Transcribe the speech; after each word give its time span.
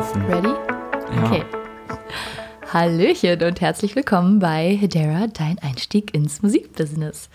laufen. 0.00 0.24
Ready? 0.24 0.48
Ja. 0.48 1.24
Okay. 1.24 1.44
Hallöchen 2.72 3.42
und 3.42 3.60
herzlich 3.60 3.96
willkommen 3.96 4.38
bei 4.38 4.74
Hedera, 4.74 5.26
dein 5.26 5.58
Einstieg 5.58 6.14
ins 6.14 6.42
Musikbusiness. 6.42 7.28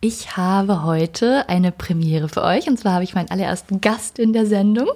Ich 0.00 0.36
habe 0.36 0.84
heute 0.84 1.48
eine 1.48 1.72
Premiere 1.72 2.28
für 2.28 2.44
euch 2.44 2.68
und 2.68 2.78
zwar 2.78 2.92
habe 2.92 3.04
ich 3.04 3.14
meinen 3.14 3.30
allerersten 3.30 3.80
Gast 3.80 4.20
in 4.20 4.32
der 4.32 4.46
Sendung, 4.46 4.88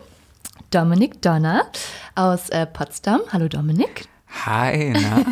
Dominik 0.70 1.20
Donner 1.20 1.66
aus 2.14 2.48
äh, 2.50 2.64
Potsdam. 2.64 3.22
Hallo 3.32 3.48
Dominik. 3.48 4.06
Hi, 4.28 4.92
na? 4.92 5.24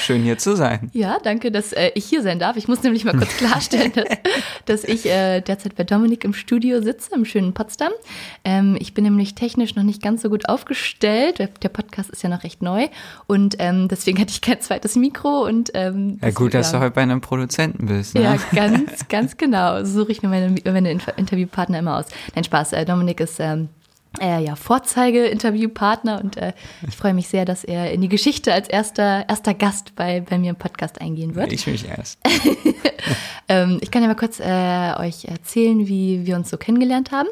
Schön 0.00 0.22
hier 0.22 0.38
zu 0.38 0.56
sein. 0.56 0.90
Ja, 0.92 1.18
danke, 1.22 1.50
dass 1.50 1.72
äh, 1.72 1.90
ich 1.94 2.04
hier 2.04 2.22
sein 2.22 2.38
darf. 2.38 2.56
Ich 2.56 2.68
muss 2.68 2.82
nämlich 2.82 3.04
mal 3.04 3.16
kurz 3.16 3.36
klarstellen, 3.36 3.92
dass, 3.94 4.04
dass 4.66 4.84
ich 4.84 5.06
äh, 5.06 5.40
derzeit 5.40 5.76
bei 5.76 5.84
Dominik 5.84 6.24
im 6.24 6.34
Studio 6.34 6.80
sitze, 6.82 7.14
im 7.14 7.24
schönen 7.24 7.52
Potsdam. 7.54 7.92
Ähm, 8.44 8.76
ich 8.78 8.92
bin 8.94 9.04
nämlich 9.04 9.34
technisch 9.34 9.74
noch 9.76 9.82
nicht 9.82 10.02
ganz 10.02 10.22
so 10.22 10.30
gut 10.30 10.48
aufgestellt. 10.48 11.38
Der 11.38 11.68
Podcast 11.68 12.10
ist 12.10 12.22
ja 12.22 12.28
noch 12.28 12.44
recht 12.44 12.62
neu 12.62 12.88
und 13.26 13.56
ähm, 13.60 13.88
deswegen 13.88 14.20
hatte 14.20 14.30
ich 14.30 14.40
kein 14.40 14.60
zweites 14.60 14.96
Mikro 14.96 15.44
und 15.46 15.70
ähm, 15.74 16.18
Ja, 16.22 16.30
gut, 16.30 16.54
dass 16.54 16.72
du 16.72 16.80
heute 16.80 16.90
bei 16.92 17.02
einem 17.02 17.20
Produzenten 17.20 17.86
bist. 17.86 18.14
Ne? 18.14 18.22
ja, 18.22 18.36
ganz, 18.54 19.08
ganz 19.08 19.36
genau. 19.36 19.84
So 19.84 20.00
suche 20.02 20.12
ich 20.12 20.22
mir 20.22 20.28
meine, 20.28 20.54
meine 20.64 20.90
Inter- 20.90 21.16
Interviewpartner 21.18 21.78
immer 21.78 21.98
aus. 21.98 22.06
Nein, 22.34 22.44
Spaß. 22.44 22.72
Äh, 22.74 22.84
Dominik 22.84 23.20
ist 23.20 23.38
ähm, 23.40 23.68
äh, 24.20 24.42
ja, 24.42 24.56
Vorzeige-Interviewpartner 24.56 26.20
und 26.22 26.36
äh, 26.36 26.52
ich 26.86 26.96
freue 26.96 27.14
mich 27.14 27.28
sehr, 27.28 27.44
dass 27.44 27.64
er 27.64 27.92
in 27.92 28.00
die 28.00 28.08
Geschichte 28.08 28.52
als 28.52 28.68
erster, 28.68 29.28
erster 29.28 29.54
Gast 29.54 29.96
bei, 29.96 30.20
bei 30.20 30.38
mir 30.38 30.50
im 30.50 30.56
Podcast 30.56 31.00
eingehen 31.00 31.34
wird. 31.34 31.52
Ich 31.52 31.66
mich 31.66 31.88
erst. 31.88 32.18
Ähm, 33.48 33.78
ich 33.82 33.90
kann 33.90 34.02
ja 34.02 34.08
mal 34.08 34.14
kurz 34.14 34.40
äh, 34.40 34.94
euch 34.98 35.26
erzählen, 35.26 35.86
wie 35.86 36.26
wir 36.26 36.36
uns 36.36 36.48
so 36.48 36.56
kennengelernt 36.56 37.12
haben. 37.12 37.28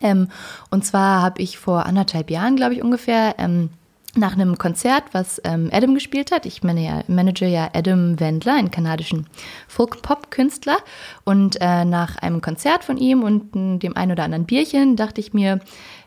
Ähm, 0.00 0.28
und 0.70 0.84
zwar 0.84 1.22
habe 1.22 1.42
ich 1.42 1.58
vor 1.58 1.86
anderthalb 1.86 2.30
Jahren, 2.30 2.56
glaube 2.56 2.74
ich 2.74 2.82
ungefähr, 2.82 3.34
ähm, 3.38 3.70
nach 4.14 4.34
einem 4.34 4.58
Konzert, 4.58 5.04
was 5.12 5.40
ähm, 5.44 5.70
Adam 5.72 5.94
gespielt 5.94 6.32
hat. 6.32 6.44
Ich 6.44 6.62
meine 6.62 6.84
ja, 6.84 7.02
manage 7.08 7.46
ja 7.46 7.70
Adam 7.72 8.20
Wendler, 8.20 8.54
einen 8.54 8.70
kanadischen 8.70 9.26
Folk-Pop-Künstler. 9.68 10.76
Und 11.24 11.58
äh, 11.60 11.86
nach 11.86 12.16
einem 12.16 12.42
Konzert 12.42 12.84
von 12.84 12.98
ihm 12.98 13.22
und 13.22 13.56
m, 13.56 13.78
dem 13.78 13.96
ein 13.96 14.12
oder 14.12 14.24
anderen 14.24 14.44
Bierchen 14.44 14.96
dachte 14.96 15.20
ich 15.20 15.32
mir, 15.32 15.60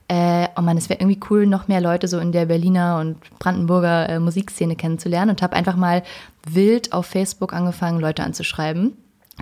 äh, 0.07 0.47
oh 0.55 0.61
Mann, 0.61 0.77
es 0.77 0.89
wäre 0.89 0.99
irgendwie 0.99 1.19
cool, 1.29 1.47
noch 1.47 1.67
mehr 1.67 1.81
Leute 1.81 2.07
so 2.07 2.19
in 2.19 2.31
der 2.31 2.45
Berliner 2.45 2.99
und 2.99 3.17
Brandenburger 3.39 4.09
äh, 4.09 4.19
Musikszene 4.19 4.75
kennenzulernen 4.75 5.31
und 5.31 5.41
habe 5.41 5.55
einfach 5.55 5.75
mal 5.75 6.03
wild 6.47 6.93
auf 6.93 7.07
Facebook 7.07 7.53
angefangen, 7.53 7.99
Leute 7.99 8.23
anzuschreiben, 8.23 8.93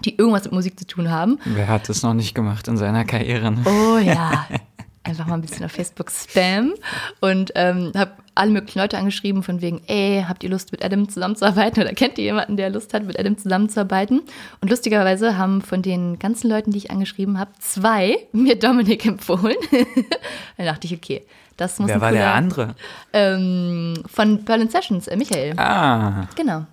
die 0.05 0.17
irgendwas 0.17 0.45
mit 0.45 0.53
Musik 0.53 0.79
zu 0.79 0.87
tun 0.87 1.11
haben. 1.11 1.39
Wer 1.43 1.67
hat 1.67 1.89
das 1.89 2.01
noch 2.01 2.13
nicht 2.13 2.33
gemacht 2.33 2.67
in 2.67 2.77
seiner 2.77 3.03
Karriere? 3.03 3.51
Ne? 3.51 3.63
Oh 3.65 3.97
ja. 3.97 4.47
Einfach 5.05 5.27
mal 5.27 5.35
ein 5.35 5.41
bisschen 5.41 5.65
auf 5.65 5.71
Facebook 5.73 6.09
Spam 6.09 6.73
und 7.19 7.51
ähm, 7.55 7.91
habe 7.93 8.11
alle 8.35 8.51
möglichen 8.51 8.79
Leute 8.79 8.97
angeschrieben 8.97 9.43
von 9.43 9.61
wegen, 9.61 9.81
ey, 9.87 10.23
habt 10.27 10.43
ihr 10.45 10.49
Lust 10.49 10.71
mit 10.71 10.83
Adam 10.83 11.09
zusammenzuarbeiten 11.09 11.83
oder 11.83 11.91
kennt 11.93 12.17
ihr 12.17 12.23
jemanden, 12.23 12.55
der 12.55 12.69
Lust 12.69 12.93
hat, 12.93 13.03
mit 13.03 13.19
Adam 13.19 13.37
zusammenzuarbeiten? 13.37 14.21
Und 14.61 14.69
lustigerweise 14.71 15.37
haben 15.37 15.61
von 15.61 15.81
den 15.81 16.19
ganzen 16.19 16.49
Leuten, 16.49 16.71
die 16.71 16.77
ich 16.77 16.89
angeschrieben 16.91 17.37
habe, 17.37 17.51
zwei 17.59 18.17
mir 18.31 18.57
Dominik 18.57 19.05
empfohlen. 19.05 19.57
Dann 20.57 20.65
dachte 20.67 20.87
ich, 20.87 20.93
okay, 20.93 21.23
das 21.57 21.77
muss 21.79 21.89
Wer 21.89 21.99
war 22.01 22.11
der 22.11 22.21
cooler- 22.21 22.33
andere? 22.35 22.75
Ähm, 23.11 24.03
von 24.07 24.43
Berlin 24.45 24.69
Sessions, 24.69 25.07
äh, 25.07 25.17
Michael. 25.17 25.53
Ah, 25.59 26.27
Genau. 26.35 26.65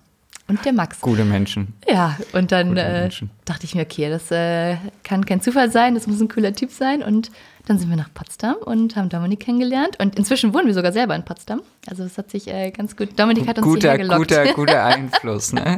Und 0.47 0.65
der 0.65 0.73
Max. 0.73 0.99
gute 0.99 1.23
Menschen. 1.23 1.73
Ja, 1.87 2.17
und 2.33 2.51
dann 2.51 2.75
äh, 2.75 3.09
dachte 3.45 3.63
ich 3.65 3.73
mir, 3.75 3.83
okay, 3.83 4.09
das 4.09 4.31
äh, 4.31 4.75
kann 5.03 5.25
kein 5.25 5.39
Zufall 5.41 5.71
sein, 5.71 5.93
das 5.95 6.07
muss 6.07 6.19
ein 6.19 6.27
cooler 6.27 6.51
Typ 6.53 6.71
sein. 6.71 7.03
Und 7.03 7.31
dann 7.65 7.77
sind 7.77 7.89
wir 7.89 7.97
nach 7.97 8.13
Potsdam 8.13 8.55
und 8.65 8.95
haben 8.95 9.09
Dominik 9.09 9.41
kennengelernt. 9.41 9.99
Und 9.99 10.15
inzwischen 10.15 10.53
wohnen 10.53 10.67
wir 10.67 10.73
sogar 10.73 10.91
selber 10.91 11.15
in 11.15 11.23
Potsdam. 11.23 11.61
Also 11.87 12.03
es 12.03 12.17
hat 12.17 12.31
sich 12.31 12.47
äh, 12.47 12.71
ganz 12.71 12.95
gut. 12.95 13.19
Dominik 13.19 13.47
hat 13.47 13.57
uns 13.57 13.67
Guter, 13.67 13.91
hierher 13.91 13.97
gelockt. 13.99 14.29
guter, 14.29 14.53
guter 14.53 14.85
Einfluss. 14.85 15.53
Ne? 15.53 15.77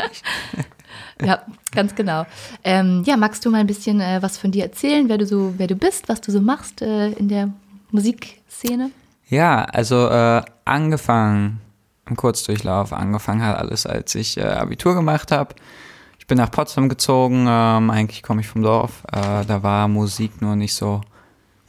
Ja, 1.22 1.42
ganz 1.72 1.96
genau. 1.96 2.26
Ähm, 2.64 3.04
ja, 3.06 3.18
magst 3.18 3.46
du 3.46 3.50
mal 3.50 3.60
ein 3.60 3.68
bisschen 3.68 4.00
äh, 4.00 4.22
was 4.22 4.38
von 4.38 4.52
dir 4.52 4.64
erzählen, 4.64 5.10
wer 5.10 5.18
du 5.18 5.26
so, 5.26 5.54
wer 5.58 5.68
du 5.68 5.76
bist, 5.76 6.10
was 6.10 6.22
du 6.22 6.32
so 6.32 6.42
machst 6.42 6.82
äh, 6.82 7.12
in 7.12 7.28
der 7.28 7.50
Musikszene? 7.92 8.92
Ja, 9.28 9.64
also 9.66 10.08
äh, 10.10 10.42
angefangen, 10.66 11.62
im 12.08 12.16
Kurzdurchlauf, 12.16 12.94
angefangen 12.94 13.44
hat 13.44 13.58
alles, 13.58 13.86
als 13.86 14.14
ich 14.16 14.38
äh, 14.38 14.44
Abitur 14.44 14.96
gemacht 14.96 15.32
habe. 15.32 15.56
Ich 16.20 16.28
bin 16.28 16.38
nach 16.38 16.52
Potsdam 16.52 16.90
gezogen, 16.90 17.46
ähm, 17.50 17.90
eigentlich 17.90 18.24
komme 18.24 18.42
ich 18.42 18.48
vom 18.48 18.62
Dorf. 18.62 19.04
Äh, 19.12 19.46
da 19.46 19.64
war 19.64 19.88
Musik 19.88 20.42
nur 20.42 20.56
nicht 20.56 20.74
so, 20.74 21.02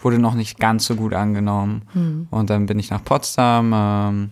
wurde 0.05 0.19
noch 0.19 0.35
nicht 0.35 0.61
ganz 0.61 0.85
so 0.85 0.95
gut 0.95 1.15
angenommen. 1.15 1.83
Und 2.31 2.51
dann 2.51 2.67
bin 2.67 2.79
ich 2.79 2.91
nach 2.91 3.03
Potsdam. 3.03 3.73
Ähm, 3.75 4.31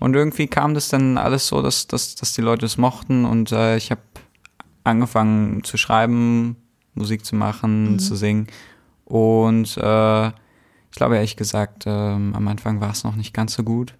und 0.00 0.14
irgendwie 0.14 0.46
kam 0.46 0.74
das 0.74 0.88
dann 0.88 1.18
alles 1.18 1.48
so, 1.48 1.60
dass, 1.60 1.86
dass, 1.86 2.14
dass 2.14 2.32
die 2.32 2.40
Leute 2.40 2.66
es 2.66 2.78
mochten. 2.78 3.24
Und 3.24 3.52
äh, 3.52 3.76
ich 3.76 3.90
habe 3.90 4.00
angefangen 4.84 5.62
zu 5.64 5.76
schreiben, 5.76 6.56
Musik 6.94 7.24
zu 7.24 7.36
machen, 7.36 7.98
zu 7.98 8.16
singen. 8.16 8.46
Und 9.04 9.76
äh, 9.76 10.26
ich 10.28 10.96
glaube 10.96 11.16
ehrlich 11.16 11.36
gesagt, 11.36 11.84
ähm, 11.86 12.32
am 12.34 12.48
Anfang 12.48 12.80
war 12.80 12.90
es 12.90 13.04
noch 13.04 13.14
nicht 13.14 13.34
ganz 13.34 13.54
so 13.54 13.62
gut. 13.62 13.94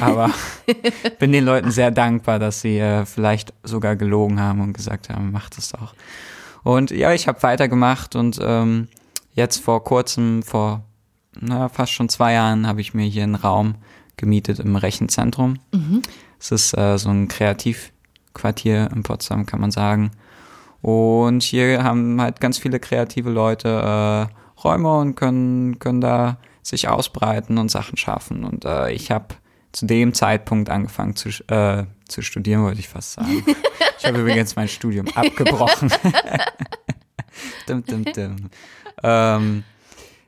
Aber 0.00 0.30
bin 1.18 1.32
den 1.32 1.44
Leuten 1.44 1.70
sehr 1.70 1.90
dankbar, 1.90 2.38
dass 2.38 2.62
sie 2.62 2.78
äh, 2.78 3.04
vielleicht 3.04 3.52
sogar 3.62 3.96
gelogen 3.96 4.40
haben 4.40 4.60
und 4.60 4.72
gesagt 4.72 5.10
haben, 5.10 5.32
macht 5.32 5.58
es 5.58 5.68
doch. 5.68 5.94
Und 6.62 6.90
ja, 6.90 7.12
ich 7.12 7.28
habe 7.28 7.42
weitergemacht 7.42 8.16
und 8.16 8.38
ähm, 8.42 8.88
jetzt 9.36 9.62
vor 9.62 9.84
kurzem, 9.84 10.42
vor 10.42 10.82
na, 11.40 11.68
fast 11.68 11.92
schon 11.92 12.08
zwei 12.08 12.32
Jahren, 12.32 12.66
habe 12.66 12.80
ich 12.80 12.94
mir 12.94 13.04
hier 13.04 13.22
einen 13.22 13.36
Raum 13.36 13.76
gemietet 14.16 14.58
im 14.58 14.74
Rechenzentrum. 14.74 15.58
Es 16.40 16.50
ist 16.50 16.76
äh, 16.76 16.98
so 16.98 17.10
ein 17.10 17.28
Kreativquartier 17.28 18.90
in 18.92 19.02
Potsdam, 19.02 19.46
kann 19.46 19.60
man 19.60 19.70
sagen. 19.70 20.10
Und 20.82 21.42
hier 21.42 21.84
haben 21.84 22.20
halt 22.20 22.40
ganz 22.40 22.58
viele 22.58 22.80
kreative 22.80 23.30
Leute 23.30 23.68
äh, 24.28 24.60
Räume 24.62 24.98
und 24.98 25.14
können, 25.14 25.78
können 25.78 26.00
da 26.00 26.38
sich 26.62 26.88
ausbreiten 26.88 27.58
und 27.58 27.70
Sachen 27.70 27.96
schaffen. 27.96 28.44
Und 28.44 28.64
äh, 28.64 28.90
ich 28.92 29.10
habe 29.10 29.36
zu 29.72 29.86
dem 29.86 30.14
Zeitpunkt 30.14 30.70
angefangen 30.70 31.16
zu, 31.16 31.28
äh, 31.48 31.84
zu 32.08 32.22
studieren, 32.22 32.62
wollte 32.62 32.80
ich 32.80 32.88
fast 32.88 33.12
sagen. 33.12 33.44
Ich 33.98 34.06
habe 34.06 34.20
übrigens 34.20 34.56
mein 34.56 34.68
Studium 34.68 35.08
abgebrochen. 35.14 35.90
dum, 37.66 37.84
dum, 37.84 38.04
dum. 38.04 38.36
Ähm, 39.02 39.64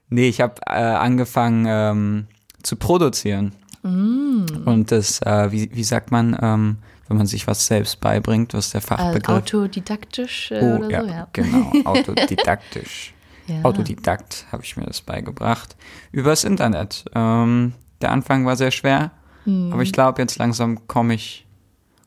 nee, 0.09 0.29
ich 0.29 0.41
habe 0.41 0.55
äh, 0.67 0.73
angefangen 0.73 1.67
ähm, 1.69 2.27
zu 2.63 2.77
produzieren. 2.77 3.53
Und 3.83 4.87
das, 4.91 5.23
äh, 5.23 5.51
wie, 5.53 5.71
wie 5.73 5.85
sagt 5.85 6.11
man, 6.11 6.37
ähm, 6.43 6.79
wenn 7.07 7.17
man 7.17 7.27
sich 7.27 7.47
was 7.47 7.67
selbst 7.67 8.01
beibringt, 8.01 8.53
was 8.53 8.71
der 8.71 8.81
Also 8.83 8.89
Fachbegriff? 8.97 9.37
autodidaktisch 9.39 10.51
äh, 10.51 10.61
Oh, 10.61 10.77
oder 10.77 10.91
ja, 10.91 11.01
so, 11.03 11.09
ja. 11.09 11.29
genau, 11.33 11.73
autodidaktisch. 11.85 13.15
Ja. 13.47 13.63
Autodidakt 13.63 14.45
habe 14.53 14.63
ich 14.63 14.77
mir 14.77 14.85
das 14.85 15.01
beigebracht. 15.01 15.75
Übers 16.13 16.45
Internet. 16.45 17.05
Ähm, 17.15 17.73
der 18.03 18.13
Anfang 18.13 18.45
war 18.45 18.57
sehr 18.57 18.71
schwer, 18.73 19.13
Hm. 19.45 19.73
aber 19.73 19.83
ich 19.83 19.93
glaube, 19.93 20.21
jetzt 20.21 20.37
langsam 20.39 20.87
komme 20.87 21.15
ich, 21.15 21.47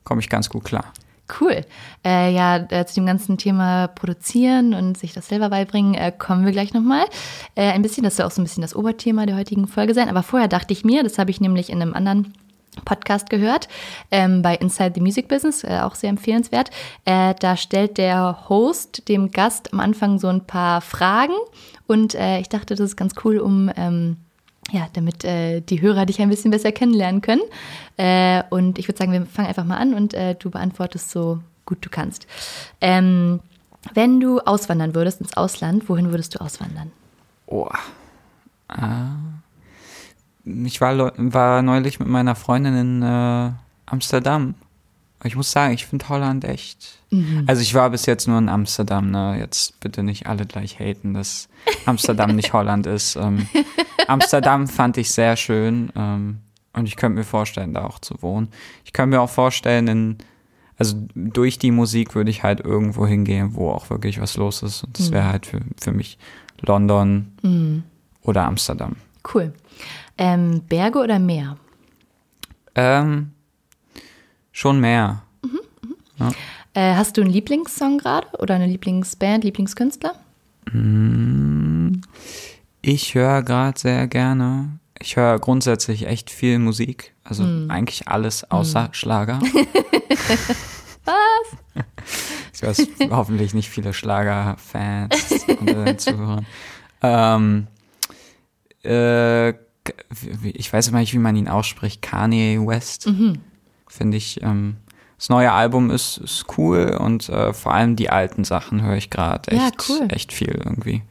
komm 0.03 0.19
ich 0.19 0.29
ganz 0.29 0.49
gut 0.49 0.65
klar. 0.65 0.93
Cool. 1.39 1.65
Äh, 2.03 2.33
ja, 2.33 2.57
äh, 2.57 2.85
zu 2.85 2.95
dem 2.95 3.05
ganzen 3.05 3.37
Thema 3.37 3.87
Produzieren 3.87 4.73
und 4.73 4.97
sich 4.97 5.13
das 5.13 5.27
selber 5.27 5.49
beibringen 5.49 5.93
äh, 5.93 6.11
kommen 6.11 6.45
wir 6.45 6.51
gleich 6.51 6.73
nochmal. 6.73 7.05
Äh, 7.55 7.71
ein 7.71 7.81
bisschen, 7.81 8.03
das 8.03 8.17
soll 8.17 8.25
auch 8.25 8.31
so 8.31 8.41
ein 8.41 8.45
bisschen 8.45 8.61
das 8.61 8.75
Oberthema 8.75 9.25
der 9.25 9.37
heutigen 9.37 9.67
Folge 9.67 9.93
sein. 9.93 10.09
Aber 10.09 10.23
vorher 10.23 10.47
dachte 10.47 10.73
ich 10.73 10.83
mir, 10.83 11.03
das 11.03 11.17
habe 11.17 11.31
ich 11.31 11.39
nämlich 11.39 11.69
in 11.69 11.81
einem 11.81 11.93
anderen 11.93 12.33
Podcast 12.85 13.29
gehört, 13.29 13.67
ähm, 14.11 14.41
bei 14.41 14.55
Inside 14.55 14.93
the 14.95 15.01
Music 15.01 15.27
Business, 15.27 15.63
äh, 15.63 15.79
auch 15.81 15.95
sehr 15.95 16.09
empfehlenswert. 16.09 16.69
Äh, 17.05 17.35
da 17.39 17.57
stellt 17.57 17.97
der 17.97 18.49
Host 18.49 19.07
dem 19.09 19.31
Gast 19.31 19.73
am 19.73 19.79
Anfang 19.81 20.19
so 20.19 20.27
ein 20.27 20.45
paar 20.45 20.81
Fragen 20.81 21.33
und 21.87 22.15
äh, 22.15 22.39
ich 22.39 22.47
dachte, 22.47 22.75
das 22.75 22.91
ist 22.91 22.95
ganz 22.95 23.13
cool, 23.25 23.39
um 23.39 23.69
ähm, 23.75 24.17
ja, 24.71 24.87
damit 24.93 25.23
äh, 25.23 25.61
die 25.61 25.81
Hörer 25.81 26.05
dich 26.05 26.21
ein 26.21 26.29
bisschen 26.29 26.51
besser 26.51 26.71
kennenlernen 26.71 27.21
können. 27.21 27.41
Äh, 27.97 28.43
und 28.49 28.79
ich 28.79 28.87
würde 28.87 28.97
sagen, 28.97 29.11
wir 29.11 29.25
fangen 29.25 29.47
einfach 29.47 29.65
mal 29.65 29.77
an 29.77 29.93
und 29.93 30.13
äh, 30.13 30.35
du 30.35 30.49
beantwortest 30.49 31.11
so 31.11 31.39
gut 31.65 31.85
du 31.85 31.89
kannst. 31.89 32.27
Ähm, 32.79 33.39
wenn 33.93 34.19
du 34.19 34.39
auswandern 34.39 34.95
würdest 34.95 35.21
ins 35.21 35.35
Ausland, 35.35 35.89
wohin 35.89 36.11
würdest 36.11 36.35
du 36.35 36.39
auswandern? 36.41 36.91
Oh. 37.47 37.69
Äh, 38.69 39.05
ich 40.65 40.81
war, 40.81 41.13
war 41.17 41.61
neulich 41.61 41.99
mit 41.99 42.07
meiner 42.07 42.35
Freundin 42.35 42.77
in 42.77 43.03
äh, 43.03 43.51
Amsterdam. 43.85 44.55
Ich 45.23 45.35
muss 45.35 45.51
sagen, 45.51 45.73
ich 45.73 45.85
finde 45.85 46.09
Holland 46.09 46.45
echt. 46.45 47.00
Also 47.45 47.61
ich 47.61 47.73
war 47.73 47.89
bis 47.89 48.05
jetzt 48.05 48.27
nur 48.27 48.37
in 48.37 48.47
Amsterdam, 48.47 49.11
ne? 49.11 49.37
Jetzt 49.37 49.79
bitte 49.81 50.01
nicht 50.01 50.27
alle 50.27 50.45
gleich 50.45 50.79
haten, 50.79 51.13
dass 51.13 51.49
Amsterdam 51.85 52.35
nicht 52.35 52.53
Holland 52.53 52.87
ist. 52.87 53.17
Ähm, 53.17 53.47
Amsterdam 54.07 54.67
fand 54.67 54.97
ich 54.97 55.11
sehr 55.11 55.35
schön 55.35 55.91
ähm, 55.95 56.39
und 56.73 56.87
ich 56.87 56.95
könnte 56.95 57.19
mir 57.19 57.25
vorstellen, 57.25 57.73
da 57.73 57.83
auch 57.83 57.99
zu 57.99 58.21
wohnen. 58.21 58.47
Ich 58.85 58.93
könnte 58.93 59.17
mir 59.17 59.21
auch 59.21 59.29
vorstellen, 59.29 59.87
in, 59.89 60.17
also 60.77 61.05
durch 61.13 61.59
die 61.59 61.71
Musik 61.71 62.15
würde 62.15 62.29
ich 62.31 62.43
halt 62.43 62.61
irgendwo 62.61 63.05
hingehen, 63.05 63.55
wo 63.55 63.69
auch 63.71 63.89
wirklich 63.89 64.21
was 64.21 64.37
los 64.37 64.63
ist. 64.63 64.85
Und 64.85 64.97
das 64.97 65.11
wäre 65.11 65.25
halt 65.25 65.45
für, 65.45 65.59
für 65.81 65.91
mich 65.91 66.17
London 66.61 67.83
oder 68.21 68.45
Amsterdam. 68.45 68.95
Cool. 69.33 69.53
Ähm, 70.17 70.61
Berge 70.69 70.99
oder 70.99 71.19
Meer? 71.19 71.57
Ähm, 72.73 73.31
schon 74.53 74.79
mehr. 74.79 75.23
Äh, 76.73 76.95
hast 76.95 77.17
du 77.17 77.21
einen 77.21 77.31
Lieblingssong 77.31 77.97
gerade 77.97 78.27
oder 78.39 78.55
eine 78.55 78.67
Lieblingsband, 78.67 79.43
Lieblingskünstler? 79.43 80.13
Ich 82.81 83.15
höre 83.15 83.43
gerade 83.43 83.79
sehr 83.79 84.07
gerne. 84.07 84.79
Ich 84.99 85.15
höre 85.15 85.39
grundsätzlich 85.39 86.07
echt 86.07 86.29
viel 86.29 86.59
Musik. 86.59 87.13
Also 87.23 87.43
eigentlich 87.67 88.07
alles 88.07 88.49
außer 88.49 88.89
Schlager. 88.91 89.39
Was? 91.05 91.85
Ich 92.53 92.67
weiß 92.67 92.87
hoffentlich 93.09 93.55
nicht 93.55 93.69
viele 93.69 93.91
Schlagerfans 93.91 95.45
unter 95.59 95.83
den 95.85 95.97
Zuhörern. 95.97 96.45
Ähm, 97.01 97.67
äh, 98.83 99.49
ich 100.43 100.71
weiß 100.71 100.89
immer 100.89 100.99
nicht, 100.99 101.13
wie 101.13 101.19
man 101.19 101.35
ihn 101.35 101.47
ausspricht. 101.47 102.03
Kanye 102.03 102.59
West. 102.63 103.09
Finde 103.87 104.17
ich. 104.17 104.43
Ähm, 104.43 104.75
das 105.21 105.29
neue 105.29 105.51
Album 105.51 105.91
ist, 105.91 106.17
ist 106.17 106.45
cool 106.57 106.97
und 106.99 107.29
äh, 107.29 107.53
vor 107.53 107.75
allem 107.75 107.95
die 107.95 108.09
alten 108.09 108.43
Sachen 108.43 108.81
höre 108.81 108.95
ich 108.97 109.11
gerade 109.11 109.55
Ja, 109.55 109.67
echt, 109.67 109.87
cool. 109.87 110.07
echt 110.09 110.33
viel 110.33 110.59
irgendwie. 110.65 111.03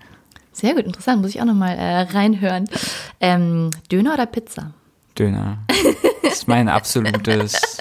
Sehr 0.53 0.75
gut, 0.75 0.85
interessant. 0.85 1.23
Muss 1.23 1.31
ich 1.31 1.41
auch 1.41 1.45
nochmal 1.45 1.77
äh, 1.79 2.01
reinhören. 2.01 2.69
Ähm, 3.21 3.71
Döner 3.93 4.15
oder 4.15 4.27
Pizza? 4.27 4.73
Döner. 5.17 5.59
Das 6.23 6.39
ist 6.41 6.49
mein 6.49 6.69
absolutes. 6.69 7.79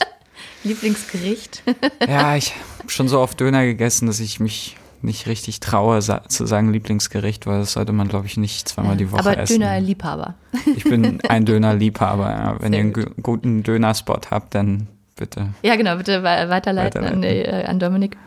Lieblingsgericht? 0.64 1.64
Ja, 2.08 2.36
ich 2.36 2.54
habe 2.80 2.90
schon 2.90 3.08
so 3.08 3.20
oft 3.20 3.40
Döner 3.40 3.64
gegessen, 3.66 4.08
dass 4.08 4.20
ich 4.20 4.40
mich 4.40 4.76
nicht 5.02 5.28
richtig 5.28 5.60
traue 5.62 6.00
zu 6.00 6.46
sagen 6.46 6.74
Lieblingsgericht, 6.74 7.48
weil 7.48 7.60
das 7.60 7.74
sollte 7.74 7.92
man, 7.94 8.08
glaube 8.08 8.26
ich, 8.26 8.38
nicht 8.38 8.68
zweimal 8.68 8.98
die 8.98 9.12
Woche 9.12 9.20
Aber 9.22 9.38
essen. 9.38 9.60
Dönerliebhaber. 9.62 10.36
Ich 10.76 10.84
bin 10.84 11.22
ein 11.30 11.46
Dönerliebhaber. 11.46 12.30
Ja. 12.30 12.56
Wenn 12.60 12.72
Sehr 12.74 12.80
ihr 12.80 12.86
einen 12.86 12.94
gu- 12.94 13.22
guten 13.22 13.64
Dönerspot 13.64 14.32
habt, 14.32 14.56
dann 14.56 14.88
bitte. 15.20 15.50
Ja, 15.62 15.76
genau, 15.76 15.96
bitte 15.98 16.24
we- 16.24 16.50
weiterleiten, 16.50 17.04
An, 17.04 17.22
Weiterleiten. 17.22 17.24
äh, 17.24 17.66
an 17.66 17.80
Dominik. 17.80 18.18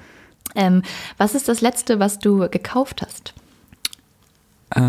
Ähm, 0.55 0.83
was 1.19 1.35
ist 1.35 1.49
das 1.49 1.61
Letzte, 1.61 1.99
was 1.99 2.19
du 2.19 2.49
gekauft 2.51 3.03
hast? 3.03 3.35
Äh, 4.75 4.81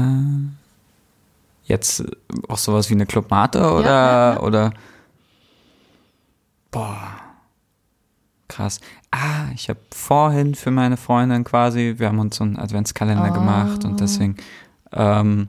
jetzt 1.66 2.02
äh, 2.02 2.06
auch 2.50 2.58
sowas 2.58 2.90
wie 2.90 2.94
eine 2.96 3.06
Clubmate 3.06 3.72
oder 3.72 3.84
ja, 3.90 4.34
ja. 4.34 4.40
oder 4.42 4.74
boah 6.72 6.98
krass. 8.48 8.82
Ah, 9.10 9.46
ich 9.56 9.70
habe 9.70 9.80
vorhin 9.92 10.54
für 10.54 10.70
meine 10.70 10.98
Freundin 10.98 11.44
quasi, 11.44 11.96
wir 11.98 12.08
haben 12.08 12.20
uns 12.20 12.36
so 12.36 12.44
einen 12.44 12.58
Adventskalender 12.60 13.30
Oh. 13.32 13.34
gemacht 13.34 13.84
und 13.86 14.00
deswegen 14.00 14.36
ähm, 14.92 15.48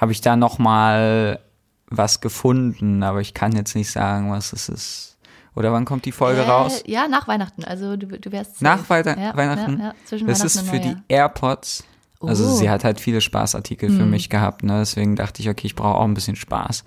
habe 0.00 0.12
ich 0.12 0.20
da 0.22 0.36
noch 0.36 0.58
mal 0.58 1.40
was 1.88 2.20
gefunden, 2.20 3.02
aber 3.02 3.20
ich 3.20 3.34
kann 3.34 3.52
jetzt 3.52 3.74
nicht 3.74 3.90
sagen, 3.90 4.30
was 4.30 4.52
es 4.52 4.68
ist. 4.68 5.09
Oder 5.56 5.72
wann 5.72 5.84
kommt 5.84 6.04
die 6.04 6.12
Folge 6.12 6.42
Äh, 6.42 6.48
raus? 6.48 6.82
Ja, 6.86 7.08
nach 7.08 7.26
Weihnachten. 7.28 7.64
Also 7.64 7.96
du, 7.96 8.06
du 8.06 8.32
wärst 8.32 8.62
Nach. 8.62 8.88
Weiter 8.88 9.18
ja, 9.18 9.36
Weihnachten? 9.36 9.78
Ja, 9.78 9.84
ja, 9.86 9.94
zwischen 10.04 10.26
das 10.28 10.40
Weihnachten 10.40 10.58
ist 10.58 10.68
für 10.70 10.78
die. 10.80 10.96
AirPods. 11.08 11.84
Also 12.22 12.44
Oh. 12.44 12.54
sie 12.56 12.68
hat 12.68 12.84
halt 12.84 13.00
viele 13.00 13.20
Spaßartikel 13.22 13.88
für 13.90 14.04
mich 14.04 14.28
gehabt, 14.28 14.62
ne? 14.62 14.78
Deswegen 14.80 15.16
dachte 15.16 15.40
ich, 15.40 15.48
okay, 15.48 15.66
ich 15.66 15.74
brauche 15.74 15.96
auch 15.98 16.04
ein 16.04 16.12
bisschen 16.14 16.36
Spaß. 16.36 16.84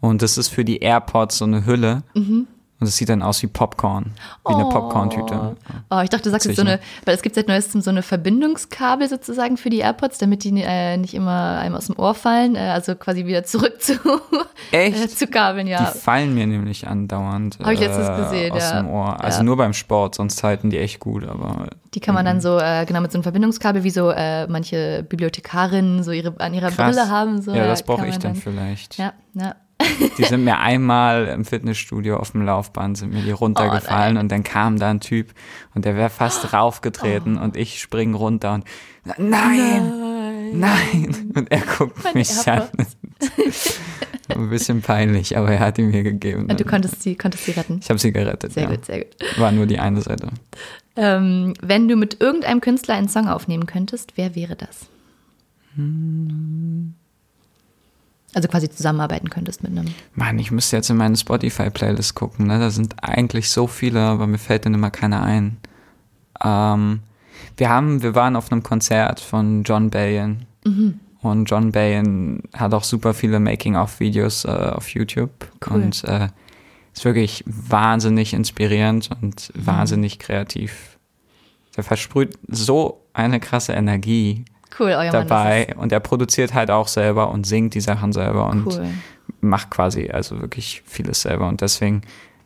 Und 0.00 0.20
das 0.20 0.36
ist 0.36 0.48
für 0.48 0.64
die 0.66 0.78
AirPods 0.80 1.38
so 1.38 1.46
eine 1.46 1.64
Hülle. 1.64 2.02
Und 2.78 2.86
es 2.88 2.96
sieht 2.98 3.08
dann 3.08 3.22
aus 3.22 3.42
wie 3.42 3.46
Popcorn. 3.46 4.12
Wie 4.46 4.52
eine 4.52 4.66
Oh. 4.66 4.68
Popcorn-Tüte. 4.68 5.56
Oh, 5.90 6.00
ich 6.02 6.10
dachte, 6.10 6.24
du 6.24 6.30
sagst 6.30 6.46
jetzt 6.46 6.56
so 6.56 6.62
eine, 6.62 6.78
weil 7.06 7.14
es 7.14 7.22
gibt 7.22 7.34
seit 7.34 7.48
neuestem 7.48 7.80
so 7.80 7.88
eine 7.88 8.02
Verbindungskabel 8.02 9.08
sozusagen 9.08 9.56
für 9.56 9.70
die 9.70 9.78
AirPods, 9.78 10.18
damit 10.18 10.44
die 10.44 10.60
äh, 10.62 10.98
nicht 10.98 11.14
immer 11.14 11.58
einem 11.58 11.74
aus 11.74 11.86
dem 11.86 11.98
Ohr 11.98 12.14
fallen, 12.14 12.54
äh, 12.54 12.58
also 12.58 12.94
quasi 12.94 13.24
wieder 13.24 13.44
zurück 13.44 13.80
zu, 13.80 13.94
äh, 14.72 14.92
zu 15.08 15.26
Kabeln, 15.26 15.66
ja. 15.66 15.90
Die 15.90 15.98
fallen 15.98 16.34
mir 16.34 16.46
nämlich 16.46 16.86
andauernd 16.86 17.58
Hab 17.62 17.72
ich 17.72 17.80
letztens 17.80 18.08
gesehen, 18.18 18.52
aus 18.52 18.62
ja. 18.70 18.82
dem 18.82 18.90
Ohr. 18.90 19.24
Also 19.24 19.38
Ja. 19.38 19.44
nur 19.44 19.56
beim 19.56 19.72
Sport, 19.72 20.14
sonst 20.16 20.42
halten 20.44 20.68
die 20.68 20.78
echt 20.78 21.00
gut, 21.00 21.26
aber 21.26 21.68
Die 21.94 22.00
kann 22.00 22.14
man 22.14 22.24
Mhm. 22.24 22.28
dann 22.28 22.40
so, 22.42 22.58
äh, 22.58 22.84
genau, 22.84 23.00
mit 23.00 23.10
so 23.10 23.16
einem 23.16 23.22
Verbindungskabel, 23.22 23.84
wie 23.84 23.90
so 23.90 24.10
äh, 24.10 24.46
manche 24.48 25.02
Bibliothekarinnen 25.08 26.02
so 26.02 26.10
ihre, 26.10 26.34
an 26.40 26.52
ihrer 26.52 26.70
krass. 26.70 26.94
Brille 26.94 27.08
haben. 27.08 27.40
So, 27.40 27.54
ja, 27.54 27.66
das 27.66 27.82
brauche 27.82 28.04
ich 28.06 28.12
man 28.12 28.20
dann 28.20 28.34
vielleicht. 28.34 28.98
Ja, 28.98 29.14
ja. 29.32 29.54
Die 30.18 30.24
sind 30.24 30.44
mir 30.44 30.58
einmal 30.58 31.26
im 31.26 31.44
Fitnessstudio 31.44 32.16
auf 32.16 32.30
dem 32.32 32.42
Laufband, 32.42 32.96
sind 32.98 33.12
mir 33.12 33.22
die 33.22 33.30
runtergefallen 33.30 34.12
Oh, 34.12 34.14
nein. 34.14 34.16
und 34.18 34.32
dann 34.32 34.42
kam 34.42 34.78
da 34.78 34.88
ein 34.90 35.00
Typ 35.00 35.32
und 35.74 35.84
der 35.84 35.96
wäre 35.96 36.08
fast 36.10 36.52
raufgetreten 36.52 37.36
und 37.38 37.56
ich 37.56 37.80
spring 37.80 38.14
runter 38.14 38.54
und 38.54 38.64
nein, 39.18 39.92
nein, 40.54 41.32
und 41.34 41.50
er 41.50 41.60
guckt 41.60 42.02
Meine 42.04 42.18
mich 42.18 42.48
an. 42.48 42.62
ein 44.28 44.50
bisschen 44.50 44.80
peinlich, 44.82 45.36
aber 45.36 45.52
er 45.52 45.60
hat 45.60 45.78
ihn 45.78 45.90
mir 45.90 46.02
gegeben. 46.02 46.46
Und 46.50 46.58
du 46.58 46.64
konntest 46.64 47.02
sie, 47.02 47.14
konntest 47.14 47.44
sie 47.44 47.52
retten. 47.52 47.80
ich 47.82 47.88
habe 47.90 47.98
sie 47.98 48.12
gerettet, 48.12 48.52
Sehr 48.54 48.64
ja. 48.64 48.70
gut, 48.70 48.84
sehr 48.86 49.04
gut. 49.04 49.14
War 49.38 49.52
nur 49.52 49.66
die 49.66 49.78
eine 49.78 50.00
Seite. 50.00 50.28
Ähm, 50.96 51.52
wenn 51.60 51.86
du 51.88 51.96
mit 51.96 52.20
irgendeinem 52.20 52.60
Künstler 52.62 52.94
einen 52.94 53.08
Song 53.08 53.28
aufnehmen 53.28 53.66
könntest, 53.66 54.12
wer 54.16 54.34
wäre 54.34 54.56
das? 54.56 54.86
Also 58.36 58.48
quasi 58.48 58.68
zusammenarbeiten 58.68 59.30
könntest 59.30 59.62
mit 59.62 59.72
einem. 59.72 59.86
Mann, 60.14 60.38
ich 60.38 60.50
müsste 60.50 60.76
jetzt 60.76 60.90
in 60.90 60.98
meine 60.98 61.16
Spotify-Playlist 61.16 62.14
gucken. 62.14 62.48
Ne? 62.48 62.58
Da 62.58 62.68
sind 62.68 62.94
eigentlich 63.02 63.48
so 63.48 63.66
viele, 63.66 64.00
aber 64.02 64.26
mir 64.26 64.36
fällt 64.36 64.66
dann 64.66 64.74
immer 64.74 64.90
keiner 64.90 65.22
ein. 65.22 65.56
Ähm, 66.44 67.00
wir 67.56 67.70
haben, 67.70 68.02
wir 68.02 68.14
waren 68.14 68.36
auf 68.36 68.52
einem 68.52 68.62
Konzert 68.62 69.20
von 69.20 69.62
John 69.62 69.88
Bayan. 69.88 70.44
Mhm. 70.66 71.00
Und 71.22 71.46
John 71.50 71.72
Bayan 71.72 72.42
hat 72.52 72.74
auch 72.74 72.84
super 72.84 73.14
viele 73.14 73.40
Making-of-Videos 73.40 74.44
äh, 74.44 74.48
auf 74.48 74.90
YouTube. 74.90 75.30
Cool. 75.66 75.76
Und 75.84 76.04
äh, 76.04 76.28
ist 76.92 77.06
wirklich 77.06 77.42
wahnsinnig 77.46 78.34
inspirierend 78.34 79.08
und 79.22 79.50
Mhm. 79.56 79.66
wahnsinnig 79.66 80.18
kreativ. 80.18 80.98
Der 81.74 81.84
versprüht 81.84 82.34
so 82.48 83.00
eine 83.14 83.40
krasse 83.40 83.72
Energie 83.72 84.44
Cool, 84.78 84.88
euer 84.90 85.12
Mann. 85.12 85.26
dabei 85.26 85.74
und 85.76 85.92
er 85.92 86.00
produziert 86.00 86.54
halt 86.54 86.70
auch 86.70 86.88
selber 86.88 87.30
und 87.30 87.46
singt 87.46 87.74
die 87.74 87.80
Sachen 87.80 88.12
selber 88.12 88.48
und 88.48 88.66
cool. 88.66 88.86
macht 89.40 89.70
quasi 89.70 90.10
also 90.10 90.40
wirklich 90.40 90.82
vieles 90.86 91.22
selber 91.22 91.48
und 91.48 91.60
deswegen 91.60 92.02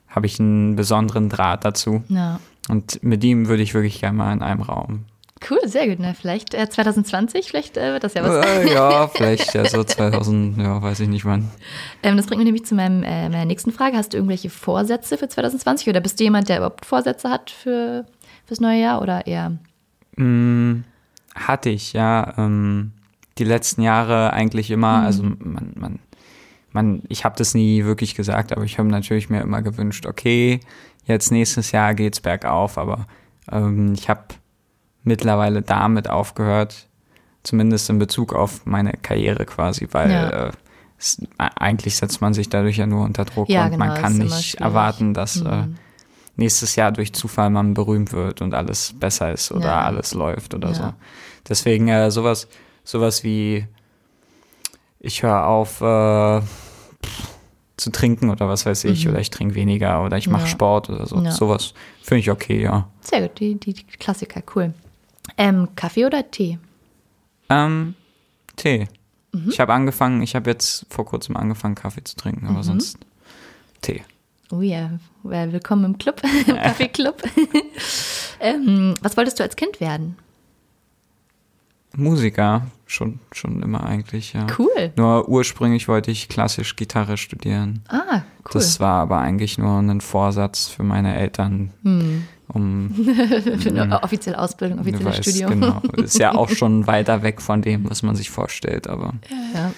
habe 0.09 0.27
ich 0.27 0.38
einen 0.41 0.77
besonderen 0.77 1.29
Draht 1.29 1.65
dazu 1.65 2.03
Ja. 2.09 2.41
und 2.69 3.03
mit 3.03 3.23
ihm 3.25 3.49
würde 3.49 3.62
ich 3.62 3.75
wirklich 3.75 4.00
gerne 4.00 4.16
mal 4.19 4.33
in 4.33 4.43
einem 4.43 4.62
Raum. 4.62 5.05
Cool, 5.49 5.61
sehr 5.64 5.88
gut. 5.88 5.97
Na, 6.00 6.12
vielleicht 6.12 6.52
äh, 6.52 6.69
2020, 6.69 7.49
vielleicht 7.49 7.78
äh, 7.78 7.95
wird 7.95 8.05
das 8.05 8.12
ja 8.12 8.23
was. 8.23 8.45
Äh, 8.47 8.75
ja, 8.75 9.09
vielleicht 9.14 9.55
ja 9.55 9.64
so 9.66 9.83
2000, 9.83 10.59
ja, 10.59 10.83
weiß 10.83 11.00
ich 11.00 11.09
nicht 11.09 11.25
wann. 11.25 11.49
Ähm, 12.02 12.19
das 12.19 12.26
bringt 12.26 12.40
mich 12.40 12.45
nämlich 12.45 12.66
zu 12.66 12.75
meinem, 12.75 13.02
äh, 13.05 13.26
meiner 13.31 13.47
nächsten 13.47 13.73
Frage. 13.73 13.97
Hast 13.97 14.12
du 14.12 14.19
irgendwelche 14.19 14.50
Vorsätze 14.50 15.16
für 15.16 15.28
2020 15.28 15.88
oder 15.88 16.00
bist 16.00 16.21
du 16.21 16.25
jemand, 16.25 16.50
der 16.50 16.59
überhaupt 16.59 16.85
Vorsätze 16.85 17.31
hat 17.31 17.49
für 17.50 18.05
fürs 18.45 18.61
neue 18.61 18.83
Jahr 18.83 19.00
oder 19.00 19.26
eher? 19.26 19.52
Mm, 20.16 20.83
hatte 21.35 21.69
ich, 21.71 21.93
ja. 21.93 22.35
Ähm, 22.39 22.93
die 23.39 23.45
letzten 23.45 23.83
Jahre 23.83 24.33
eigentlich 24.33 24.71
immer, 24.71 25.03
also 25.03 25.23
man, 25.23 25.73
man, 25.77 25.99
man, 26.73 27.03
ich 27.09 27.25
habe 27.25 27.37
das 27.39 27.55
nie 27.55 27.85
wirklich 27.85 28.15
gesagt, 28.15 28.53
aber 28.53 28.65
ich 28.65 28.79
habe 28.79 28.89
natürlich 28.89 29.31
mir 29.31 29.41
immer 29.41 29.63
gewünscht, 29.63 30.05
okay, 30.07 30.61
jetzt 31.07 31.31
nächstes 31.33 31.73
Jahr 31.73 31.95
geht's 31.95 32.21
bergauf, 32.21 32.77
aber 32.77 33.07
ähm, 33.51 33.95
ich 33.95 34.09
habe 34.11 34.25
mittlerweile 35.05 35.63
damit 35.63 36.11
aufgehört, 36.11 36.89
zumindest 37.43 37.89
in 37.89 37.99
Bezug 37.99 38.35
auf 38.35 38.67
meine 38.67 38.93
Karriere 38.93 39.47
quasi, 39.47 39.89
weil 39.93 40.11
Ja. 40.11 40.29
äh, 40.49 40.51
es, 40.99 41.23
eigentlich 41.39 41.97
setzt 41.97 42.21
man 42.21 42.35
sich 42.35 42.51
dadurch 42.51 42.77
ja 42.77 42.87
nur 42.87 43.07
unter 43.07 43.25
Druck 43.25 43.49
Ja, 43.49 43.65
und 43.65 43.71
genau, 43.71 43.87
man 43.87 43.95
kann 43.95 44.19
nicht 44.19 44.51
schwierig. 44.51 44.61
erwarten, 44.61 45.15
dass 45.15 45.41
äh, 45.41 45.63
Mhm. 45.63 45.77
Nächstes 46.40 46.75
Jahr 46.76 46.90
durch 46.90 47.12
Zufall 47.12 47.50
man 47.50 47.75
berühmt 47.75 48.12
wird 48.12 48.42
und 48.42 48.54
alles 48.54 48.94
besser 48.99 49.32
ist 49.32 49.52
oder 49.52 49.66
Ja. 49.66 49.80
alles 49.82 50.12
läuft 50.14 50.54
oder 50.54 50.68
Ja. 50.68 50.75
so. 50.75 50.92
Deswegen 51.49 51.87
äh, 51.88 52.11
sowas, 52.11 52.49
sowas 52.82 53.23
wie 53.23 53.66
ich 54.99 55.23
höre 55.23 55.47
auf 55.47 55.80
äh, 55.80 56.40
zu 57.76 57.90
trinken 57.90 58.28
oder 58.28 58.49
was 58.49 58.66
weiß 58.66 58.85
ich, 58.85 59.04
Mhm. 59.06 59.12
oder 59.12 59.20
ich 59.20 59.30
trinke 59.30 59.54
weniger 59.54 60.04
oder 60.04 60.18
ich 60.18 60.28
mache 60.28 60.42
Ja. 60.42 60.49
Sport 60.49 60.90
oder 60.90 61.06
so. 61.06 61.25
Sowas 61.30 61.73
finde 62.02 62.20
ich 62.20 62.30
okay, 62.30 62.62
ja. 62.62 62.88
Sehr 63.00 63.23
gut, 63.23 63.38
die, 63.40 63.54
die, 63.54 63.73
Klassiker, 63.73 64.42
cool. 64.54 64.75
Ähm, 65.38 65.68
Kaffee 65.76 66.04
oder 66.04 66.30
Tee? 66.30 66.59
Ähm, 67.49 67.94
Tee. 68.56 68.88
Mhm. 69.32 69.49
Ich 69.49 69.61
habe 69.61 69.73
angefangen, 69.73 70.20
ich 70.23 70.35
habe 70.35 70.50
jetzt 70.50 70.85
vor 70.90 71.06
kurzem 71.06 71.37
angefangen, 71.37 71.75
Kaffee 71.75 72.04
zu 72.04 72.16
trinken, 72.16 72.44
Mhm. 72.47 72.50
aber 72.50 72.62
sonst 72.62 72.99
Tee. 73.80 74.02
Oh 74.52 74.61
ja, 74.61 74.90
well, 74.90 74.99
willkommen 75.23 75.85
im 75.85 75.99
Club, 75.99 76.21
im 76.47 76.57
Kaffeeclub. 76.57 77.23
ähm, 78.41 78.95
was 79.03 79.17
wolltest 79.17 79.39
du 79.39 79.43
als 79.43 79.57
Kind 79.57 79.81
werden? 79.81 80.17
Musiker, 81.97 82.67
schon, 82.87 83.19
schon 83.33 83.62
immer 83.62 83.85
eigentlich, 83.85 84.33
ja. 84.33 84.47
Cool. 84.57 84.93
Nur 84.97 85.29
ursprünglich 85.29 85.89
wollte 85.89 86.12
ich 86.12 86.29
klassisch 86.29 86.77
Gitarre 86.77 87.17
studieren. 87.17 87.83
Ah, 87.89 88.19
cool. 88.45 88.50
Das 88.53 88.79
war 88.79 89.00
aber 89.03 89.19
eigentlich 89.19 89.59
nur 89.59 89.79
ein 89.81 90.00
Vorsatz 90.00 90.69
für 90.69 90.85
meine 90.85 91.17
Eltern, 91.17 91.73
Hm. 91.83 92.25
um 92.49 92.95
Für 93.59 93.71
eine 93.71 94.03
offizielle 94.05 94.39
Ausbildung, 94.39 94.79
du 94.79 94.83
offizielles 94.83 95.19
weißt, 95.19 95.29
Studium. 95.29 95.50
Genau, 95.61 95.83
ist 95.97 96.19
ja 96.19 96.33
auch 96.35 96.49
schon 96.49 96.87
weiter 96.87 97.23
weg 97.25 97.43
von 97.43 97.61
dem, 97.61 97.91
was 97.91 98.05
man 98.05 98.15
sich 98.15 98.31
vorstellt, 98.31 98.87
aber 98.87 99.15
Ja. 99.53 99.73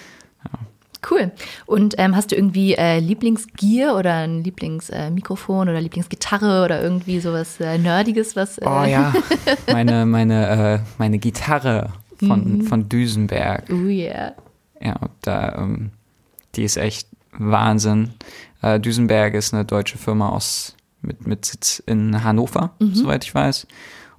Cool. 1.11 1.33
Und 1.67 1.95
ähm, 1.99 2.15
hast 2.15 2.31
du 2.31 2.37
irgendwie 2.37 2.75
äh, 2.75 3.01
Lieblingsgear 3.01 3.97
oder 3.97 4.15
ein 4.19 4.45
Lieblingsmikrofon 4.45 5.67
äh, 5.67 5.71
oder 5.73 5.81
Lieblingsgitarre 5.81 6.65
oder 6.65 6.81
irgendwie 6.81 7.19
sowas 7.21 7.59
äh, 7.61 7.77
Nerdiges, 7.79 8.37
was. 8.37 8.59
Äh 8.59 8.67
oh 8.67 8.85
ja, 8.85 9.13
meine, 9.73 10.07
meine, 10.07 10.49
äh, 10.49 10.79
meine 10.99 11.19
Gitarre 11.19 11.93
von, 12.19 12.59
mhm. 12.59 12.63
von 12.63 12.89
Düsenberg. 12.89 13.65
Oh 13.71 13.89
yeah. 13.89 14.35
Ja, 14.81 14.97
da, 15.23 15.57
ähm, 15.59 15.91
die 16.55 16.65
ist 16.65 16.77
echt 16.77 17.09
Wahnsinn. 17.33 18.11
Äh, 18.63 18.79
Düsenberg 18.79 19.35
ist 19.35 19.53
eine 19.53 19.65
deutsche 19.65 19.99
Firma 19.99 20.29
aus 20.29 20.77
mit, 21.01 21.27
mit 21.27 21.45
Sitz 21.45 21.83
in 21.85 22.23
Hannover, 22.23 22.75
mhm. 22.79 22.95
soweit 22.95 23.25
ich 23.25 23.35
weiß. 23.35 23.67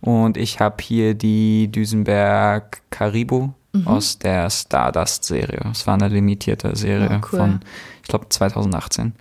Und 0.04 0.36
ich 0.36 0.60
habe 0.60 0.84
hier 0.84 1.14
die 1.14 1.72
Düsenberg 1.72 2.82
Caribou 2.90 3.54
mhm. 3.72 3.88
aus 3.88 4.20
der 4.20 4.50
Stardust-Serie. 4.50 5.62
Es 5.72 5.88
war 5.88 5.94
eine 5.94 6.10
limitierte 6.10 6.76
Serie 6.76 7.08
oh, 7.10 7.28
cool. 7.32 7.40
von, 7.40 7.60
ich 8.02 8.10
glaube, 8.10 8.28
2018. 8.28 9.14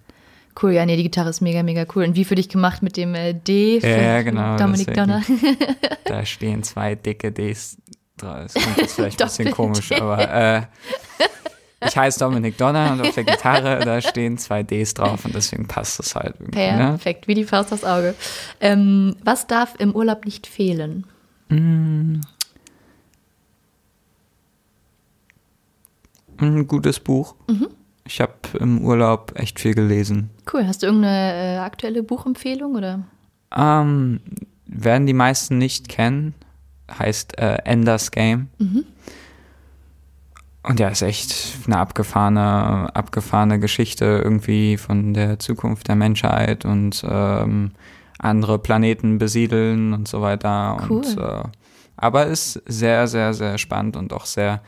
Cool, 0.60 0.72
ja, 0.72 0.84
nee, 0.84 0.96
die 0.96 1.04
Gitarre 1.04 1.30
ist 1.30 1.40
mega, 1.40 1.62
mega 1.62 1.86
cool. 1.94 2.02
Und 2.02 2.16
wie 2.16 2.24
für 2.24 2.34
dich 2.34 2.48
gemacht 2.48 2.82
mit 2.82 2.96
dem 2.96 3.14
äh, 3.14 3.32
D 3.32 3.80
von 3.80 3.90
ja, 3.90 4.22
genau, 4.22 4.56
Dominik 4.56 4.92
Donner? 4.92 5.22
da 6.04 6.24
stehen 6.26 6.64
zwei 6.64 6.96
dicke 6.96 7.30
Ds 7.30 7.76
drauf. 8.16 8.52
Das 8.52 8.54
klingt 8.54 8.78
jetzt 8.78 8.94
vielleicht 8.96 9.22
ein 9.22 9.28
bisschen 9.28 9.50
komisch, 9.52 9.92
aber 9.92 10.34
äh, 10.34 10.62
ich 11.86 11.96
heiße 11.96 12.18
Dominik 12.18 12.56
Donner 12.58 12.92
und 12.92 13.00
auf 13.00 13.14
der 13.14 13.24
Gitarre, 13.24 13.80
da 13.84 14.00
stehen 14.00 14.38
zwei 14.38 14.62
Ds 14.62 14.94
drauf 14.94 15.24
und 15.24 15.34
deswegen 15.34 15.66
passt 15.68 15.98
das 15.98 16.14
halt. 16.14 16.40
Ne? 16.40 16.48
Perfekt, 16.48 17.22
ne? 17.22 17.28
wie 17.28 17.34
die 17.34 17.44
Faust 17.44 17.72
aufs 17.72 17.84
Auge. 17.84 18.14
Ähm, 18.60 19.16
was 19.24 19.46
darf 19.46 19.74
im 19.78 19.94
Urlaub 19.94 20.24
nicht 20.24 20.46
fehlen? 20.46 21.06
Mm, 21.48 22.20
Ein 26.42 26.66
gutes 26.66 26.98
Buch. 26.98 27.34
Mhm. 27.48 27.68
Ich 28.04 28.20
habe 28.20 28.34
im 28.58 28.84
Urlaub 28.84 29.32
echt 29.36 29.60
viel 29.60 29.74
gelesen. 29.74 30.30
Cool. 30.52 30.66
Hast 30.66 30.82
du 30.82 30.86
irgendeine 30.86 31.56
äh, 31.56 31.58
aktuelle 31.58 32.02
Buchempfehlung 32.02 32.74
oder? 32.74 33.04
Ähm, 33.56 34.20
werden 34.66 35.06
die 35.06 35.12
meisten 35.12 35.58
nicht 35.58 35.88
kennen. 35.88 36.34
Heißt 36.98 37.38
äh, 37.38 37.58
Enders 37.64 38.10
Game. 38.10 38.48
Mhm. 38.58 38.84
Und 40.64 40.78
ja, 40.78 40.88
ist 40.88 41.02
echt 41.02 41.34
eine 41.66 41.78
abgefahrene, 41.78 42.94
abgefahrene 42.94 43.58
Geschichte 43.58 44.20
irgendwie 44.22 44.76
von 44.76 45.12
der 45.12 45.38
Zukunft 45.40 45.88
der 45.88 45.96
Menschheit 45.96 46.64
und 46.64 47.04
ähm, 47.08 47.72
andere 48.18 48.58
Planeten 48.60 49.18
besiedeln 49.18 49.92
und 49.92 50.06
so 50.06 50.22
weiter. 50.22 50.80
Cool. 50.88 50.98
Und, 50.98 51.18
äh, 51.18 51.42
aber 51.96 52.26
ist 52.26 52.62
sehr, 52.66 53.08
sehr, 53.08 53.34
sehr 53.34 53.58
spannend 53.58 53.96
und 53.96 54.12
auch 54.12 54.24
sehr 54.24 54.60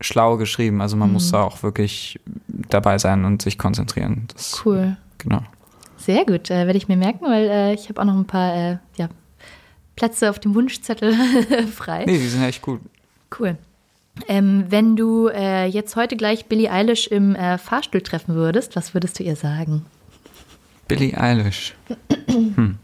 schlau 0.00 0.38
geschrieben. 0.38 0.80
Also 0.80 0.96
man 0.96 1.08
mhm. 1.08 1.14
muss 1.14 1.30
da 1.30 1.42
auch 1.42 1.62
wirklich 1.62 2.18
dabei 2.46 2.98
sein 2.98 3.26
und 3.26 3.42
sich 3.42 3.58
konzentrieren. 3.58 4.26
Das, 4.32 4.62
cool. 4.64 4.96
Genau. 5.18 5.42
Sehr 5.98 6.24
gut, 6.24 6.50
äh, 6.50 6.64
werde 6.66 6.78
ich 6.78 6.88
mir 6.88 6.96
merken, 6.96 7.26
weil 7.26 7.48
äh, 7.48 7.74
ich 7.74 7.88
habe 7.88 8.00
auch 8.00 8.06
noch 8.06 8.14
ein 8.14 8.26
paar 8.26 8.54
äh, 8.54 8.78
ja, 8.96 9.08
Plätze 9.96 10.30
auf 10.30 10.38
dem 10.38 10.54
Wunschzettel 10.54 11.14
frei. 11.74 12.04
Nee, 12.06 12.18
die 12.18 12.28
sind 12.28 12.44
echt 12.44 12.62
gut. 12.62 12.80
Cool. 13.38 13.58
Ähm, 14.26 14.64
wenn 14.68 14.96
du 14.96 15.28
äh, 15.28 15.66
jetzt 15.66 15.96
heute 15.96 16.16
gleich 16.16 16.46
Billie 16.46 16.70
Eilish 16.70 17.06
im 17.06 17.34
äh, 17.34 17.58
Fahrstuhl 17.58 18.00
treffen 18.00 18.34
würdest, 18.34 18.76
was 18.76 18.94
würdest 18.94 19.18
du 19.18 19.22
ihr 19.22 19.36
sagen? 19.36 19.84
Billie 20.88 21.16
Eilish. 21.16 21.74
hm. 22.28 22.78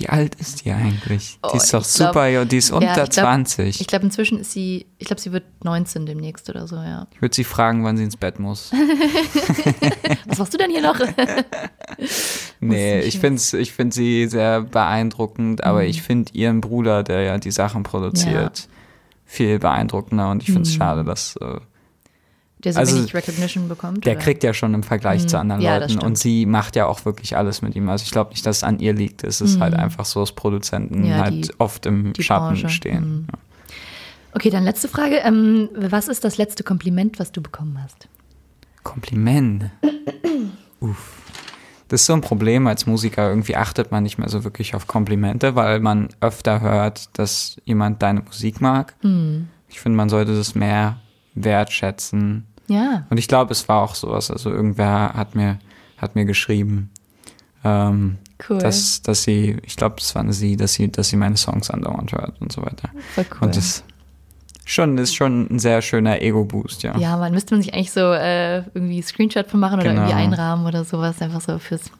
Wie 0.00 0.08
alt 0.08 0.36
ist 0.36 0.64
die 0.64 0.70
eigentlich? 0.70 1.38
Oh, 1.42 1.50
die 1.52 1.58
ist 1.58 1.74
doch 1.74 1.84
super, 1.84 2.30
glaub, 2.30 2.48
die 2.48 2.56
ist 2.56 2.70
unter 2.70 2.86
ja, 2.86 3.04
ich 3.04 3.10
glaub, 3.10 3.26
20. 3.26 3.82
Ich 3.82 3.86
glaube, 3.86 4.06
inzwischen 4.06 4.38
ist 4.38 4.52
sie, 4.52 4.86
ich 4.96 5.06
glaube, 5.06 5.20
sie 5.20 5.30
wird 5.30 5.44
19 5.62 6.06
demnächst 6.06 6.48
oder 6.48 6.66
so, 6.66 6.76
ja. 6.76 7.06
Ich 7.12 7.20
würde 7.20 7.34
sie 7.34 7.44
fragen, 7.44 7.84
wann 7.84 7.98
sie 7.98 8.04
ins 8.04 8.16
Bett 8.16 8.38
muss. 8.38 8.72
Was 10.26 10.38
machst 10.38 10.54
du 10.54 10.58
denn 10.58 10.70
hier 10.70 10.80
noch? 10.80 10.98
nee, 12.60 13.00
ich 13.00 13.18
finde 13.18 13.42
ich 13.58 13.72
find 13.72 13.92
sie 13.92 14.26
sehr 14.26 14.62
beeindruckend, 14.62 15.64
aber 15.64 15.82
mhm. 15.82 15.88
ich 15.88 16.00
finde 16.00 16.32
ihren 16.32 16.62
Bruder, 16.62 17.02
der 17.02 17.20
ja 17.20 17.36
die 17.36 17.50
Sachen 17.50 17.82
produziert, 17.82 18.58
ja. 18.58 18.64
Viel 19.30 19.60
beeindruckender 19.60 20.30
und 20.30 20.42
ich 20.42 20.46
finde 20.46 20.62
es 20.62 20.70
mhm. 20.70 20.78
schade, 20.78 21.04
dass. 21.04 21.36
Äh, 21.36 21.60
der 22.58 22.74
so 22.74 22.80
also, 22.80 22.96
wenig 22.96 23.14
Recognition 23.14 23.68
bekommt? 23.68 24.04
Der 24.04 24.16
oder? 24.16 24.22
kriegt 24.22 24.44
ja 24.44 24.52
schon 24.52 24.74
im 24.74 24.82
Vergleich 24.82 25.22
mhm. 25.22 25.28
zu 25.28 25.38
anderen 25.38 25.62
ja, 25.62 25.78
Leuten 25.78 25.98
und 25.98 26.18
sie 26.18 26.44
macht 26.44 26.76
ja 26.76 26.86
auch 26.86 27.06
wirklich 27.06 27.36
alles 27.36 27.62
mit 27.62 27.74
ihm. 27.74 27.88
Also 27.88 28.02
ich 28.04 28.10
glaube 28.10 28.30
nicht, 28.30 28.44
dass 28.44 28.58
es 28.58 28.64
an 28.64 28.80
ihr 28.80 28.92
liegt. 28.92 29.24
Es 29.24 29.40
ist 29.40 29.60
halt 29.60 29.72
mhm. 29.72 29.78
halt 29.78 29.84
einfach 29.84 30.04
so, 30.04 30.20
dass 30.20 30.32
Produzenten 30.32 31.06
ja, 31.06 31.20
halt 31.20 31.48
die, 31.48 31.54
oft 31.58 31.86
im 31.86 32.12
Schatten 32.18 32.48
Branche. 32.48 32.68
stehen. 32.68 33.04
Mhm. 33.04 33.26
Ja. 33.32 33.38
Okay, 34.32 34.50
dann 34.50 34.64
letzte 34.64 34.88
Frage. 34.88 35.16
Ähm, 35.24 35.70
was 35.74 36.08
ist 36.08 36.22
das 36.22 36.36
letzte 36.36 36.62
Kompliment, 36.62 37.18
was 37.18 37.32
du 37.32 37.40
bekommen 37.40 37.82
hast? 37.82 38.08
Kompliment? 38.82 39.70
Uff. 40.80 41.29
Das 41.90 42.00
ist 42.00 42.06
so 42.06 42.14
ein 42.14 42.22
Problem 42.22 42.66
als 42.66 42.86
Musiker. 42.86 43.28
Irgendwie 43.28 43.56
achtet 43.56 43.90
man 43.90 44.02
nicht 44.02 44.16
mehr 44.16 44.28
so 44.28 44.42
wirklich 44.44 44.74
auf 44.74 44.86
Komplimente, 44.86 45.54
weil 45.54 45.80
man 45.80 46.08
öfter 46.20 46.60
hört, 46.60 47.18
dass 47.18 47.60
jemand 47.64 48.02
deine 48.02 48.20
Musik 48.22 48.60
mag. 48.60 48.96
Mhm. 49.02 49.48
Ich 49.68 49.80
finde, 49.80 49.96
man 49.96 50.08
sollte 50.08 50.34
das 50.34 50.54
mehr 50.54 50.96
wertschätzen 51.34 52.46
ja. 52.70 53.04
Und 53.10 53.18
ich 53.18 53.26
glaube, 53.26 53.50
es 53.50 53.68
war 53.68 53.82
auch 53.82 53.96
sowas. 53.96 54.30
Also 54.30 54.50
irgendwer 54.50 55.12
hat 55.14 55.34
mir, 55.34 55.58
hat 55.98 56.14
mir 56.14 56.24
geschrieben, 56.24 56.90
ähm, 57.64 58.18
cool. 58.48 58.58
dass, 58.58 59.02
dass 59.02 59.24
sie, 59.24 59.58
ich 59.64 59.76
glaube, 59.76 59.96
es 59.98 60.14
war 60.14 60.32
sie, 60.32 60.56
dass 60.56 60.74
sie, 60.74 60.90
dass 60.90 61.08
sie 61.08 61.16
meine 61.16 61.36
Songs 61.36 61.68
andauernd 61.68 62.12
hört 62.12 62.40
und 62.40 62.52
so 62.52 62.62
weiter. 62.62 62.88
Voll 63.14 63.26
cool. 63.32 63.38
Und 63.40 63.56
das 63.56 63.82
schon, 64.70 64.98
ist 64.98 65.14
schon 65.14 65.48
ein 65.50 65.58
sehr 65.58 65.82
schöner 65.82 66.20
Ego-Boost, 66.22 66.82
ja. 66.82 66.96
Ja, 66.98 67.16
man 67.16 67.32
müsste 67.32 67.54
man 67.54 67.62
sich 67.62 67.74
eigentlich 67.74 67.92
so 67.92 68.12
äh, 68.12 68.58
irgendwie 68.74 69.02
Screenshot 69.02 69.48
von 69.48 69.60
machen 69.60 69.80
oder 69.80 69.90
genau. 69.90 70.02
irgendwie 70.02 70.14
einrahmen 70.14 70.66
oder 70.66 70.84
sowas, 70.84 71.20
einfach 71.20 71.40
so 71.40 71.58
fürs, 71.58 71.90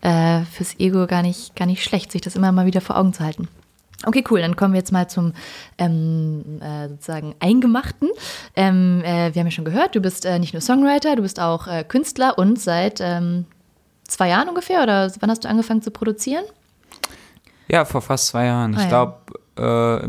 äh, 0.00 0.42
fürs 0.42 0.78
Ego 0.78 1.06
gar 1.06 1.22
nicht, 1.22 1.54
gar 1.56 1.66
nicht 1.66 1.84
schlecht, 1.84 2.12
sich 2.12 2.22
das 2.22 2.36
immer 2.36 2.52
mal 2.52 2.66
wieder 2.66 2.80
vor 2.80 2.96
Augen 2.96 3.12
zu 3.12 3.22
halten. 3.22 3.48
Okay, 4.06 4.24
cool. 4.30 4.40
Dann 4.40 4.56
kommen 4.56 4.72
wir 4.72 4.78
jetzt 4.78 4.92
mal 4.92 5.08
zum 5.08 5.34
ähm, 5.76 6.60
äh, 6.62 6.88
sozusagen 6.88 7.34
Eingemachten. 7.38 8.08
Ähm, 8.56 9.02
äh, 9.04 9.34
wir 9.34 9.40
haben 9.40 9.46
ja 9.46 9.50
schon 9.50 9.66
gehört, 9.66 9.94
du 9.94 10.00
bist 10.00 10.24
äh, 10.24 10.38
nicht 10.38 10.54
nur 10.54 10.62
Songwriter, 10.62 11.16
du 11.16 11.22
bist 11.22 11.38
auch 11.38 11.66
äh, 11.66 11.84
Künstler 11.84 12.38
und 12.38 12.58
seit 12.58 13.00
ähm, 13.02 13.44
zwei 14.04 14.28
Jahren 14.28 14.48
ungefähr 14.48 14.82
oder 14.82 15.12
wann 15.20 15.30
hast 15.30 15.44
du 15.44 15.48
angefangen 15.48 15.82
zu 15.82 15.90
produzieren? 15.90 16.44
Ja, 17.68 17.84
vor 17.84 18.00
fast 18.00 18.28
zwei 18.28 18.46
Jahren. 18.46 18.74
Ah, 18.74 18.82
ich 18.82 18.88
glaube, 18.88 19.16
äh, 19.58 20.06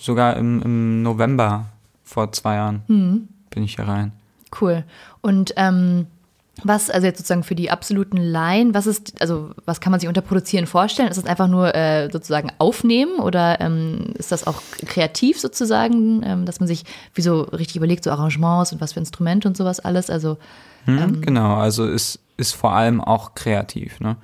sogar 0.00 0.36
im, 0.36 0.62
im, 0.62 1.02
November 1.02 1.66
vor 2.02 2.32
zwei 2.32 2.56
Jahren 2.56 2.82
mhm. 2.88 3.28
bin 3.50 3.62
ich 3.62 3.76
hier 3.76 3.86
rein. 3.86 4.12
Cool. 4.60 4.84
Und 5.20 5.52
ähm, 5.56 6.06
was, 6.64 6.90
also 6.90 7.06
jetzt 7.06 7.18
sozusagen 7.18 7.42
für 7.42 7.54
die 7.54 7.70
absoluten 7.70 8.16
Laien, 8.16 8.74
was 8.74 8.86
ist, 8.86 9.20
also 9.20 9.50
was 9.64 9.80
kann 9.80 9.90
man 9.92 10.00
sich 10.00 10.08
unter 10.08 10.20
Produzieren 10.20 10.66
vorstellen? 10.66 11.08
Ist 11.08 11.16
das 11.16 11.24
einfach 11.24 11.48
nur 11.48 11.74
äh, 11.74 12.10
sozusagen 12.10 12.50
aufnehmen 12.58 13.20
oder 13.20 13.60
ähm, 13.60 14.12
ist 14.14 14.32
das 14.32 14.46
auch 14.46 14.60
kreativ 14.86 15.40
sozusagen, 15.40 16.22
ähm, 16.24 16.46
dass 16.46 16.60
man 16.60 16.66
sich 16.66 16.84
wie 17.14 17.22
so 17.22 17.42
richtig 17.42 17.76
überlegt, 17.76 18.04
so 18.04 18.10
Arrangements 18.10 18.72
und 18.72 18.80
was 18.80 18.92
für 18.94 19.00
Instrumente 19.00 19.48
und 19.48 19.56
sowas 19.56 19.80
alles? 19.80 20.10
Also 20.10 20.38
hm, 20.84 20.98
ähm, 20.98 21.20
genau, 21.22 21.56
also 21.56 21.86
ist, 21.86 22.18
ist 22.36 22.52
vor 22.52 22.72
allem 22.72 23.00
auch 23.00 23.34
kreativ, 23.34 24.00
ne? 24.00 24.16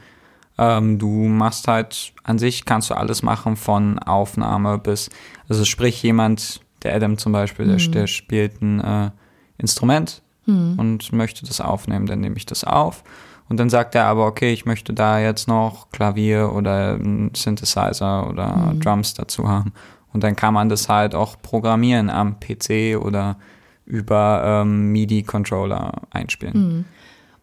Ähm, 0.59 0.99
du 0.99 1.11
machst 1.11 1.69
halt 1.69 2.13
an 2.25 2.39
sich 2.39 2.65
kannst 2.65 2.91
du 2.91 2.95
alles 2.95 3.23
machen 3.23 3.57
von 3.57 3.99
Aufnahme 3.99 4.79
bis, 4.79 5.11
also 5.49 5.65
sprich 5.65 6.03
jemand, 6.03 6.61
der 6.83 6.95
Adam 6.95 7.19
zum 7.19 7.33
Beispiel, 7.33 7.67
der, 7.67 7.79
mhm. 7.79 7.93
der 7.93 8.07
spielt 8.07 8.63
ein 8.63 8.81
äh, 8.81 9.11
Instrument 9.59 10.23
hm. 10.45 10.79
und 10.79 11.13
möchte 11.13 11.45
das 11.47 11.61
aufnehmen, 11.61 12.07
dann 12.07 12.21
nehme 12.21 12.37
ich 12.37 12.47
das 12.47 12.65
auf. 12.65 13.03
Und 13.49 13.61
dann 13.61 13.71
sagt 13.71 13.95
er 13.95 14.07
aber, 14.07 14.27
okay, 14.27 14.53
ich 14.53 14.67
möchte 14.67 14.93
da 14.93 15.21
jetzt 15.21 15.47
noch 15.47 15.91
Klavier 15.91 16.53
oder 16.53 16.99
Synthesizer 17.35 18.29
oder 18.29 18.71
hm. 18.71 18.81
Drums 18.81 19.15
dazu 19.15 19.49
haben. 19.49 19.73
Und 20.13 20.25
dann 20.25 20.35
kann 20.35 20.55
man 20.55 20.69
das 20.69 20.89
halt 20.89 21.15
auch 21.15 21.41
programmieren 21.41 22.11
am 22.11 22.41
PC 22.41 22.99
oder 23.01 23.37
über 23.85 24.43
ähm, 24.45 24.91
MIDI-Controller 24.91 25.93
einspielen. 26.11 26.85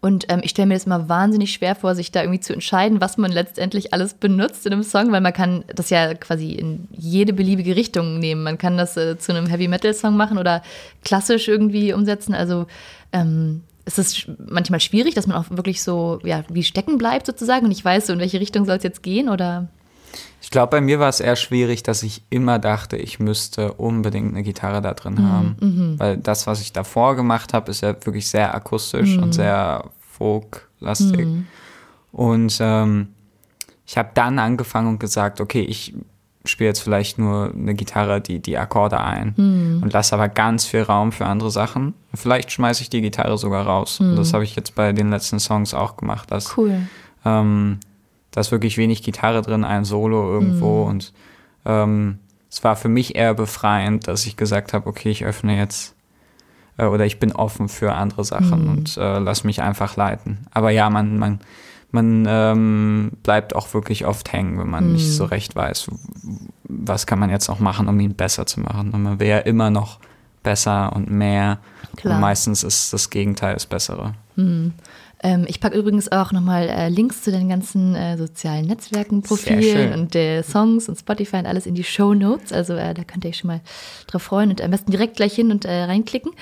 Und 0.03 0.25
ähm, 0.27 0.41
ich 0.43 0.51
stelle 0.51 0.65
mir 0.65 0.73
das 0.73 0.85
mal 0.85 1.07
wahnsinnig 1.07 1.53
schwer 1.53 1.75
vor, 1.75 1.95
sich 1.95 2.11
da 2.11 2.23
irgendwie 2.23 2.41
zu 2.41 2.51
entscheiden, 2.51 2.99
was 2.99 3.17
man 3.17 3.31
letztendlich 3.31 3.93
alles 3.93 4.15
benutzt 4.15 4.65
in 4.65 4.73
einem 4.73 4.83
Song, 4.83 5.13
weil 5.13 5.21
man 5.21 5.31
kann 5.31 5.63
das 5.73 5.89
ja 5.89 6.13
quasi 6.13 6.51
in 6.51 6.89
jede 6.91 7.31
beliebige 7.31 7.77
Richtung 7.77 8.19
nehmen. 8.19 8.43
Man 8.43 8.57
kann 8.57 8.75
das 8.75 8.97
äh, 8.97 9.17
zu 9.17 9.31
einem 9.31 9.45
Heavy-Metal-Song 9.45 10.17
machen 10.17 10.37
oder 10.37 10.61
klassisch 11.05 11.47
irgendwie 11.47 11.93
umsetzen. 11.93 12.33
Also 12.33 12.67
ähm, 13.13 13.61
es 13.85 13.97
ist 13.97 14.27
manchmal 14.45 14.81
schwierig, 14.81 15.15
dass 15.15 15.25
man 15.25 15.37
auch 15.37 15.49
wirklich 15.51 15.81
so, 15.81 16.19
ja, 16.25 16.43
wie 16.49 16.63
stecken 16.63 16.97
bleibt 16.97 17.25
sozusagen 17.25 17.67
und 17.67 17.71
ich 17.71 17.85
weiß, 17.85 18.07
so 18.07 18.11
in 18.11 18.19
welche 18.19 18.41
Richtung 18.41 18.65
soll 18.65 18.75
es 18.75 18.83
jetzt 18.83 19.03
gehen 19.03 19.29
oder? 19.29 19.69
Ich 20.43 20.51
glaube, 20.51 20.71
bei 20.71 20.81
mir 20.81 20.99
war 20.99 21.07
es 21.07 21.21
eher 21.21 21.37
schwierig, 21.37 21.83
dass 21.83 22.03
ich 22.03 22.21
immer 22.29 22.59
dachte, 22.59 22.97
ich 22.97 23.17
müsste 23.17 23.71
unbedingt 23.75 24.33
eine 24.33 24.43
Gitarre 24.43 24.81
da 24.81 24.93
drin 24.93 25.13
mhm. 25.13 25.31
haben. 25.31 25.55
Mhm. 25.61 25.99
Weil 25.99 26.17
das, 26.17 26.47
was 26.47 26.59
ich 26.59 26.73
davor 26.73 27.15
gemacht 27.15 27.53
habe, 27.53 27.71
ist 27.71 27.79
ja 27.79 27.95
wirklich 28.05 28.27
sehr 28.27 28.53
akustisch 28.53 29.15
mhm. 29.15 29.23
und 29.23 29.33
sehr 29.33 29.85
folk-lastig. 30.11 31.25
Mhm. 31.25 31.47
Und 32.11 32.57
ähm, 32.59 33.07
ich 33.87 33.97
habe 33.97 34.09
dann 34.15 34.37
angefangen 34.37 34.89
und 34.89 34.99
gesagt, 34.99 35.39
okay, 35.39 35.61
ich 35.61 35.95
spiele 36.43 36.71
jetzt 36.71 36.81
vielleicht 36.81 37.17
nur 37.17 37.53
eine 37.53 37.73
Gitarre, 37.73 38.19
die, 38.19 38.39
die 38.39 38.57
Akkorde 38.57 38.99
ein 38.99 39.33
mhm. 39.37 39.79
und 39.81 39.93
lasse 39.93 40.13
aber 40.13 40.27
ganz 40.27 40.65
viel 40.65 40.81
Raum 40.81 41.13
für 41.13 41.25
andere 41.25 41.51
Sachen. 41.51 41.93
Vielleicht 42.13 42.51
schmeiße 42.51 42.81
ich 42.81 42.89
die 42.89 42.99
Gitarre 42.99 43.37
sogar 43.37 43.65
raus. 43.65 44.01
Mhm. 44.01 44.09
Und 44.09 44.15
das 44.17 44.33
habe 44.33 44.43
ich 44.43 44.57
jetzt 44.57 44.75
bei 44.75 44.91
den 44.91 45.09
letzten 45.09 45.39
Songs 45.39 45.73
auch 45.73 45.95
gemacht. 45.95 46.29
Dass, 46.31 46.57
cool. 46.57 46.81
Ähm, 47.23 47.79
da 48.33 48.41
ist 48.41 48.51
wirklich 48.51 48.77
wenig 48.77 49.03
Gitarre 49.03 49.41
drin, 49.41 49.63
ein 49.63 49.85
Solo 49.85 50.33
irgendwo. 50.33 50.83
Mhm. 50.83 50.89
Und 50.89 51.13
ähm, 51.65 52.19
es 52.49 52.63
war 52.63 52.75
für 52.75 52.89
mich 52.89 53.15
eher 53.15 53.33
befreiend, 53.33 54.07
dass 54.07 54.25
ich 54.25 54.35
gesagt 54.35 54.73
habe, 54.73 54.87
okay, 54.87 55.09
ich 55.09 55.23
öffne 55.23 55.57
jetzt 55.57 55.95
äh, 56.77 56.85
oder 56.85 57.05
ich 57.05 57.19
bin 57.19 57.31
offen 57.31 57.69
für 57.69 57.93
andere 57.93 58.25
Sachen 58.25 58.63
mhm. 58.63 58.69
und 58.69 58.97
äh, 58.97 59.19
lass 59.19 59.43
mich 59.43 59.61
einfach 59.61 59.95
leiten. 59.95 60.47
Aber 60.51 60.71
ja, 60.71 60.89
man, 60.89 61.17
man 61.17 61.39
man 61.93 62.25
ähm, 62.27 63.11
bleibt 63.21 63.55
auch 63.55 63.71
wirklich 63.75 64.07
oft 64.07 64.33
hängen, 64.33 64.57
wenn 64.57 64.67
man 64.67 64.89
mm. 64.89 64.93
nicht 64.93 65.11
so 65.11 65.25
recht 65.25 65.55
weiß, 65.55 65.91
was 66.63 67.05
kann 67.05 67.19
man 67.19 67.29
jetzt 67.29 67.47
noch 67.49 67.59
machen, 67.59 67.87
um 67.87 67.99
ihn 67.99 68.15
besser 68.15 68.47
zu 68.47 68.61
machen. 68.61 68.89
Und 68.89 69.03
man 69.03 69.19
will 69.19 69.27
ja 69.27 69.37
immer 69.37 69.69
noch 69.69 69.99
besser 70.41 70.91
und 70.95 71.11
mehr. 71.11 71.59
Klar. 71.95 72.15
Und 72.15 72.21
meistens 72.21 72.63
ist 72.63 72.93
das 72.93 73.11
Gegenteil 73.11 73.53
das 73.53 73.67
Bessere. 73.67 74.15
Mm. 74.35 74.69
Ähm, 75.23 75.45
ich 75.47 75.59
packe 75.61 75.77
übrigens 75.77 76.11
auch 76.11 76.33
nochmal 76.33 76.67
äh, 76.67 76.89
Links 76.89 77.23
zu 77.23 77.31
den 77.31 77.47
ganzen 77.47 77.95
äh, 77.95 78.17
sozialen 78.17 78.65
Netzwerken, 78.65 79.23
Profilen 79.23 79.93
und 79.93 80.13
der 80.13 80.43
Songs 80.43 80.89
und 80.89 80.99
Spotify 80.99 81.37
und 81.37 81.45
alles 81.45 81.65
in 81.65 81.75
die 81.75 81.83
Show 81.83 82.13
Notes. 82.13 82.51
Also 82.51 82.73
äh, 82.73 82.93
da 82.93 83.03
könnt 83.03 83.23
ihr 83.23 83.29
euch 83.29 83.37
schon 83.37 83.47
mal 83.47 83.61
drauf 84.07 84.23
freuen 84.23 84.49
und 84.49 84.61
am 84.61 84.71
besten 84.71 84.91
direkt 84.91 85.15
gleich 85.15 85.33
hin 85.33 85.49
und 85.49 85.63
äh, 85.63 85.83
reinklicken. 85.83 86.33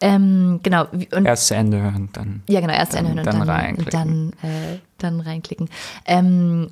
Ähm, 0.00 0.58
genau. 0.62 0.86
Und, 1.14 1.26
erst 1.26 1.46
zu 1.46 1.54
Ende 1.54 1.80
hören, 1.80 2.08
dann. 2.12 2.42
Ja, 2.48 2.60
genau, 2.60 2.72
erst 2.72 2.92
zu 2.92 2.98
Ende 2.98 3.10
hören 3.10 3.18
und 3.20 3.26
dann, 3.26 3.38
dann 3.38 3.48
reinklicken. 3.48 3.90
Dann, 3.92 4.50
äh, 4.50 4.78
dann 4.98 5.20
reinklicken. 5.20 5.68
Ähm, 6.06 6.70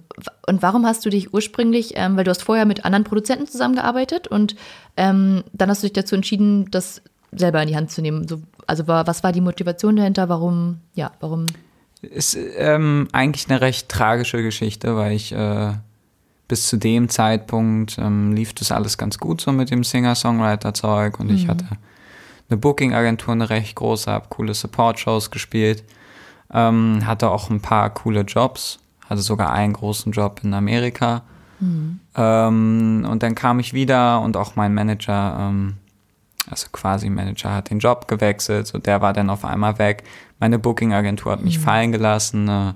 und 0.48 0.62
warum 0.62 0.84
hast 0.84 1.06
du 1.06 1.10
dich 1.10 1.32
ursprünglich, 1.32 1.92
ähm, 1.94 2.16
weil 2.16 2.24
du 2.24 2.30
hast 2.30 2.42
vorher 2.42 2.64
mit 2.64 2.84
anderen 2.84 3.04
Produzenten 3.04 3.46
zusammengearbeitet 3.46 4.26
und 4.26 4.56
ähm, 4.96 5.44
dann 5.52 5.70
hast 5.70 5.82
du 5.82 5.86
dich 5.86 5.92
dazu 5.92 6.16
entschieden, 6.16 6.70
das 6.72 7.02
selber 7.32 7.62
in 7.62 7.68
die 7.68 7.76
Hand 7.76 7.92
zu 7.92 8.02
nehmen. 8.02 8.26
So, 8.26 8.42
also 8.70 8.86
war, 8.86 9.06
was 9.08 9.24
war 9.24 9.32
die 9.32 9.40
Motivation 9.40 9.96
dahinter? 9.96 10.28
Warum, 10.28 10.78
ja, 10.94 11.10
warum? 11.18 11.46
Ist 12.02 12.38
ähm, 12.56 13.08
eigentlich 13.12 13.50
eine 13.50 13.60
recht 13.60 13.88
tragische 13.88 14.42
Geschichte, 14.42 14.96
weil 14.96 15.12
ich 15.12 15.32
äh, 15.32 15.72
bis 16.46 16.68
zu 16.68 16.76
dem 16.76 17.08
Zeitpunkt 17.08 17.98
ähm, 17.98 18.32
lief 18.32 18.54
das 18.54 18.70
alles 18.70 18.96
ganz 18.96 19.18
gut 19.18 19.40
so 19.40 19.50
mit 19.50 19.72
dem 19.72 19.82
Singer-Songwriter-Zeug 19.82 21.18
und 21.18 21.30
mhm. 21.30 21.34
ich 21.34 21.48
hatte 21.48 21.66
eine 22.48 22.58
Booking-Agentur, 22.58 23.32
eine 23.32 23.50
recht 23.50 23.74
große, 23.74 24.10
habe 24.10 24.26
coole 24.28 24.54
Support-Shows 24.54 25.32
gespielt, 25.32 25.82
ähm, 26.52 27.04
hatte 27.04 27.28
auch 27.28 27.50
ein 27.50 27.60
paar 27.60 27.90
coole 27.90 28.20
Jobs, 28.20 28.78
hatte 29.08 29.20
sogar 29.20 29.52
einen 29.52 29.72
großen 29.72 30.12
Job 30.12 30.40
in 30.44 30.54
Amerika. 30.54 31.22
Mhm. 31.58 31.98
Ähm, 32.14 33.06
und 33.10 33.22
dann 33.24 33.34
kam 33.34 33.58
ich 33.58 33.74
wieder 33.74 34.20
und 34.20 34.36
auch 34.36 34.54
mein 34.54 34.74
Manager, 34.74 35.36
ähm, 35.40 35.74
also 36.50 36.68
quasi 36.72 37.08
Manager, 37.08 37.54
hat 37.54 37.70
den 37.70 37.78
Job 37.78 38.08
gewechselt 38.08 38.74
und 38.74 38.86
der 38.86 39.00
war 39.00 39.12
dann 39.12 39.30
auf 39.30 39.44
einmal 39.44 39.78
weg. 39.78 40.04
Meine 40.38 40.58
Booking-Agentur 40.58 41.32
hat 41.32 41.42
mich 41.42 41.58
mhm. 41.58 41.62
fallen 41.62 41.92
gelassen. 41.92 42.48
Äh, 42.48 42.72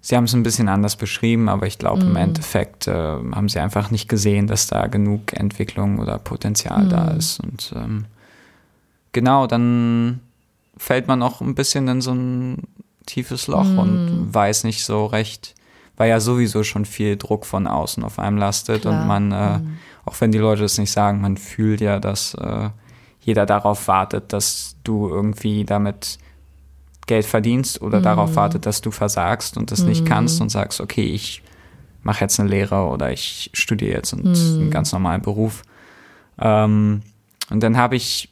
sie 0.00 0.16
haben 0.16 0.24
es 0.24 0.34
ein 0.34 0.42
bisschen 0.42 0.68
anders 0.68 0.96
beschrieben, 0.96 1.48
aber 1.48 1.66
ich 1.66 1.78
glaube, 1.78 2.02
mhm. 2.04 2.10
im 2.10 2.16
Endeffekt 2.16 2.86
äh, 2.86 2.92
haben 2.92 3.48
sie 3.48 3.60
einfach 3.60 3.90
nicht 3.90 4.08
gesehen, 4.08 4.46
dass 4.46 4.66
da 4.66 4.86
genug 4.86 5.32
Entwicklung 5.32 5.98
oder 5.98 6.18
Potenzial 6.18 6.88
da 6.88 7.10
mhm. 7.10 7.18
ist. 7.18 7.40
Und 7.40 7.72
ähm, 7.76 8.04
genau, 9.12 9.46
dann 9.46 10.20
fällt 10.76 11.08
man 11.08 11.22
auch 11.22 11.40
ein 11.40 11.54
bisschen 11.54 11.88
in 11.88 12.00
so 12.00 12.12
ein 12.12 12.62
tiefes 13.06 13.46
Loch 13.46 13.76
und 13.76 14.32
weiß 14.32 14.64
nicht 14.64 14.84
so 14.84 15.06
recht, 15.06 15.54
weil 15.96 16.08
ja 16.08 16.20
sowieso 16.20 16.62
schon 16.62 16.84
viel 16.84 17.16
Druck 17.16 17.44
von 17.44 17.66
außen 17.66 18.02
auf 18.04 18.18
einem 18.18 18.38
lastet 18.38 18.82
Klar. 18.82 19.02
und 19.02 19.06
man, 19.06 19.32
äh, 19.32 19.58
mm. 19.58 19.78
Auch 20.10 20.20
wenn 20.20 20.32
die 20.32 20.38
Leute 20.38 20.64
es 20.64 20.76
nicht 20.76 20.90
sagen, 20.90 21.20
man 21.20 21.36
fühlt 21.36 21.80
ja, 21.80 22.00
dass 22.00 22.34
äh, 22.34 22.70
jeder 23.20 23.46
darauf 23.46 23.86
wartet, 23.86 24.32
dass 24.32 24.74
du 24.82 25.08
irgendwie 25.08 25.64
damit 25.64 26.18
Geld 27.06 27.24
verdienst 27.24 27.80
oder 27.80 28.00
mm. 28.00 28.02
darauf 28.02 28.34
wartet, 28.34 28.66
dass 28.66 28.80
du 28.80 28.90
versagst 28.90 29.56
und 29.56 29.70
das 29.70 29.84
nicht 29.84 30.04
kannst 30.04 30.40
und 30.40 30.48
sagst, 30.48 30.80
okay, 30.80 31.04
ich 31.04 31.42
mache 32.02 32.22
jetzt 32.22 32.40
eine 32.40 32.48
Lehre 32.48 32.86
oder 32.86 33.12
ich 33.12 33.50
studiere 33.52 33.92
jetzt 33.92 34.12
und 34.12 34.24
mm. 34.24 34.60
einen 34.60 34.70
ganz 34.70 34.90
normalen 34.90 35.22
Beruf. 35.22 35.62
Ähm, 36.40 37.02
und 37.50 37.62
dann 37.62 37.76
habe 37.76 37.94
ich 37.94 38.30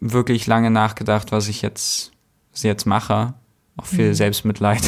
wirklich 0.00 0.46
lange 0.46 0.70
nachgedacht, 0.70 1.32
was 1.32 1.48
ich 1.48 1.62
jetzt, 1.62 2.12
was 2.52 2.60
ich 2.60 2.68
jetzt 2.68 2.84
mache. 2.84 3.32
Auch 3.78 3.86
viel 3.86 4.08
mhm. 4.08 4.14
Selbstmitleid. 4.14 4.82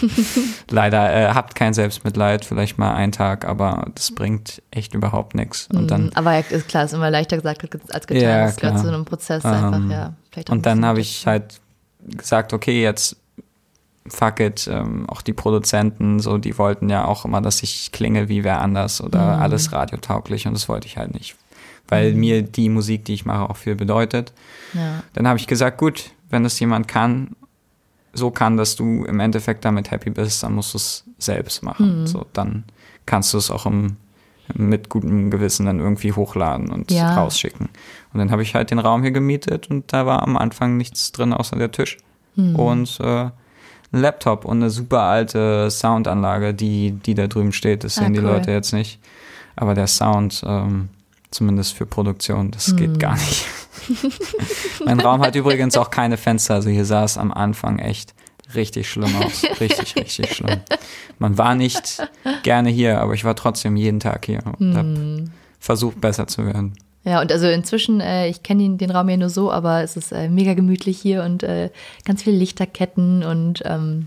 Leider 0.70 1.14
äh, 1.14 1.34
habt 1.34 1.54
kein 1.54 1.74
Selbstmitleid, 1.74 2.44
vielleicht 2.44 2.78
mal 2.78 2.94
einen 2.94 3.12
Tag, 3.12 3.46
aber 3.46 3.86
das 3.94 4.10
bringt 4.12 4.62
echt 4.70 4.94
überhaupt 4.94 5.34
nichts. 5.34 5.68
Und 5.72 5.90
dann, 5.90 6.04
mhm. 6.04 6.10
aber 6.14 6.32
ja, 6.34 6.40
ist 6.40 6.68
klar, 6.68 6.84
ist 6.84 6.94
immer 6.94 7.10
leichter 7.10 7.36
gesagt 7.36 7.62
als 7.92 8.06
getan. 8.06 8.22
Ja, 8.22 8.44
das 8.46 8.56
gehört 8.56 8.80
zu 8.80 8.88
einem 8.88 9.04
Prozess 9.04 9.44
einfach, 9.44 9.76
ähm, 9.78 9.90
ja. 9.90 10.14
und 10.50 10.66
dann 10.66 10.84
habe 10.84 11.00
ich 11.00 11.26
halt 11.26 11.60
gesagt, 12.04 12.52
okay, 12.52 12.82
jetzt 12.82 13.16
fuck 14.06 14.40
it, 14.40 14.68
ähm, 14.70 15.08
auch 15.08 15.22
die 15.22 15.32
Produzenten, 15.32 16.20
so, 16.20 16.36
die 16.36 16.58
wollten 16.58 16.90
ja 16.90 17.06
auch 17.06 17.24
immer, 17.24 17.40
dass 17.40 17.62
ich 17.62 17.90
klinge 17.90 18.28
wie 18.28 18.44
wer 18.44 18.60
anders 18.60 19.00
oder 19.00 19.36
mhm. 19.36 19.42
alles 19.42 19.72
radiotauglich 19.72 20.46
und 20.46 20.52
das 20.52 20.68
wollte 20.68 20.86
ich 20.86 20.98
halt 20.98 21.14
nicht 21.14 21.36
weil 21.88 22.12
mhm. 22.12 22.20
mir 22.20 22.42
die 22.42 22.68
Musik, 22.68 23.04
die 23.04 23.14
ich 23.14 23.24
mache, 23.24 23.48
auch 23.48 23.56
viel 23.56 23.74
bedeutet. 23.74 24.32
Ja. 24.72 25.02
Dann 25.12 25.28
habe 25.28 25.38
ich 25.38 25.46
gesagt, 25.46 25.78
gut, 25.78 26.10
wenn 26.30 26.42
das 26.42 26.58
jemand 26.60 26.88
kann, 26.88 27.36
so 28.14 28.30
kann, 28.30 28.56
dass 28.56 28.76
du 28.76 29.04
im 29.04 29.20
Endeffekt 29.20 29.64
damit 29.64 29.90
happy 29.90 30.10
bist, 30.10 30.42
dann 30.42 30.54
musst 30.54 30.74
du 30.74 30.78
es 30.78 31.04
selbst 31.18 31.62
machen. 31.62 32.00
Mhm. 32.00 32.06
So, 32.06 32.26
dann 32.32 32.64
kannst 33.06 33.34
du 33.34 33.38
es 33.38 33.50
auch 33.50 33.66
im, 33.66 33.96
mit 34.54 34.88
gutem 34.88 35.30
Gewissen 35.30 35.66
dann 35.66 35.80
irgendwie 35.80 36.12
hochladen 36.12 36.70
und 36.70 36.90
ja. 36.90 37.14
rausschicken. 37.14 37.68
Und 38.12 38.18
dann 38.18 38.30
habe 38.30 38.42
ich 38.42 38.54
halt 38.54 38.70
den 38.70 38.78
Raum 38.78 39.02
hier 39.02 39.10
gemietet 39.10 39.70
und 39.70 39.92
da 39.92 40.06
war 40.06 40.22
am 40.22 40.36
Anfang 40.36 40.76
nichts 40.76 41.12
drin 41.12 41.32
außer 41.32 41.56
der 41.56 41.72
Tisch 41.72 41.98
mhm. 42.36 42.56
und 42.56 43.00
äh, 43.00 43.30
ein 43.94 44.00
Laptop 44.00 44.44
und 44.44 44.58
eine 44.58 44.70
super 44.70 45.02
alte 45.02 45.70
Soundanlage, 45.70 46.54
die, 46.54 46.92
die 46.92 47.14
da 47.14 47.26
drüben 47.26 47.52
steht. 47.52 47.84
Das 47.84 47.98
ah, 47.98 48.02
sehen 48.02 48.12
cool. 48.14 48.20
die 48.20 48.26
Leute 48.26 48.50
jetzt 48.50 48.72
nicht. 48.72 48.98
Aber 49.56 49.74
der 49.74 49.86
Sound, 49.86 50.42
ähm, 50.46 50.88
zumindest 51.34 51.74
für 51.74 51.86
Produktion. 51.86 52.50
Das 52.50 52.68
hm. 52.68 52.76
geht 52.76 53.00
gar 53.00 53.14
nicht. 53.14 53.46
mein 54.84 55.00
Raum 55.00 55.20
hat 55.20 55.34
übrigens 55.34 55.76
auch 55.76 55.90
keine 55.90 56.16
Fenster, 56.16 56.54
also 56.54 56.70
hier 56.70 56.84
sah 56.84 57.04
es 57.04 57.18
am 57.18 57.32
Anfang 57.32 57.78
echt 57.78 58.14
richtig 58.54 58.88
schlimm 58.88 59.14
aus. 59.16 59.44
Richtig, 59.60 59.96
richtig 60.00 60.34
schlimm. 60.34 60.60
Man 61.18 61.36
war 61.36 61.54
nicht 61.54 62.02
gerne 62.42 62.70
hier, 62.70 63.00
aber 63.00 63.14
ich 63.14 63.24
war 63.24 63.34
trotzdem 63.34 63.76
jeden 63.76 64.00
Tag 64.00 64.24
hier 64.26 64.42
und 64.46 64.74
hm. 64.74 64.76
habe 64.76 65.24
versucht, 65.58 66.00
besser 66.00 66.26
zu 66.26 66.46
werden. 66.46 66.74
Ja, 67.04 67.20
und 67.20 67.30
also 67.30 67.46
inzwischen, 67.48 68.00
äh, 68.00 68.28
ich 68.28 68.42
kenne 68.42 68.62
den, 68.62 68.78
den 68.78 68.90
Raum 68.90 69.08
ja 69.10 69.16
nur 69.18 69.28
so, 69.28 69.52
aber 69.52 69.82
es 69.82 69.96
ist 69.96 70.12
äh, 70.12 70.28
mega 70.28 70.54
gemütlich 70.54 70.98
hier 70.98 71.22
und 71.22 71.42
äh, 71.42 71.70
ganz 72.06 72.22
viele 72.22 72.36
Lichterketten 72.36 73.22
und 73.22 73.62
ähm, 73.66 74.06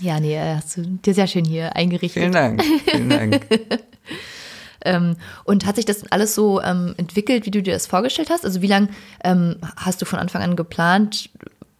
ja, 0.00 0.20
nee, 0.20 0.36
äh, 0.36 0.56
hast 0.56 0.76
du 0.76 0.82
dir 0.82 1.14
sehr 1.14 1.26
schön 1.26 1.46
hier 1.46 1.74
eingerichtet. 1.74 2.22
Vielen 2.22 2.32
Dank. 2.32 2.62
Vielen 2.84 3.08
Dank. 3.08 3.46
Ähm, 4.84 5.16
und 5.44 5.66
hat 5.66 5.76
sich 5.76 5.84
das 5.84 6.10
alles 6.10 6.34
so 6.34 6.62
ähm, 6.62 6.94
entwickelt, 6.96 7.46
wie 7.46 7.50
du 7.50 7.62
dir 7.62 7.74
das 7.74 7.86
vorgestellt 7.86 8.30
hast? 8.30 8.44
Also 8.44 8.62
wie 8.62 8.68
lange 8.68 8.88
ähm, 9.24 9.56
hast 9.76 10.00
du 10.00 10.06
von 10.06 10.18
Anfang 10.18 10.42
an 10.42 10.56
geplant, 10.56 11.30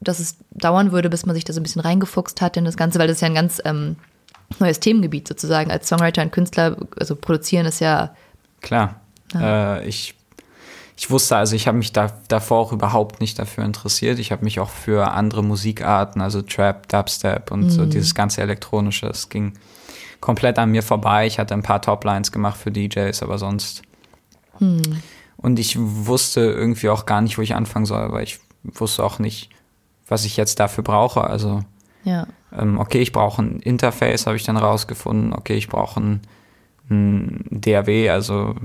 dass 0.00 0.18
es 0.18 0.36
dauern 0.50 0.92
würde, 0.92 1.10
bis 1.10 1.26
man 1.26 1.34
sich 1.34 1.44
da 1.44 1.52
so 1.52 1.60
ein 1.60 1.62
bisschen 1.62 1.82
reingefuchst 1.82 2.40
hat 2.40 2.56
in 2.56 2.64
das 2.64 2.76
Ganze? 2.76 2.98
Weil 2.98 3.06
das 3.06 3.18
ist 3.18 3.20
ja 3.22 3.28
ein 3.28 3.34
ganz 3.34 3.62
ähm, 3.64 3.96
neues 4.58 4.80
Themengebiet 4.80 5.28
sozusagen. 5.28 5.70
Als 5.70 5.88
Songwriter 5.88 6.22
und 6.22 6.32
Künstler, 6.32 6.76
also 6.98 7.14
produzieren 7.16 7.66
ist 7.66 7.80
ja. 7.80 8.14
Klar. 8.60 9.00
Ja. 9.34 9.76
Äh, 9.76 9.88
ich 9.88 10.14
ich 10.98 11.10
wusste, 11.10 11.36
also 11.36 11.54
ich 11.54 11.68
habe 11.68 11.78
mich 11.78 11.92
da, 11.92 12.12
davor 12.26 12.58
auch 12.58 12.72
überhaupt 12.72 13.20
nicht 13.20 13.38
dafür 13.38 13.64
interessiert. 13.64 14.18
Ich 14.18 14.32
habe 14.32 14.44
mich 14.44 14.58
auch 14.58 14.68
für 14.68 15.12
andere 15.12 15.44
Musikarten, 15.44 16.20
also 16.20 16.42
Trap, 16.42 16.88
Dubstep 16.88 17.52
und 17.52 17.66
mhm. 17.66 17.70
so 17.70 17.86
dieses 17.86 18.16
ganze 18.16 18.40
Elektronische, 18.40 19.06
es 19.06 19.28
ging 19.28 19.52
komplett 20.20 20.58
an 20.58 20.70
mir 20.70 20.82
vorbei. 20.82 21.26
Ich 21.26 21.38
hatte 21.38 21.54
ein 21.54 21.62
paar 21.62 21.82
Toplines 21.82 22.32
gemacht 22.32 22.58
für 22.58 22.70
DJs, 22.70 23.22
aber 23.22 23.38
sonst. 23.38 23.82
Hm. 24.58 24.82
Und 25.36 25.58
ich 25.58 25.76
wusste 25.78 26.40
irgendwie 26.40 26.88
auch 26.88 27.06
gar 27.06 27.20
nicht, 27.20 27.38
wo 27.38 27.42
ich 27.42 27.54
anfangen 27.54 27.86
soll, 27.86 28.10
weil 28.12 28.24
ich 28.24 28.40
wusste 28.64 29.04
auch 29.04 29.18
nicht, 29.18 29.50
was 30.08 30.24
ich 30.24 30.36
jetzt 30.36 30.58
dafür 30.58 30.82
brauche. 30.82 31.22
Also, 31.22 31.60
ja. 32.04 32.26
ähm, 32.52 32.78
okay, 32.78 33.00
ich 33.00 33.12
brauche 33.12 33.42
ein 33.42 33.60
Interface, 33.60 34.26
habe 34.26 34.36
ich 34.36 34.44
dann 34.44 34.56
rausgefunden. 34.56 35.32
Okay, 35.32 35.54
ich 35.54 35.68
brauche 35.68 36.00
ein, 36.00 36.20
ein 36.90 37.44
DAW, 37.50 38.10
also 38.10 38.56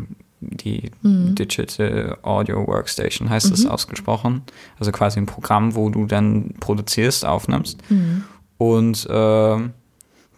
die 0.50 0.92
mhm. 1.02 1.36
Digital 1.36 2.18
Audio 2.22 2.68
Workstation 2.68 3.30
heißt 3.30 3.48
mhm. 3.48 3.54
es 3.54 3.66
ausgesprochen. 3.66 4.42
Also 4.80 4.92
quasi 4.92 5.20
ein 5.20 5.26
Programm, 5.26 5.76
wo 5.76 5.90
du 5.90 6.06
dann 6.06 6.56
produzierst, 6.60 7.26
aufnimmst. 7.26 7.80
Mhm. 7.90 8.24
Und 8.58 9.06
äh, 9.10 9.58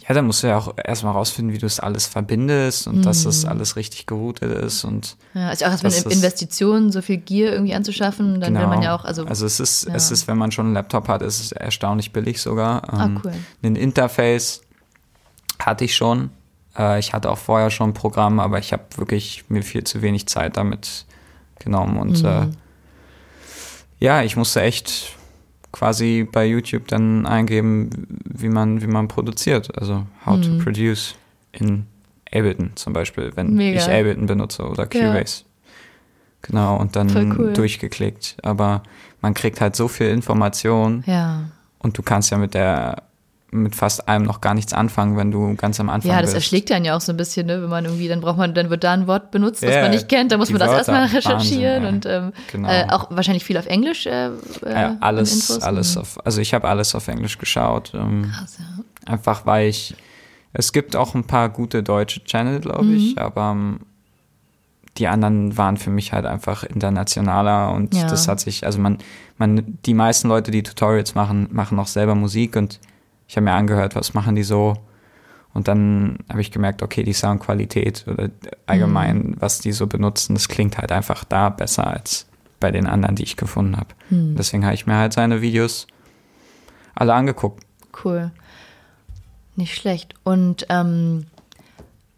ja, 0.08 0.14
dann 0.14 0.28
musst 0.28 0.44
du 0.44 0.48
ja 0.48 0.58
auch 0.58 0.76
erstmal 0.84 1.14
rausfinden, 1.14 1.54
wie 1.54 1.58
du 1.58 1.66
es 1.66 1.80
alles 1.80 2.06
verbindest 2.06 2.88
und 2.88 3.00
mm. 3.00 3.02
dass 3.02 3.24
das 3.24 3.44
mhm. 3.44 3.50
alles 3.50 3.76
richtig 3.76 4.06
geroutet 4.06 4.52
ist 4.52 4.84
und. 4.84 5.18
Ja, 5.34 5.50
also 5.50 5.66
auch 5.66 5.72
erstmal 5.72 5.94
eine 5.94 6.14
Investition, 6.14 6.92
so 6.92 7.02
viel 7.02 7.18
Gear 7.18 7.54
irgendwie 7.54 7.74
anzuschaffen, 7.74 8.40
dann 8.40 8.54
genau. 8.54 8.66
will 8.66 8.76
man 8.76 8.84
ja 8.84 8.96
auch, 8.96 9.04
also. 9.04 9.26
Also 9.26 9.48
es 9.48 9.60
ist, 9.60 9.88
ja. 9.88 9.96
es 9.96 10.12
ist, 10.12 10.28
wenn 10.28 10.38
man 10.38 10.52
schon 10.52 10.66
einen 10.66 10.76
Laptop 10.76 11.08
hat, 11.08 11.24
ist 11.24 11.40
es 11.40 11.52
erstaunlich 11.52 12.14
billig 12.14 12.40
sogar. 12.40 12.94
Ah, 12.94 13.06
ähm, 13.06 13.22
cool. 13.24 13.34
Ein 13.64 13.76
Interface 13.76 14.62
hatte 15.58 15.86
ich 15.86 15.96
schon. 15.96 16.30
Äh, 16.78 17.00
ich 17.00 17.14
hatte 17.14 17.32
auch 17.32 17.40
vorher 17.40 17.72
schon 17.72 17.90
ein 17.90 17.94
Programm, 17.94 18.40
aber 18.40 18.60
ich 18.60 18.74
habe 18.74 18.84
wirklich 18.98 19.46
mir 19.50 19.64
viel 19.64 19.86
zu 19.86 20.04
wenig 20.04 20.28
Zeit 20.28 20.58
damit 20.58 21.06
genommen. 21.58 21.98
Und 21.98 22.22
Mhm. 22.22 22.28
äh, 22.28 22.48
ja, 24.00 24.22
ich 24.22 24.36
musste 24.36 24.62
echt 24.62 25.14
quasi 25.76 26.26
bei 26.32 26.46
YouTube 26.46 26.88
dann 26.88 27.26
eingeben, 27.26 27.90
wie 28.24 28.48
man, 28.48 28.82
wie 28.82 28.88
man 28.88 29.10
produziert. 29.10 29.78
Also 29.78 30.06
how 30.26 30.40
to 30.40 30.58
produce 30.64 31.16
in 31.52 31.86
Ableton 32.32 32.72
zum 32.76 32.94
Beispiel, 32.94 33.32
wenn 33.36 33.52
Mhm. 33.52 33.58
Mega. 33.58 33.80
ich 33.80 33.86
Ableton 33.86 34.26
benutze 34.26 34.64
oder 34.64 34.86
Cubase. 34.88 35.44
Genau, 36.44 36.78
und 36.78 36.96
dann 36.96 37.10
cool. 37.38 37.54
durchgeklickt. 37.54 38.38
Aber 38.42 38.84
man 39.22 39.34
kriegt 39.34 39.60
halt 39.60 39.76
so 39.76 39.88
viel 39.90 40.08
Information 40.08 41.04
Ja. 41.08 41.50
und 41.80 41.98
du 41.98 42.04
kannst 42.04 42.32
ja 42.32 42.38
mit 42.38 42.54
der 42.54 43.04
mit 43.56 43.76
fast 43.76 44.08
allem 44.08 44.24
noch 44.24 44.42
gar 44.42 44.54
nichts 44.54 44.74
anfangen, 44.74 45.18
wenn 45.18 45.32
du 45.32 45.56
ganz 45.56 45.80
am 45.80 45.90
Anfang 45.90 46.12
Ja, 46.12 46.18
das 46.22 46.32
bist. 46.32 46.36
erschlägt 46.36 46.72
einen 46.72 46.86
ja 46.86 46.96
auch 46.96 47.02
so 47.02 47.12
ein 47.14 47.18
bisschen, 47.18 47.48
ne? 47.48 47.62
wenn 47.62 47.70
man 47.70 47.86
irgendwie, 47.86 48.08
dann 48.08 48.22
braucht 48.22 48.38
man, 48.38 48.54
dann 48.54 48.70
wird 48.70 48.84
da 48.84 48.94
ein 48.94 49.08
Wort 49.08 49.32
benutzt, 49.32 49.64
das 49.64 49.74
Ja, 49.74 49.82
man 49.82 49.92
nicht 49.92 50.08
kennt, 50.10 50.32
dann 50.32 50.40
muss 50.40 50.50
man 50.52 50.60
das 50.60 50.70
Wörter, 50.70 50.78
erstmal 50.94 51.06
recherchieren 51.08 51.84
Wahnsinn, 51.84 52.12
ja. 52.12 52.20
und 52.20 52.26
ähm, 52.28 52.34
Genau. 52.52 52.70
äh, 52.70 52.86
auch 52.90 53.08
wahrscheinlich 53.12 53.44
viel 53.44 53.58
auf 53.58 53.66
Englisch. 53.66 54.06
Äh, 54.06 54.28
äh, 54.28 54.32
ja, 54.66 54.98
alles, 55.00 55.62
alles 55.62 55.96
Mhm. 55.96 56.02
auf, 56.02 56.26
also 56.26 56.42
ich 56.42 56.54
habe 56.54 56.68
alles 56.68 56.94
auf 56.96 57.08
Englisch 57.08 57.38
geschaut. 57.38 57.92
Ähm, 57.96 58.32
Krass, 58.34 58.58
ja. 58.60 59.12
Einfach 59.12 59.46
weil 59.46 59.70
ich, 59.70 59.96
es 60.54 60.72
gibt 60.74 60.96
auch 60.96 61.16
ein 61.16 61.24
paar 61.26 61.50
gute 61.50 61.84
deutsche 61.84 62.24
Channel, 62.24 62.60
glaube 62.60 62.92
ich, 62.94 63.16
Mhm. 63.16 63.18
aber 63.22 63.52
ähm, 63.52 63.80
die 64.98 65.08
anderen 65.10 65.58
waren 65.58 65.76
für 65.76 65.90
mich 65.90 66.14
halt 66.14 66.26
einfach 66.26 66.64
internationaler 66.64 67.72
und 67.74 67.94
Ja. 67.94 68.08
das 68.08 68.30
hat 68.30 68.40
sich, 68.40 68.66
also 68.66 68.80
man, 68.80 68.98
man, 69.38 69.78
die 69.86 69.94
meisten 69.94 70.30
Leute, 70.30 70.52
die 70.52 70.64
Tutorials 70.64 71.16
machen, 71.16 71.50
machen 71.52 71.78
auch 71.80 71.88
selber 71.88 72.16
Musik 72.16 72.56
und 72.56 72.80
ich 73.28 73.36
habe 73.38 73.46
mir 73.46 73.54
angehört, 73.54 73.96
was 73.96 74.14
machen 74.14 74.36
die 74.36 74.44
so 74.44 74.76
und 75.54 75.68
dann 75.68 76.18
habe 76.30 76.42
ich 76.42 76.52
gemerkt, 76.52 76.82
okay, 76.84 77.04
die 77.04 77.14
Soundqualität 77.14 78.06
oder 78.08 78.30
allgemein, 78.68 79.18
Mhm. 79.18 79.36
was 79.40 79.60
die 79.60 79.72
so 79.72 79.88
benutzen, 79.88 80.34
das 80.36 80.48
klingt 80.50 80.78
halt 80.78 80.92
einfach 80.92 81.24
da 81.24 81.50
besser 81.50 81.88
als 81.88 82.28
bei 82.60 82.72
den 82.72 82.88
anderen, 82.88 83.16
die 83.16 83.24
ich 83.24 83.38
gefunden 83.38 83.78
habe. 83.78 83.90
Mhm. 84.10 84.36
Deswegen 84.36 84.64
habe 84.66 84.76
ich 84.76 84.86
mir 84.86 84.96
halt 84.96 85.14
seine 85.14 85.42
Videos 85.42 85.88
alle 86.94 87.14
angeguckt. 87.14 87.64
Cool. 88.04 88.32
Nicht 89.56 89.76
schlecht. 89.76 90.16
Und 90.24 90.66
ähm, 90.70 91.26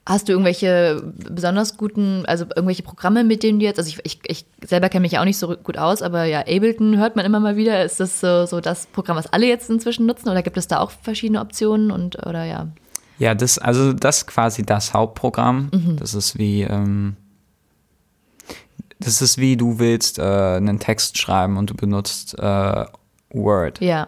hast 0.05 0.27
du 0.27 0.31
irgendwelche 0.33 1.03
besonders 1.29 1.77
guten, 1.77 2.25
also 2.25 2.45
irgendwelche 2.45 2.83
Programme, 2.83 3.23
mit 3.23 3.43
denen 3.43 3.59
du 3.59 3.65
jetzt, 3.65 3.77
also 3.77 3.89
ich, 3.89 3.99
ich, 4.03 4.19
ich 4.27 4.45
selber 4.67 4.89
kenne 4.89 5.01
mich 5.01 5.13
ja 5.13 5.21
auch 5.21 5.25
nicht 5.25 5.37
so 5.37 5.55
gut 5.55 5.77
aus, 5.77 6.01
aber 6.01 6.25
ja, 6.25 6.41
Ableton 6.41 6.97
hört 6.97 7.15
man 7.15 7.25
immer 7.25 7.39
mal 7.39 7.55
wieder. 7.55 7.83
Ist 7.83 7.99
das 7.99 8.19
so, 8.19 8.45
so 8.45 8.59
das 8.61 8.85
Programm, 8.87 9.17
was 9.17 9.31
alle 9.31 9.47
jetzt 9.47 9.69
inzwischen 9.69 10.05
nutzen 10.05 10.29
oder 10.29 10.43
gibt 10.43 10.57
es 10.57 10.67
da 10.67 10.79
auch 10.79 10.91
verschiedene 10.91 11.41
Optionen 11.41 11.91
und 11.91 12.25
oder 12.25 12.43
ja? 12.43 12.67
Ja, 13.19 13.33
das, 13.33 13.57
also 13.57 13.93
das 13.93 14.19
ist 14.19 14.27
quasi 14.27 14.63
das 14.63 14.93
Hauptprogramm. 14.93 15.69
Mhm. 15.73 15.97
Das 15.97 16.13
ist 16.13 16.37
wie, 16.37 16.61
ähm, 16.61 17.15
das 18.99 19.21
ist 19.21 19.37
wie 19.37 19.57
du 19.57 19.79
willst 19.79 20.19
äh, 20.19 20.21
einen 20.21 20.79
Text 20.79 21.17
schreiben 21.17 21.57
und 21.57 21.69
du 21.69 21.73
benutzt 21.73 22.37
äh, 22.37 22.85
Word. 23.29 23.81
Ja. 23.81 24.07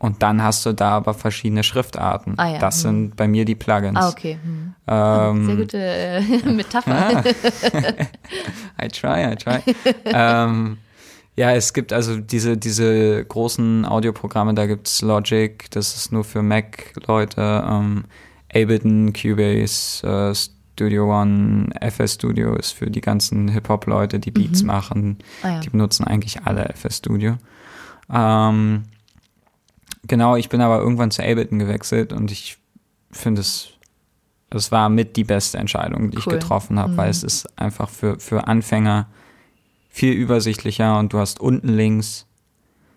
Und 0.00 0.22
dann 0.22 0.42
hast 0.42 0.64
du 0.64 0.72
da 0.72 0.92
aber 0.92 1.12
verschiedene 1.12 1.62
Schriftarten. 1.62 2.34
Ah 2.38 2.52
ja, 2.54 2.58
Das 2.58 2.76
hm. 2.76 2.80
sind 2.80 3.16
bei 3.16 3.28
mir 3.28 3.44
die 3.44 3.54
Plugins. 3.54 3.98
Ah, 3.98 4.08
okay. 4.08 4.38
Hm. 4.42 4.74
Ähm, 4.88 5.46
Sehr 5.46 5.56
gute 5.56 5.78
äh, 5.78 6.22
Metapher. 6.50 7.22
I 8.82 8.88
try, 8.88 9.30
I 9.30 9.36
try. 9.36 9.60
ähm, 10.06 10.78
ja, 11.36 11.52
es 11.52 11.74
gibt 11.74 11.92
also 11.92 12.16
diese, 12.16 12.56
diese 12.56 13.22
großen 13.26 13.84
Audioprogramme, 13.84 14.54
da 14.54 14.66
gibt's 14.66 15.02
Logic, 15.02 15.70
das 15.70 15.94
ist 15.94 16.12
nur 16.12 16.24
für 16.24 16.42
Mac-Leute, 16.42 17.64
ähm, 17.68 18.04
Ableton, 18.48 19.12
Cubase, 19.12 20.06
äh, 20.06 20.34
Studio 20.34 21.14
One, 21.14 21.68
FS 21.78 22.14
Studio 22.14 22.56
ist 22.56 22.72
für 22.72 22.90
die 22.90 23.02
ganzen 23.02 23.48
Hip-Hop-Leute, 23.48 24.18
die 24.18 24.30
Beats 24.30 24.62
machen. 24.62 25.18
Ah 25.42 25.48
ja. 25.48 25.60
Die 25.60 25.68
benutzen 25.68 26.04
eigentlich 26.04 26.42
alle 26.44 26.70
FS 26.70 26.96
Studio. 26.96 27.36
Ähm, 28.10 28.84
genau, 30.10 30.34
ich 30.36 30.48
bin 30.48 30.60
aber 30.60 30.80
irgendwann 30.80 31.10
zu 31.12 31.22
Ableton 31.22 31.58
gewechselt 31.60 32.12
und 32.12 32.30
ich 32.32 32.58
finde 33.12 33.40
es, 33.40 33.68
es 34.50 34.72
war 34.72 34.88
mit 34.88 35.16
die 35.16 35.24
beste 35.24 35.56
Entscheidung, 35.58 36.10
die 36.10 36.18
ich 36.18 36.26
Cool. 36.26 36.34
getroffen 36.34 36.78
habe, 36.78 36.96
weil 36.96 37.08
es 37.08 37.22
ist 37.22 37.46
einfach 37.58 37.88
für, 37.88 38.18
für 38.18 38.48
Anfänger 38.48 39.06
viel 39.88 40.12
übersichtlicher 40.12 40.98
und 40.98 41.12
du 41.12 41.18
hast 41.18 41.40
unten 41.40 41.68
links 41.68 42.26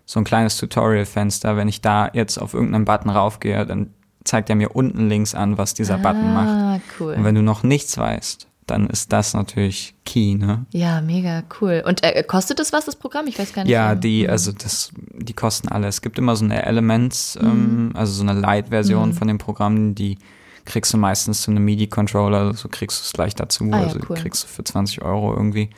so 0.04 0.20
ein 0.20 0.24
kleines 0.24 0.56
Tutorial-Fenster. 0.58 1.56
Wenn 1.56 1.68
ich 1.68 1.80
da 1.80 2.10
jetzt 2.12 2.36
auf 2.36 2.52
irgendeinen 2.52 2.84
Button 2.84 3.10
raufgehe, 3.10 3.64
dann 3.64 3.94
zeigt 4.24 4.50
er 4.50 4.56
mir 4.56 4.70
unten 4.74 5.08
links 5.08 5.34
an, 5.34 5.56
was 5.56 5.74
dieser 5.74 5.98
Button 5.98 6.34
macht. 6.34 6.48
Ah, 6.48 6.80
cool. 6.98 7.14
Und 7.14 7.24
wenn 7.24 7.34
du 7.36 7.42
noch 7.42 7.62
nichts 7.62 7.96
weißt, 7.96 8.48
dann 8.66 8.86
ist 8.86 9.12
das 9.12 9.34
natürlich 9.34 9.94
key, 10.04 10.34
ne? 10.34 10.64
Ja, 10.70 11.00
mega 11.00 11.42
cool. 11.60 11.82
Und 11.86 12.02
äh, 12.02 12.22
kostet 12.22 12.58
das 12.58 12.72
was, 12.72 12.86
das 12.86 12.96
Programm? 12.96 13.26
Ich 13.26 13.38
weiß 13.38 13.52
gar 13.52 13.64
nicht. 13.64 13.72
Ja, 13.72 13.92
ähm, 13.92 14.00
die, 14.00 14.28
also 14.28 14.52
das, 14.52 14.90
die 15.12 15.34
kosten 15.34 15.68
alle. 15.68 15.86
Es 15.86 16.00
gibt 16.00 16.18
immer 16.18 16.34
so 16.36 16.44
eine 16.44 16.64
Elements, 16.64 17.38
ähm, 17.40 17.90
also 17.94 18.12
so 18.12 18.22
eine 18.22 18.38
Light-Version 18.38 19.12
von 19.12 19.28
den 19.28 19.38
Programmen, 19.38 19.94
die 19.94 20.18
kriegst 20.64 20.94
du 20.94 20.96
meistens 20.96 21.42
zu 21.42 21.50
einem 21.50 21.64
MIDI-Controller, 21.64 22.54
so 22.54 22.68
kriegst 22.68 23.00
du 23.00 23.02
es 23.04 23.12
gleich 23.12 23.34
dazu. 23.34 23.64
Ah 23.70 23.78
ja, 23.78 23.82
also 23.84 23.98
cool. 24.08 24.16
kriegst 24.16 24.44
du 24.44 24.48
für 24.48 24.64
20 24.64 25.02
Euro 25.02 25.34
irgendwie. 25.34 25.68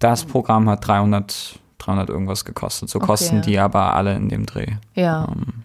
Das 0.00 0.24
Programm 0.24 0.68
hat 0.68 0.86
300, 0.86 1.60
300 1.78 2.08
irgendwas 2.08 2.44
gekostet. 2.44 2.88
So 2.88 2.98
Okay, 2.98 3.06
kosten 3.06 3.42
die 3.42 3.58
aber 3.58 3.94
alle 3.94 4.16
in 4.16 4.28
dem 4.28 4.46
Dreh. 4.46 4.66
Ja. 4.94 5.28
Ähm, 5.30 5.64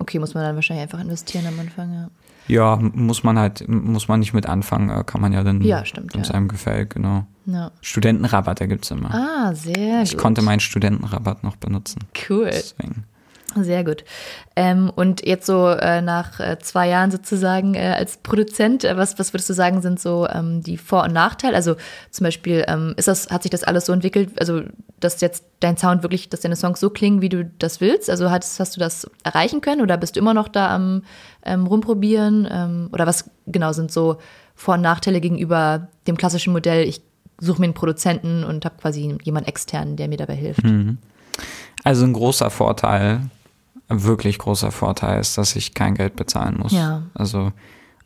Okay, 0.00 0.18
muss 0.18 0.34
man 0.34 0.42
dann 0.42 0.56
wahrscheinlich 0.56 0.82
einfach 0.82 1.00
investieren 1.00 1.46
am 1.46 1.60
Anfang, 1.60 1.92
ja. 1.92 2.08
ja, 2.48 2.76
muss 2.80 3.22
man 3.22 3.38
halt, 3.38 3.68
muss 3.68 4.08
man 4.08 4.18
nicht 4.20 4.32
mit 4.32 4.46
anfangen, 4.46 4.88
äh, 4.90 5.04
kann 5.04 5.20
man 5.20 5.32
ja 5.32 5.44
dann, 5.44 5.60
Ja, 5.60 5.84
stimmt, 5.84 6.14
wenn 6.14 6.22
ja. 6.22 6.26
es 6.26 6.32
einem 6.32 6.48
gefällt, 6.48 6.90
genau. 6.90 7.26
ja. 7.46 7.70
Studentenrabatt, 7.82 8.60
der 8.60 8.66
gibt's 8.66 8.90
immer. 8.90 9.14
Ah, 9.14 9.54
sehr 9.54 10.02
ich 10.02 10.12
gut. 10.12 10.20
konnte 10.20 10.42
meinen 10.42 10.60
Studentenrabatt 10.60 11.44
noch 11.44 11.56
benutzen. 11.56 12.00
Cool. 12.28 12.48
Deswegen. 12.50 13.04
Sehr 13.56 13.84
gut. 13.84 14.04
Ähm, 14.56 14.90
und 14.94 15.26
jetzt 15.26 15.46
so 15.46 15.68
äh, 15.68 16.02
nach 16.02 16.40
äh, 16.40 16.58
zwei 16.60 16.88
Jahren 16.88 17.10
sozusagen 17.10 17.74
äh, 17.74 17.94
als 17.96 18.18
Produzent, 18.18 18.84
äh, 18.84 18.96
was, 18.96 19.18
was 19.18 19.32
würdest 19.32 19.50
du 19.50 19.54
sagen, 19.54 19.82
sind 19.82 20.00
so 20.00 20.28
ähm, 20.28 20.62
die 20.62 20.76
Vor- 20.76 21.04
und 21.04 21.12
Nachteile? 21.12 21.56
Also 21.56 21.76
zum 22.10 22.24
Beispiel, 22.24 22.64
ähm, 22.68 22.94
ist 22.96 23.08
das, 23.08 23.30
hat 23.30 23.42
sich 23.42 23.50
das 23.50 23.64
alles 23.64 23.86
so 23.86 23.92
entwickelt, 23.92 24.38
also 24.38 24.62
dass 25.00 25.20
jetzt 25.20 25.44
dein 25.60 25.76
Sound 25.76 26.02
wirklich, 26.02 26.28
dass 26.28 26.40
deine 26.40 26.56
Songs 26.56 26.80
so 26.80 26.90
klingen, 26.90 27.22
wie 27.22 27.28
du 27.28 27.44
das 27.44 27.80
willst? 27.80 28.10
Also 28.10 28.30
hast, 28.30 28.60
hast 28.60 28.76
du 28.76 28.80
das 28.80 29.10
erreichen 29.24 29.60
können 29.60 29.80
oder 29.80 29.96
bist 29.96 30.16
du 30.16 30.20
immer 30.20 30.34
noch 30.34 30.48
da 30.48 30.74
am 30.74 31.02
ähm, 31.44 31.66
rumprobieren? 31.66 32.48
Ähm, 32.50 32.88
oder 32.92 33.06
was 33.06 33.30
genau 33.46 33.72
sind 33.72 33.90
so 33.90 34.18
Vor- 34.54 34.74
und 34.74 34.82
Nachteile 34.82 35.20
gegenüber 35.20 35.88
dem 36.06 36.16
klassischen 36.16 36.52
Modell? 36.52 36.86
Ich 36.86 37.02
suche 37.40 37.60
mir 37.60 37.66
einen 37.66 37.74
Produzenten 37.74 38.44
und 38.44 38.64
habe 38.64 38.76
quasi 38.80 39.16
jemanden 39.22 39.48
externen, 39.48 39.96
der 39.96 40.08
mir 40.08 40.18
dabei 40.18 40.34
hilft. 40.34 40.62
Also 41.84 42.04
ein 42.04 42.12
großer 42.12 42.50
Vorteil, 42.50 43.22
wirklich 43.90 44.38
großer 44.38 44.70
Vorteil 44.70 45.20
ist, 45.20 45.36
dass 45.36 45.56
ich 45.56 45.74
kein 45.74 45.94
Geld 45.94 46.16
bezahlen 46.16 46.58
muss. 46.58 46.72
Ja. 46.72 47.02
Also 47.14 47.52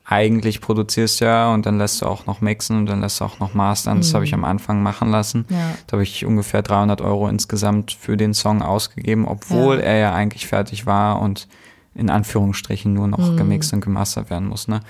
eigentlich 0.06 0.60
produzierst 0.60 1.20
du 1.20 1.24
ja 1.24 1.52
und 1.54 1.64
dann 1.66 1.78
lässt 1.78 2.02
du 2.02 2.06
auch 2.06 2.26
noch 2.26 2.40
mixen 2.42 2.76
und 2.78 2.86
dann 2.86 3.00
lässt 3.00 3.20
du 3.20 3.24
auch 3.24 3.38
noch 3.38 3.54
mastern. 3.54 3.98
Das 3.98 4.12
habe 4.12 4.24
ich 4.24 4.34
am 4.34 4.44
Anfang 4.44 4.82
machen 4.82 5.10
lassen. 5.10 5.46
Mhm. 5.48 5.56
Ja. 5.56 5.70
Da 5.86 5.92
habe 5.92 6.02
ich 6.02 6.26
ungefähr 6.26 6.60
300 6.62 7.00
Euro 7.00 7.28
insgesamt 7.28 7.92
für 7.92 8.16
den 8.16 8.34
Song 8.34 8.60
ausgegeben, 8.62 9.26
obwohl 9.26 9.76
Ja. 9.76 9.82
er 9.84 9.96
ja 9.98 10.14
eigentlich 10.14 10.46
fertig 10.46 10.84
war 10.86 11.20
und 11.22 11.48
in 11.94 12.10
Anführungsstrichen 12.10 12.92
nur 12.92 13.08
noch 13.08 13.30
Mhm. 13.32 13.36
gemixt 13.38 13.72
und 13.72 13.80
gemastert 13.82 14.28
werden 14.28 14.48
muss. 14.48 14.68
Ne? 14.68 14.80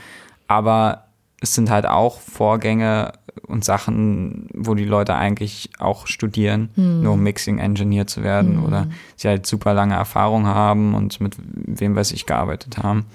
Aber 0.49 1.05
es 1.45 1.55
sind 1.55 1.71
halt 1.71 1.87
auch 1.87 2.19
Vorgänge 2.21 3.13
und 3.47 3.65
Sachen, 3.65 4.49
wo 4.55 4.75
die 4.75 4.85
Leute 4.85 5.15
eigentlich 5.15 5.71
auch 5.79 6.07
studieren, 6.07 6.71
Mhm. 6.77 7.03
nur 7.03 7.13
um 7.15 7.21
Mixing 7.23 7.59
Engineer 7.59 8.07
zu 8.07 8.23
werden 8.23 8.59
oder 8.65 8.87
sie 9.17 9.29
halt 9.29 9.47
super 9.47 9.75
lange 9.75 9.95
Erfahrung 9.95 10.47
haben 10.47 10.95
und 10.95 11.21
mit 11.21 11.37
wem 11.55 11.95
weiß 11.97 12.13
ich 12.13 12.27
gearbeitet 12.27 12.79
haben. 12.79 13.07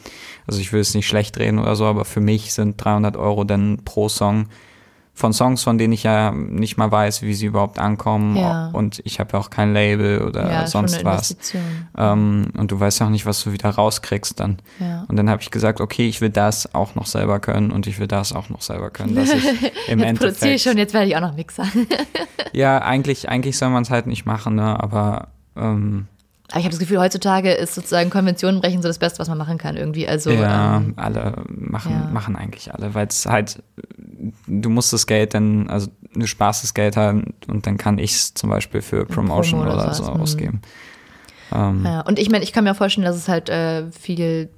Also 0.46 0.60
ich 0.60 0.72
will 0.74 0.82
es 0.82 0.94
nicht 0.94 1.08
schlecht 1.08 1.38
reden 1.40 1.58
oder 1.60 1.76
so, 1.76 1.86
aber 1.86 2.06
für 2.06 2.22
mich 2.22 2.54
sind 2.54 2.84
300 2.84 3.18
Euro 3.18 3.44
dann 3.44 3.80
pro 3.86 4.08
Song 4.10 4.46
von 5.14 5.34
Songs, 5.34 5.64
von 5.64 5.78
denen 5.78 5.92
ich 5.92 6.04
ja 6.04 6.32
nicht 6.32 6.78
mal 6.78 6.90
weiß, 6.92 7.24
wie 7.24 7.34
sie 7.34 7.48
überhaupt 7.48 7.78
ankommen 7.78 8.38
Ja. 8.38 8.70
und 8.72 9.02
ich 9.04 9.20
habe 9.20 9.34
ja 9.34 9.40
auch 9.40 9.50
kein 9.50 9.74
Label 9.74 10.22
oder 10.22 10.50
Ja, 10.50 10.68
sonst 10.68 11.04
was. 11.04 11.36
Ähm, 11.98 12.48
und 12.58 12.72
du 12.72 12.80
weißt 12.80 13.02
ja 13.02 13.08
auch 13.08 13.10
nicht, 13.10 13.26
was 13.26 13.44
du 13.44 13.52
wieder 13.52 13.70
rauskriegst 13.70 14.40
dann. 14.40 14.60
Ja. 14.80 15.04
Und 15.10 15.18
dann 15.18 15.30
habe 15.30 15.42
ich 15.42 15.52
gesagt, 15.52 15.82
okay, 15.82 16.08
ich 16.08 16.22
will 16.22 16.30
das 16.30 16.74
auch 16.74 16.96
noch 16.96 17.06
selber 17.06 17.40
können 17.40 17.72
und 17.72 17.86
ich 17.88 18.00
will 18.00 18.08
das 18.08 18.32
auch 18.34 18.48
noch 18.50 18.62
selber 18.62 18.90
können. 18.92 19.16
Das 19.16 19.30
ist 19.30 19.46
im 19.90 20.00
Jetzt 20.00 20.20
produziere 20.20 20.54
ich 20.54 20.64
schon, 20.64 20.78
jetzt 20.78 20.94
werde 20.94 21.08
ich 21.08 21.16
auch 21.18 21.22
noch 21.22 21.36
Mixer. 21.36 21.66
Ja, 22.54 22.80
eigentlich, 22.80 23.30
eigentlich 23.30 23.58
soll 23.58 23.70
man 23.70 23.84
es 23.84 23.90
halt 23.92 24.08
nicht 24.08 24.26
machen, 24.26 24.56
ne? 24.56 24.82
Aber 24.82 25.28
ähm, 25.56 26.08
Aber 26.50 26.60
ich 26.60 26.66
habe 26.66 26.72
das 26.72 26.80
Gefühl, 26.80 27.00
heutzutage 27.00 27.52
ist 27.52 27.76
sozusagen 27.76 28.10
Konventionen 28.10 28.60
brechen 28.60 28.82
so 28.82 28.88
das 28.88 28.98
Beste, 28.98 29.20
was 29.20 29.28
man 29.30 29.38
machen 29.38 29.58
kann 29.60 29.78
irgendwie. 29.78 30.08
Also 30.08 30.32
ja, 30.32 30.78
ähm, 30.78 30.94
alle 30.96 31.44
machen, 31.48 31.92
ja. 31.92 32.10
machen 32.12 32.36
eigentlich 32.36 32.74
alle, 32.74 32.96
weil 32.96 33.06
es 33.08 33.26
halt, 33.28 33.62
du 34.48 34.70
musst 34.70 34.94
das 34.94 35.08
Geld 35.08 35.34
dann, 35.34 35.70
also 35.70 35.88
du 36.14 36.28
sparst 36.28 36.64
das 36.64 36.74
Geld 36.74 36.98
halt 36.98 37.26
und 37.48 37.66
dann 37.66 37.78
kann 37.78 37.98
ich 37.98 38.14
es 38.14 38.34
zum 38.34 38.50
Beispiel 38.50 38.82
für 38.82 39.06
Promotion 39.06 39.62
Promo 39.62 39.74
oder 39.74 39.84
oder, 39.84 39.94
so 39.94 40.08
hm. 40.08 40.22
ausgeben. 40.22 40.62
Ähm, 41.54 41.84
ja. 41.86 42.02
Und 42.02 42.20
ich 42.20 42.30
meine, 42.30 42.44
ich 42.44 42.54
kann 42.54 42.64
mir 42.64 42.72
auch 42.72 42.78
vorstellen, 42.78 43.06
dass 43.06 43.16
es 43.16 43.28
halt 43.28 43.50
äh, 43.50 43.92
viel 43.92 44.50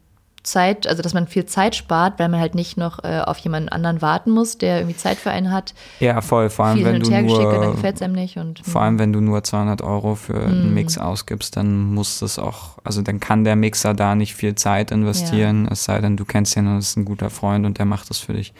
Zeit, 0.43 0.87
also 0.87 1.03
dass 1.03 1.13
man 1.13 1.27
viel 1.27 1.45
Zeit 1.45 1.75
spart, 1.75 2.17
weil 2.17 2.27
man 2.27 2.39
halt 2.39 2.55
nicht 2.55 2.75
noch 2.75 3.03
äh, 3.03 3.19
auf 3.19 3.37
jemanden 3.37 3.69
anderen 3.69 4.01
warten 4.01 4.31
muss, 4.31 4.57
der 4.57 4.79
irgendwie 4.79 4.97
Zeit 4.97 5.17
für 5.17 5.29
einen 5.29 5.51
hat. 5.51 5.75
Ja, 5.99 6.19
voll. 6.21 6.49
Vor 6.49 6.65
allem, 6.65 6.77
viel 6.77 6.85
wenn 6.85 6.99
du 6.99 7.09
dann 7.09 7.25
nur, 7.25 7.85
einem 8.01 8.13
nicht. 8.13 8.37
Und, 8.37 8.65
vor 8.65 8.81
allem, 8.81 8.97
wenn 8.97 9.13
du 9.13 9.21
nur 9.21 9.43
200 9.43 9.81
Euro 9.83 10.15
für 10.15 10.33
Mhm. 10.33 10.47
einen 10.47 10.73
Mix 10.73 10.97
ausgibst, 10.97 11.57
dann 11.57 11.93
muss 11.93 12.19
das 12.19 12.39
auch, 12.39 12.77
also 12.83 13.01
dann 13.01 13.19
kann 13.19 13.43
der 13.43 13.55
Mixer 13.55 13.93
da 13.93 14.15
nicht 14.15 14.33
viel 14.33 14.55
Zeit 14.55 14.91
investieren, 14.91 15.67
es 15.71 15.83
sei 15.83 16.01
denn, 16.01 16.17
du 16.17 16.25
kennst 16.25 16.57
ihn 16.57 16.67
und 16.67 16.79
ist 16.79 16.97
ein 16.97 17.05
guter 17.05 17.29
Freund 17.29 17.65
und 17.65 17.77
der 17.77 17.85
macht 17.85 18.09
das 18.09 18.17
für 18.17 18.33
dich. 18.33 18.53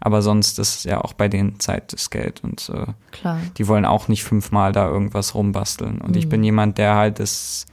Aber 0.00 0.22
sonst 0.22 0.58
ist 0.58 0.84
ja 0.84 1.00
auch 1.00 1.12
bei 1.12 1.28
denen 1.28 1.58
Zeit 1.60 1.92
das 1.92 2.10
Geld 2.10 2.42
und 2.44 2.70
äh, 2.70 2.86
klar. 3.12 3.40
die 3.56 3.66
wollen 3.68 3.84
auch 3.84 4.08
nicht 4.08 4.24
fünfmal 4.24 4.72
da 4.72 4.88
irgendwas 4.88 5.34
rumbasteln. 5.34 6.00
Und 6.00 6.16
ich 6.16 6.28
bin 6.28 6.44
jemand, 6.44 6.78
der 6.78 6.94
halt 6.94 7.18
das, 7.18 7.66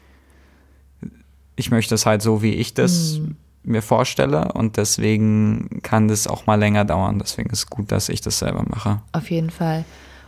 ich 1.55 1.69
möchte 1.71 1.95
es 1.95 2.05
halt 2.05 2.21
so, 2.21 2.41
wie 2.41 2.53
ich 2.53 2.73
das 2.73 3.19
mir 3.63 3.81
vorstelle 3.81 4.51
und 4.53 4.77
deswegen 4.77 5.79
kann 5.83 6.07
das 6.07 6.27
auch 6.27 6.45
mal 6.45 6.59
länger 6.59 6.85
dauern. 6.85 7.19
Deswegen 7.19 7.49
ist 7.49 7.59
es 7.59 7.67
gut, 7.67 7.91
dass 7.91 8.09
ich 8.09 8.21
das 8.21 8.39
selber 8.39 8.63
mache. 8.67 9.01
Auf 9.13 9.31
jeden 9.31 9.49
Fall. 9.49 9.85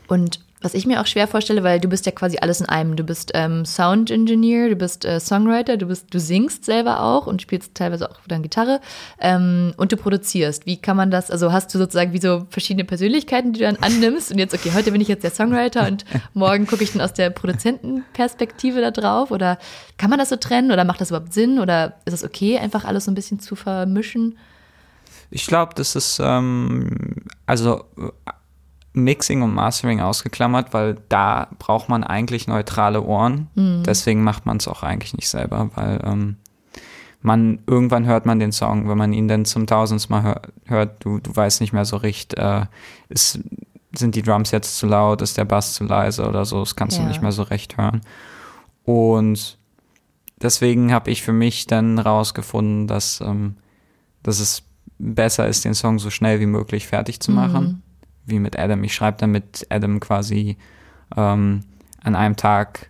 Und 0.07 0.44
was 0.65 0.73
ich 0.73 0.87
mir 0.87 0.99
auch 0.99 1.05
schwer 1.05 1.27
vorstelle, 1.27 1.63
weil 1.63 1.79
du 1.79 1.87
bist 1.87 2.07
ja 2.07 2.11
quasi 2.11 2.39
alles 2.41 2.59
in 2.59 2.67
einem. 2.67 2.95
Du 2.95 3.03
bist 3.03 3.31
ähm, 3.35 3.65
Sound 3.65 4.09
Engineer, 4.09 4.69
du 4.69 4.75
bist 4.75 5.05
äh, 5.05 5.19
Songwriter, 5.19 5.77
du 5.77 5.85
bist, 5.85 6.07
du 6.11 6.19
singst 6.19 6.65
selber 6.65 7.01
auch 7.01 7.27
und 7.27 7.41
spielst 7.41 7.75
teilweise 7.75 8.09
auch 8.09 8.17
dann 8.27 8.41
Gitarre 8.41 8.81
ähm, 9.19 9.73
und 9.77 9.91
du 9.91 9.97
produzierst. 9.97 10.65
Wie 10.65 10.77
kann 10.77 10.97
man 10.97 11.11
das? 11.11 11.29
Also 11.29 11.53
hast 11.53 11.73
du 11.73 11.77
sozusagen 11.77 12.13
wie 12.13 12.19
so 12.19 12.47
verschiedene 12.49 12.83
Persönlichkeiten, 12.83 13.53
die 13.53 13.59
du 13.59 13.65
dann 13.65 13.77
annimmst 13.77 14.31
und 14.31 14.39
jetzt 14.39 14.55
okay, 14.55 14.71
heute 14.73 14.91
bin 14.91 15.01
ich 15.01 15.07
jetzt 15.07 15.23
der 15.23 15.31
Songwriter 15.31 15.87
und 15.87 16.03
morgen 16.33 16.65
gucke 16.65 16.83
ich 16.83 16.93
dann 16.93 17.01
aus 17.01 17.13
der 17.13 17.29
Produzentenperspektive 17.29 18.81
da 18.81 18.89
drauf 18.89 19.29
oder 19.29 19.59
kann 19.97 20.09
man 20.09 20.17
das 20.17 20.29
so 20.29 20.35
trennen 20.35 20.71
oder 20.71 20.83
macht 20.83 20.99
das 20.99 21.11
überhaupt 21.11 21.31
Sinn 21.31 21.59
oder 21.59 21.97
ist 22.05 22.13
es 22.13 22.23
okay, 22.23 22.57
einfach 22.57 22.85
alles 22.85 23.05
so 23.05 23.11
ein 23.11 23.15
bisschen 23.15 23.39
zu 23.39 23.55
vermischen? 23.55 24.39
Ich 25.29 25.45
glaube, 25.45 25.73
das 25.75 25.95
ist 25.95 26.19
ähm, 26.19 26.89
also 27.45 27.85
äh, 27.97 28.31
Mixing 28.95 29.41
und 29.41 29.53
Mastering 29.53 29.99
ausgeklammert, 29.99 30.73
weil 30.73 30.95
da 31.09 31.47
braucht 31.59 31.89
man 31.89 32.03
eigentlich 32.03 32.47
neutrale 32.47 33.01
Ohren. 33.03 33.47
Deswegen 33.85 34.23
macht 34.23 34.45
man 34.45 34.57
es 34.57 34.67
auch 34.67 34.83
eigentlich 34.83 35.13
nicht 35.13 35.29
selber, 35.29 35.69
weil 35.75 36.01
ähm, 36.03 36.37
man 37.21 37.59
irgendwann 37.67 38.05
hört 38.05 38.25
man 38.25 38.39
den 38.39 38.51
Song, 38.51 38.87
wenn 38.89 38.97
man 38.97 39.11
ihn 39.13 39.27
dann 39.27 39.45
zum 39.45 39.67
tausendsten 39.67 40.15
Mal 40.15 40.23
hör, 40.23 40.41
hört, 40.65 41.03
du, 41.03 41.19
du 41.19 41.35
weißt 41.35 41.59
nicht 41.61 41.73
mehr 41.73 41.85
so 41.85 41.97
recht, 41.97 42.35
äh, 42.35 42.65
ist, 43.09 43.39
sind 43.95 44.15
die 44.15 44.21
Drums 44.21 44.51
jetzt 44.51 44.77
zu 44.77 44.87
laut, 44.87 45.21
ist 45.21 45.37
der 45.37 45.45
Bass 45.45 45.73
zu 45.73 45.83
leise 45.83 46.27
oder 46.27 46.45
so, 46.45 46.59
das 46.59 46.75
kannst 46.75 46.97
Ja. 46.97 47.03
du 47.03 47.09
nicht 47.09 47.21
mehr 47.21 47.31
so 47.31 47.43
recht 47.43 47.77
hören. 47.77 48.01
Und 48.83 49.57
deswegen 50.41 50.93
habe 50.93 51.09
ich 51.11 51.23
für 51.23 51.33
mich 51.33 51.67
dann 51.67 51.97
rausgefunden, 51.99 52.87
dass, 52.87 53.21
ähm, 53.21 53.55
dass 54.23 54.39
es 54.39 54.63
besser 54.99 55.47
ist, 55.47 55.65
den 55.65 55.73
Song 55.73 55.99
so 55.99 56.09
schnell 56.09 56.39
wie 56.39 56.45
möglich 56.45 56.87
fertig 56.87 57.19
zu 57.19 57.31
machen. 57.31 57.81
Wie 58.25 58.39
mit 58.39 58.57
Adam. 58.57 58.83
Ich 58.83 58.93
schreibe 58.95 59.17
dann 59.19 59.31
mit 59.31 59.67
Adam 59.69 59.99
quasi 59.99 60.57
ähm, 61.15 61.63
an 62.03 62.15
einem 62.15 62.35
Tag 62.35 62.89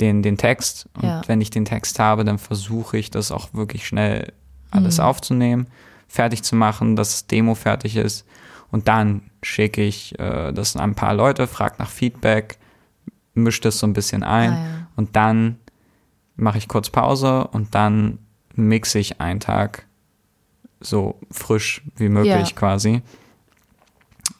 den, 0.00 0.22
den 0.22 0.36
Text. 0.36 0.88
Und 0.94 1.04
Ja. 1.04 1.22
wenn 1.26 1.40
ich 1.40 1.50
den 1.50 1.64
Text 1.64 1.98
habe, 1.98 2.24
dann 2.24 2.38
versuche 2.38 2.98
ich 2.98 3.10
das 3.10 3.32
auch 3.32 3.54
wirklich 3.54 3.86
schnell 3.86 4.32
alles 4.70 5.00
aufzunehmen, 5.00 5.68
fertig 6.08 6.42
zu 6.42 6.54
machen, 6.54 6.96
dass 6.96 7.10
das 7.12 7.26
Demo 7.28 7.54
fertig 7.54 7.96
ist. 7.96 8.26
Und 8.70 8.88
dann 8.88 9.22
schicke 9.42 9.82
ich 9.82 10.18
äh, 10.18 10.52
das 10.52 10.76
an 10.76 10.90
ein 10.90 10.94
paar 10.94 11.14
Leute, 11.14 11.46
frage 11.46 11.76
nach 11.78 11.88
Feedback, 11.88 12.58
mische 13.34 13.62
das 13.62 13.78
so 13.78 13.86
ein 13.86 13.92
bisschen 13.92 14.22
ein. 14.22 14.52
Ah, 14.52 14.56
ja. 14.56 14.86
Und 14.96 15.16
dann 15.16 15.56
mache 16.36 16.58
ich 16.58 16.68
kurz 16.68 16.90
Pause 16.90 17.46
und 17.48 17.74
dann 17.74 18.18
mixe 18.54 18.98
ich 18.98 19.20
einen 19.20 19.40
Tag 19.40 19.86
so 20.80 21.18
frisch 21.30 21.82
wie 21.96 22.08
möglich 22.10 22.50
Ja. 22.50 22.56
quasi. 22.56 23.02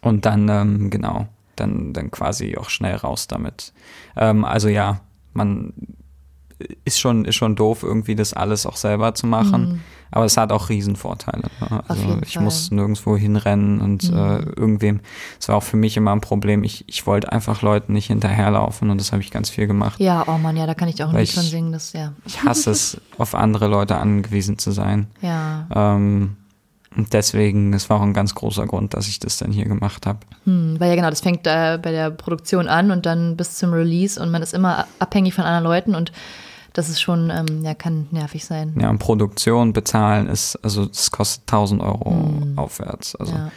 Und 0.06 0.24
dann, 0.24 0.48
ähm, 0.48 0.90
genau, 0.90 1.26
dann, 1.56 1.92
dann 1.92 2.10
quasi 2.10 2.56
auch 2.56 2.70
schnell 2.70 2.96
raus 2.96 3.26
damit. 3.26 3.72
Ähm, 4.16 4.44
also 4.44 4.68
ja, 4.68 5.00
man 5.32 5.72
ist 6.84 6.98
schon, 6.98 7.24
ist 7.24 7.34
schon 7.34 7.56
doof, 7.56 7.82
irgendwie 7.82 8.14
das 8.14 8.32
alles 8.32 8.64
auch 8.66 8.76
selber 8.76 9.14
zu 9.14 9.26
machen. 9.26 9.82
Aber 10.10 10.24
es 10.24 10.36
hat 10.36 10.52
auch 10.52 10.68
Riesenvorteile. 10.68 11.42
Ne? 11.60 11.82
Also 11.88 12.02
Mhm. 12.04 12.20
ich 12.24 12.34
Fall. 12.34 12.40
Mhm. 12.40 12.44
muss 12.44 12.70
nirgendwo 12.70 13.16
hinrennen 13.16 13.80
und 13.80 14.04
äh, 14.04 14.38
irgendwem, 14.38 15.00
es 15.38 15.48
war 15.48 15.56
auch 15.56 15.62
für 15.64 15.76
mich 15.76 15.96
immer 15.96 16.12
ein 16.12 16.20
Problem. 16.20 16.62
Ich, 16.64 16.84
ich 16.88 17.06
wollte 17.06 17.32
einfach 17.32 17.60
Leuten 17.60 17.92
nicht 17.92 18.06
hinterherlaufen 18.06 18.88
und 18.88 18.98
das 19.00 19.12
habe 19.12 19.22
ich 19.22 19.30
ganz 19.30 19.50
viel 19.50 19.66
gemacht. 19.66 20.00
Ja, 20.00 20.24
oh 20.28 20.38
Mann, 20.38 20.56
ja, 20.56 20.66
da 20.66 20.74
kann 20.74 20.88
ich 20.88 21.02
auch 21.02 21.12
Lied 21.12 21.28
von 21.30 21.42
singen, 21.42 21.72
das 21.72 21.92
ja. 21.92 22.12
Ich 22.24 22.42
hasse 22.44 22.70
es, 22.70 23.00
auf 23.18 23.34
andere 23.34 23.66
Leute 23.66 23.96
angewiesen 23.98 24.58
zu 24.58 24.70
sein. 24.70 25.08
Ja. 25.20 25.66
Ähm, 25.74 26.36
und 26.96 27.12
deswegen, 27.12 27.72
das 27.72 27.88
war 27.90 27.98
auch 27.98 28.02
ein 28.02 28.14
ganz 28.14 28.34
großer 28.34 28.66
Grund, 28.66 28.94
dass 28.94 29.06
ich 29.08 29.18
das 29.18 29.36
dann 29.38 29.52
hier 29.52 29.66
gemacht 29.66 30.06
habe. 30.06 30.18
Hm, 30.44 30.76
weil 30.80 30.88
ja 30.90 30.94
genau, 30.96 31.10
das 31.10 31.20
fängt 31.20 31.46
äh, 31.46 31.78
bei 31.82 31.90
der 31.92 32.10
Produktion 32.10 32.68
an 32.68 32.90
und 32.90 33.06
dann 33.06 33.36
bis 33.36 33.56
zum 33.56 33.72
Release 33.72 34.20
und 34.20 34.30
man 34.30 34.42
ist 34.42 34.54
immer 34.54 34.86
abhängig 34.98 35.34
von 35.34 35.44
anderen 35.44 35.64
Leuten 35.64 35.94
und 35.94 36.12
das 36.72 36.88
ist 36.90 37.00
schon, 37.00 37.30
ähm, 37.30 37.62
ja, 37.64 37.72
kann 37.74 38.06
nervig 38.10 38.44
sein. 38.44 38.74
Ja, 38.78 38.90
und 38.90 38.98
Produktion 38.98 39.72
bezahlen 39.72 40.28
ist, 40.28 40.56
also 40.62 40.82
es 40.90 41.10
kostet 41.10 41.44
1000 41.50 41.80
Euro 41.82 42.42
aufwärts. 42.56 43.16
Also, 43.16 43.32
Ja. 43.34 43.50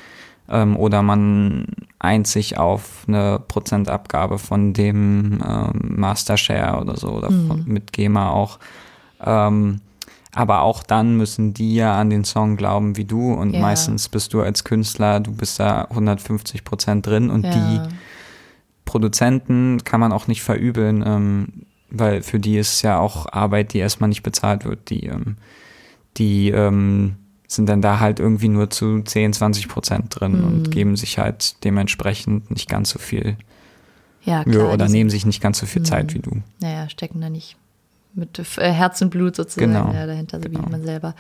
ähm, 0.50 0.78
oder 0.78 1.02
man 1.02 1.66
eint 2.00 2.28
sich 2.28 2.58
auf 2.58 3.04
eine 3.10 3.42
Prozentabgabe 3.46 4.40
von 4.40 4.72
dem 4.72 5.42
ähm, 5.46 5.96
Mastershare 5.98 6.80
oder 6.82 6.96
so 6.96 7.10
oder 7.10 7.30
Mhm. 7.30 7.48
von, 7.48 7.64
mit 7.66 7.92
GEMA 7.92 8.30
auch. 8.30 8.58
Ähm, 9.22 9.82
aber 10.34 10.62
auch 10.62 10.84
dann 10.84 11.18
müssen 11.18 11.54
die 11.54 11.74
ja 11.76 11.98
an 12.00 12.10
den 12.10 12.24
Song 12.24 12.56
glauben 12.56 12.98
wie 12.98 13.06
du 13.06 13.34
und 13.34 13.54
Ja. 13.54 13.62
meistens 13.62 14.10
bist 14.10 14.34
du 14.34 14.42
als 14.42 14.64
Künstler, 14.64 15.20
du 15.20 15.32
bist 15.32 15.60
da 15.60 15.88
150 15.90 16.64
Prozent 16.64 17.06
drin 17.08 17.30
und 17.30 17.44
die 17.54 17.76
Ja. 17.78 17.88
Produzenten 18.86 19.84
kann 19.84 20.00
man 20.00 20.12
auch 20.12 20.28
nicht 20.28 20.42
verübeln, 20.42 21.04
ähm, 21.06 21.48
weil 21.92 22.22
für 22.22 22.40
die 22.40 22.58
ist 22.58 22.82
ja 22.82 23.00
auch 23.00 23.32
Arbeit, 23.32 23.74
die 23.74 23.80
erstmal 23.80 24.10
nicht 24.10 24.24
bezahlt 24.24 24.66
wird. 24.66 24.90
Die, 24.90 25.06
ähm, 25.06 25.38
die 26.18 26.50
ähm, 26.50 27.16
sind 27.48 27.68
dann 27.68 27.82
da 27.82 28.00
halt 28.00 28.20
irgendwie 28.20 28.48
nur 28.50 28.70
zu 28.70 29.02
10, 29.02 29.34
20 29.34 29.68
Prozent 29.68 30.20
drin 30.20 30.40
Mhm. 30.40 30.44
und 30.46 30.72
geben 30.72 30.96
sich 30.96 31.18
halt 31.20 31.64
dementsprechend 31.64 32.52
nicht 32.52 32.70
ganz 32.70 32.90
so 32.92 33.00
viel 33.00 33.38
ja, 34.24 34.44
Mühe 34.46 34.58
klar, 34.60 34.74
oder 34.74 34.86
die 34.86 34.92
nehmen 34.92 35.10
sich 35.10 35.26
nicht 35.26 35.42
ganz 35.42 35.60
so 35.60 35.66
viel 35.66 35.82
Mhm. 35.82 35.86
Zeit 35.86 36.14
wie 36.14 36.20
du. 36.20 36.42
naja, 36.62 36.90
stecken 36.90 37.22
da 37.22 37.30
nicht 37.30 37.58
mit 38.14 38.40
äh, 38.58 38.72
Herz 38.72 39.02
und 39.02 39.10
Blut 39.12 39.36
sozusagen 39.36 39.74
Genau. 39.74 39.94
ja, 39.94 40.06
dahinter, 40.08 40.40
so 40.42 40.50
Genau. 40.50 40.66
wie 40.68 40.72
man 40.72 40.84
selber. 40.84 41.16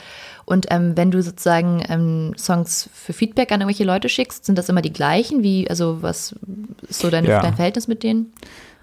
Und 0.45 0.65
ähm, 0.69 0.97
wenn 0.97 1.12
du 1.12 1.21
sozusagen 1.21 1.84
ähm, 1.88 2.34
Songs 2.38 2.89
für 2.93 3.13
Feedback 3.13 3.52
an 3.52 3.62
irgendwelche 3.62 3.84
Leute 3.84 4.10
schickst, 4.10 4.45
sind 4.45 4.58
das 4.58 4.69
immer 4.69 4.82
die 4.82 4.91
gleichen? 4.93 5.43
Wie, 5.43 5.69
also 5.69 6.02
was 6.02 6.36
ist 6.88 6.99
so 6.99 7.10
deine, 7.10 7.28
Ja. 7.28 7.41
dein 7.41 7.56
Verhältnis 7.56 7.88
mit 7.88 8.04
denen? 8.04 8.34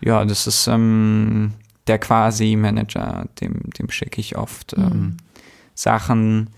Ja, 0.00 0.24
das 0.24 0.46
ist 0.46 0.66
ähm, 0.68 1.52
der 1.86 1.98
quasi 1.98 2.54
Manager, 2.56 3.26
dem, 3.40 3.62
dem 3.78 3.90
schicke 3.90 4.20
ich 4.20 4.36
oft 4.36 4.74
ähm, 4.76 5.16
Sachen. 5.74 6.50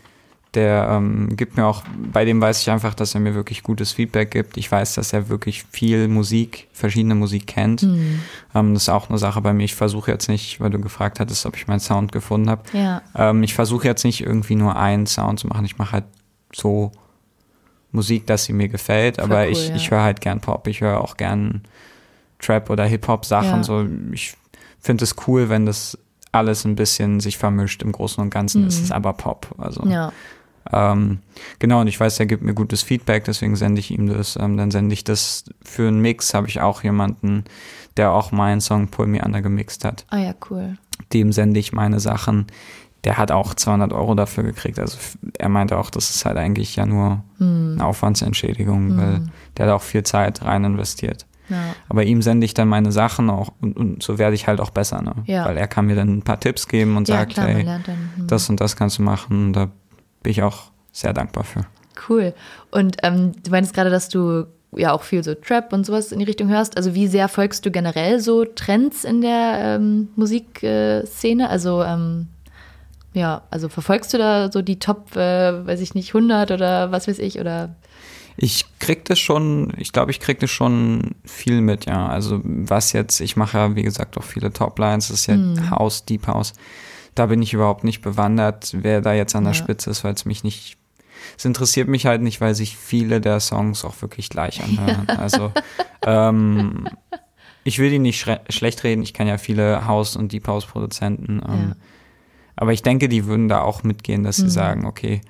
Der 0.58 0.88
ähm, 0.90 1.36
gibt 1.36 1.56
mir 1.56 1.66
auch, 1.66 1.84
bei 2.12 2.24
dem 2.24 2.40
weiß 2.40 2.62
ich 2.62 2.68
einfach, 2.68 2.92
dass 2.92 3.14
er 3.14 3.20
mir 3.20 3.36
wirklich 3.36 3.62
gutes 3.62 3.92
Feedback 3.92 4.32
gibt. 4.32 4.56
Ich 4.56 4.72
weiß, 4.72 4.94
dass 4.94 5.12
er 5.12 5.28
wirklich 5.28 5.62
viel 5.70 6.08
Musik, 6.08 6.66
verschiedene 6.72 7.14
Musik 7.14 7.46
kennt. 7.46 7.84
Mhm. 7.84 8.18
Ähm, 8.56 8.74
das 8.74 8.82
ist 8.82 8.88
auch 8.88 9.08
eine 9.08 9.18
Sache 9.18 9.40
bei 9.40 9.52
mir. 9.52 9.62
Ich 9.62 9.76
versuche 9.76 10.10
jetzt 10.10 10.28
nicht, 10.28 10.60
weil 10.60 10.70
du 10.70 10.80
gefragt 10.80 11.20
hattest, 11.20 11.46
ob 11.46 11.56
ich 11.56 11.68
meinen 11.68 11.78
Sound 11.78 12.10
gefunden 12.10 12.50
habe. 12.50 12.62
Ja. 12.72 13.02
Ähm, 13.14 13.44
ich 13.44 13.54
versuche 13.54 13.86
jetzt 13.86 14.02
nicht 14.02 14.20
irgendwie 14.20 14.56
nur 14.56 14.74
einen 14.74 15.06
Sound 15.06 15.38
zu 15.38 15.46
machen. 15.46 15.64
Ich 15.64 15.78
mache 15.78 15.92
halt 15.92 16.06
so 16.52 16.90
Musik, 17.92 18.26
dass 18.26 18.42
sie 18.42 18.52
mir 18.52 18.68
gefällt. 18.68 19.18
Voll 19.20 19.26
aber 19.26 19.44
cool, 19.44 19.52
ich, 19.52 19.68
ja. 19.68 19.76
ich 19.76 19.92
höre 19.92 20.02
halt 20.02 20.20
gern 20.20 20.40
Pop. 20.40 20.66
Ich 20.66 20.80
höre 20.80 21.00
auch 21.00 21.16
gern 21.16 21.62
Trap 22.40 22.68
oder 22.68 22.84
Hip-Hop-Sachen. 22.84 23.58
Ja. 23.58 23.62
So, 23.62 23.86
ich 24.10 24.36
finde 24.80 25.04
es 25.04 25.14
cool, 25.28 25.50
wenn 25.50 25.66
das 25.66 25.96
alles 26.32 26.64
ein 26.64 26.74
bisschen 26.74 27.20
sich 27.20 27.38
vermischt. 27.38 27.80
Im 27.82 27.92
Großen 27.92 28.20
und 28.20 28.30
Ganzen 28.30 28.66
ist 28.66 28.82
es 28.82 28.90
aber 28.90 29.12
Pop. 29.12 29.54
Also 29.56 29.84
Mhm. 29.84 29.90
Ja. 29.92 30.12
Ähm, 30.72 31.18
genau, 31.58 31.80
und 31.80 31.86
ich 31.86 31.98
weiß, 31.98 32.20
er 32.20 32.26
gibt 32.26 32.42
mir 32.42 32.54
gutes 32.54 32.82
Feedback, 32.82 33.24
deswegen 33.24 33.56
sende 33.56 33.80
ich 33.80 33.90
ihm 33.90 34.06
das. 34.08 34.36
Ähm, 34.36 34.56
dann 34.56 34.70
sende 34.70 34.92
ich 34.92 35.04
das 35.04 35.44
für 35.62 35.88
einen 35.88 36.00
Mix, 36.00 36.34
habe 36.34 36.48
ich 36.48 36.60
auch 36.60 36.82
jemanden, 36.82 37.44
der 37.96 38.12
auch 38.12 38.32
meinen 38.32 38.60
Song 38.60 38.88
Pull 38.88 39.06
Me 39.06 39.22
Under 39.24 39.42
gemixt 39.42 39.84
hat. 39.84 40.04
Ah 40.10 40.18
ja, 40.18 40.34
cool. 40.50 40.76
Dem 41.12 41.32
sende 41.32 41.58
ich 41.60 41.72
meine 41.72 42.00
Sachen. 42.00 42.46
Der 43.04 43.16
hat 43.16 43.30
auch 43.30 43.54
200 43.54 43.92
Euro 43.92 44.14
dafür 44.14 44.42
gekriegt. 44.42 44.78
Also 44.78 44.98
er 45.38 45.48
meinte 45.48 45.78
auch, 45.78 45.88
das 45.88 46.10
ist 46.10 46.24
halt 46.24 46.36
eigentlich 46.36 46.76
ja 46.76 46.84
nur 46.84 47.22
Hm. 47.38 47.74
eine 47.74 47.84
Aufwandsentschädigung, 47.86 48.96
weil 48.96 49.22
der 49.56 49.66
hat 49.66 49.72
auch 49.72 49.82
viel 49.82 50.02
Zeit 50.02 50.42
rein 50.42 50.64
investiert. 50.64 51.24
Ja. 51.48 51.56
Aber 51.88 52.02
ihm 52.04 52.20
sende 52.20 52.44
ich 52.44 52.54
dann 52.54 52.68
meine 52.68 52.92
Sachen 52.92 53.30
auch 53.30 53.52
und, 53.60 53.76
und 53.76 54.02
so 54.02 54.18
werde 54.18 54.34
ich 54.34 54.46
halt 54.48 54.60
auch 54.60 54.70
besser, 54.70 55.00
ne? 55.00 55.14
Ja. 55.24 55.46
Weil 55.46 55.56
er 55.56 55.66
kann 55.66 55.86
mir 55.86 55.94
dann 55.96 56.18
ein 56.18 56.22
paar 56.22 56.40
Tipps 56.40 56.68
geben 56.68 56.96
und 56.96 57.08
ja, 57.08 57.18
sagt, 57.18 57.34
klar, 57.34 57.46
hey. 57.46 57.64
Hm. 57.64 58.26
das 58.26 58.50
und 58.50 58.60
das 58.60 58.76
kannst 58.76 58.98
du 58.98 59.02
machen. 59.02 59.46
Und 59.46 59.52
da 59.54 59.70
bin 60.22 60.32
ich 60.32 60.42
auch 60.42 60.70
sehr 60.92 61.12
dankbar 61.12 61.44
für. 61.44 61.64
Cool. 62.08 62.34
Und 62.70 62.96
ähm, 63.02 63.32
du 63.42 63.50
meinst 63.50 63.74
gerade, 63.74 63.90
dass 63.90 64.08
du 64.08 64.46
ja 64.72 64.92
auch 64.92 65.02
viel 65.02 65.24
so 65.24 65.34
Trap 65.34 65.72
und 65.72 65.86
sowas 65.86 66.12
in 66.12 66.18
die 66.18 66.24
Richtung 66.24 66.48
hörst. 66.48 66.76
Also 66.76 66.94
wie 66.94 67.08
sehr 67.08 67.28
folgst 67.28 67.64
du 67.64 67.70
generell 67.70 68.20
so 68.20 68.44
Trends 68.44 69.04
in 69.04 69.20
der 69.20 69.58
ähm, 69.62 70.08
Musikszene? 70.16 71.48
also 71.48 71.82
ähm, 71.82 72.28
Ja, 73.14 73.42
also 73.50 73.68
verfolgst 73.68 74.12
du 74.12 74.18
da 74.18 74.52
so 74.52 74.62
die 74.62 74.78
Top, 74.78 75.16
äh, 75.16 75.66
weiß 75.66 75.80
ich 75.80 75.94
nicht, 75.94 76.14
100 76.14 76.50
oder 76.50 76.92
was 76.92 77.08
weiß 77.08 77.18
ich, 77.18 77.40
oder? 77.40 77.74
Ich 78.36 78.66
krieg 78.78 79.04
das 79.06 79.18
schon, 79.18 79.72
ich 79.78 79.92
glaube, 79.92 80.12
ich 80.12 80.20
krieg 80.20 80.38
das 80.38 80.50
schon 80.50 81.16
viel 81.24 81.60
mit, 81.60 81.86
ja. 81.86 82.06
Also 82.06 82.40
was 82.44 82.92
jetzt, 82.92 83.20
ich 83.20 83.36
mache 83.36 83.58
ja, 83.58 83.74
wie 83.74 83.82
gesagt, 83.82 84.16
auch 84.16 84.22
viele 84.22 84.52
Toplines, 84.52 85.08
das 85.08 85.20
ist 85.20 85.26
ja 85.26 85.34
hm. 85.34 85.70
House, 85.70 86.04
Deep 86.04 86.26
House. 86.28 86.52
Da 87.14 87.26
bin 87.26 87.42
ich 87.42 87.52
überhaupt 87.52 87.84
nicht 87.84 88.02
bewandert, 88.02 88.74
wer 88.78 89.00
da 89.00 89.12
jetzt 89.12 89.34
an 89.34 89.44
der 89.44 89.52
ja. 89.52 89.58
Spitze 89.58 89.90
ist, 89.90 90.04
weil 90.04 90.14
es 90.14 90.24
mich 90.24 90.44
nicht, 90.44 90.76
es 91.36 91.44
interessiert 91.44 91.88
mich 91.88 92.06
halt 92.06 92.22
nicht, 92.22 92.40
weil 92.40 92.54
sich 92.54 92.76
viele 92.76 93.20
der 93.20 93.40
Songs 93.40 93.84
auch 93.84 94.00
wirklich 94.02 94.28
gleich 94.28 94.62
anhören. 94.62 95.06
Ja. 95.08 95.16
Also 95.16 95.52
ähm, 96.06 96.88
ich 97.64 97.78
will 97.78 97.90
die 97.90 97.98
nicht 97.98 98.26
schlecht 98.48 98.84
reden, 98.84 99.02
ich 99.02 99.14
kenne 99.14 99.30
ja 99.30 99.38
viele 99.38 99.86
House- 99.86 100.16
und 100.16 100.32
Deep 100.32 100.46
House-Produzenten. 100.46 101.42
Ähm, 101.46 101.68
ja. 101.70 101.76
Aber 102.56 102.72
ich 102.72 102.82
denke, 102.82 103.08
die 103.08 103.26
würden 103.26 103.48
da 103.48 103.60
auch 103.60 103.82
mitgehen, 103.82 104.24
dass 104.24 104.36
sie 104.36 104.44
mhm. 104.44 104.50
sagen, 104.50 104.86
okay, 104.86 105.20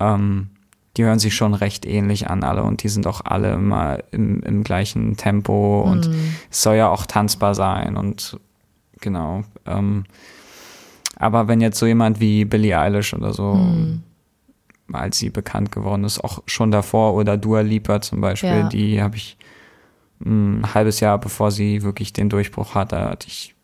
ähm, 0.00 0.50
die 0.96 1.04
hören 1.04 1.18
sich 1.18 1.34
schon 1.34 1.54
recht 1.54 1.86
ähnlich 1.86 2.28
an 2.28 2.42
alle 2.42 2.64
und 2.64 2.82
die 2.82 2.88
sind 2.88 3.06
auch 3.06 3.20
alle 3.24 3.52
immer 3.52 3.98
im, 4.10 4.42
im 4.42 4.64
gleichen 4.64 5.16
Tempo 5.16 5.82
und 5.82 6.08
mhm. 6.08 6.34
es 6.50 6.62
soll 6.62 6.76
ja 6.76 6.88
auch 6.88 7.06
tanzbar 7.06 7.54
sein 7.54 7.96
und 7.96 8.38
genau. 9.00 9.44
Ähm, 9.64 10.04
aber 11.18 11.48
wenn 11.48 11.60
jetzt 11.60 11.78
so 11.78 11.86
jemand 11.86 12.20
wie 12.20 12.44
Billie 12.44 12.78
Eilish 12.78 13.12
oder 13.12 13.32
so, 13.32 13.54
mhm. 13.54 14.02
als 14.92 15.18
sie 15.18 15.30
bekannt 15.30 15.72
geworden 15.72 16.04
ist, 16.04 16.22
auch 16.22 16.42
schon 16.46 16.70
davor 16.70 17.14
oder 17.14 17.36
Dua 17.36 17.60
Lipa 17.60 18.00
zum 18.00 18.20
Beispiel, 18.20 18.50
ja. 18.50 18.68
die 18.68 19.02
habe 19.02 19.16
ich 19.16 19.36
ein 20.24 20.74
halbes 20.74 21.00
Jahr 21.00 21.18
bevor 21.18 21.50
sie 21.50 21.82
wirklich 21.82 22.12
den 22.12 22.28
Durchbruch 22.28 22.74
hatte, 22.74 22.98
hatte 22.98 23.28
ich 23.28 23.54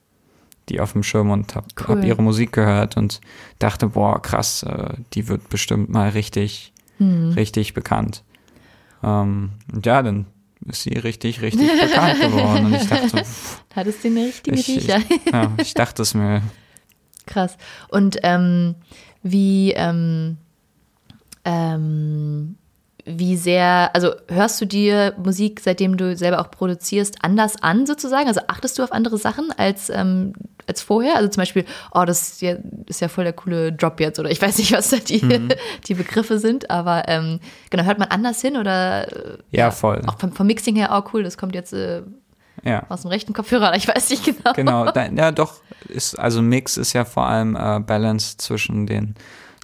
die 0.68 0.80
auf 0.80 0.92
dem 0.92 1.02
Schirm 1.02 1.30
und 1.30 1.54
habe 1.56 1.66
cool. 1.80 1.96
hab 1.96 2.04
ihre 2.04 2.22
Musik 2.22 2.52
gehört 2.52 2.96
und 2.96 3.20
dachte, 3.58 3.88
boah, 3.88 4.20
krass, 4.22 4.62
äh, 4.62 4.94
die 5.12 5.28
wird 5.28 5.48
bestimmt 5.48 5.90
mal 5.90 6.10
richtig 6.10 6.72
hm. 6.98 7.32
richtig 7.32 7.74
bekannt. 7.74 8.22
Ähm, 9.02 9.50
und 9.72 9.86
ja, 9.86 10.02
dann 10.02 10.26
ist 10.66 10.82
sie 10.82 10.96
richtig, 10.96 11.42
richtig 11.42 11.68
bekannt 11.80 12.20
geworden. 12.20 12.66
Und 12.66 12.74
ich 12.74 12.88
dachte, 12.88 13.16
pff, 13.24 13.62
hattest 13.74 14.04
du 14.04 14.08
den 14.08 14.24
richtigen 14.24 14.56
ich? 14.56 14.76
Ich, 14.76 14.86
ja, 14.86 15.00
ich 15.58 15.74
dachte 15.74 16.02
es 16.02 16.14
mir. 16.14 16.42
Krass. 17.26 17.56
Und 17.88 18.18
ähm, 18.22 18.74
wie, 19.22 19.72
ähm, 19.72 20.36
ähm, 21.44 22.56
wie 23.06 23.36
sehr, 23.36 23.90
also 23.94 24.12
hörst 24.28 24.60
du 24.60 24.64
dir 24.64 25.14
Musik, 25.22 25.60
seitdem 25.60 25.96
du 25.96 26.16
selber 26.16 26.40
auch 26.40 26.50
produzierst, 26.50 27.18
anders 27.22 27.62
an 27.62 27.86
sozusagen? 27.86 28.28
Also 28.28 28.40
achtest 28.48 28.78
du 28.78 28.82
auf 28.82 28.92
andere 28.92 29.18
Sachen 29.18 29.52
als, 29.56 29.90
ähm, 29.90 30.32
als 30.66 30.82
vorher? 30.82 31.16
Also 31.16 31.28
zum 31.28 31.42
Beispiel, 31.42 31.66
oh, 31.92 32.04
das 32.04 32.28
ist 32.28 32.42
ja, 32.42 32.56
ist 32.86 33.00
ja 33.00 33.08
voll 33.08 33.24
der 33.24 33.34
coole 33.34 33.72
Drop 33.72 34.00
jetzt 34.00 34.18
oder 34.18 34.30
ich 34.30 34.40
weiß 34.40 34.56
nicht, 34.58 34.72
was 34.72 34.88
da 34.90 34.96
die, 34.96 35.22
mhm. 35.22 35.50
die 35.86 35.94
Begriffe 35.94 36.38
sind, 36.38 36.70
aber 36.70 37.04
ähm, 37.08 37.40
genau, 37.68 37.84
hört 37.84 37.98
man 37.98 38.08
anders 38.08 38.40
hin 38.40 38.56
oder? 38.56 39.08
Äh, 39.12 39.38
ja, 39.50 39.70
voll. 39.70 40.00
Auch 40.06 40.18
vom, 40.18 40.32
vom, 40.32 40.46
Mixing 40.46 40.76
her, 40.76 40.90
oh 40.92 41.08
cool, 41.12 41.22
das 41.22 41.36
kommt 41.36 41.54
jetzt 41.54 41.74
äh, 41.74 42.02
ja. 42.64 42.84
aus 42.88 43.02
dem 43.02 43.10
rechten 43.10 43.32
Kopfhörer, 43.32 43.76
ich 43.76 43.86
weiß 43.88 44.10
nicht 44.10 44.24
genau. 44.24 44.52
Genau, 44.54 44.84
da, 44.92 45.06
ja 45.06 45.32
doch, 45.32 45.54
ist, 45.88 46.18
also 46.18 46.42
Mix 46.42 46.76
ist 46.76 46.92
ja 46.92 47.04
vor 47.04 47.26
allem 47.26 47.56
äh, 47.56 47.80
Balance 47.80 48.36
zwischen 48.38 48.86
den 48.86 49.14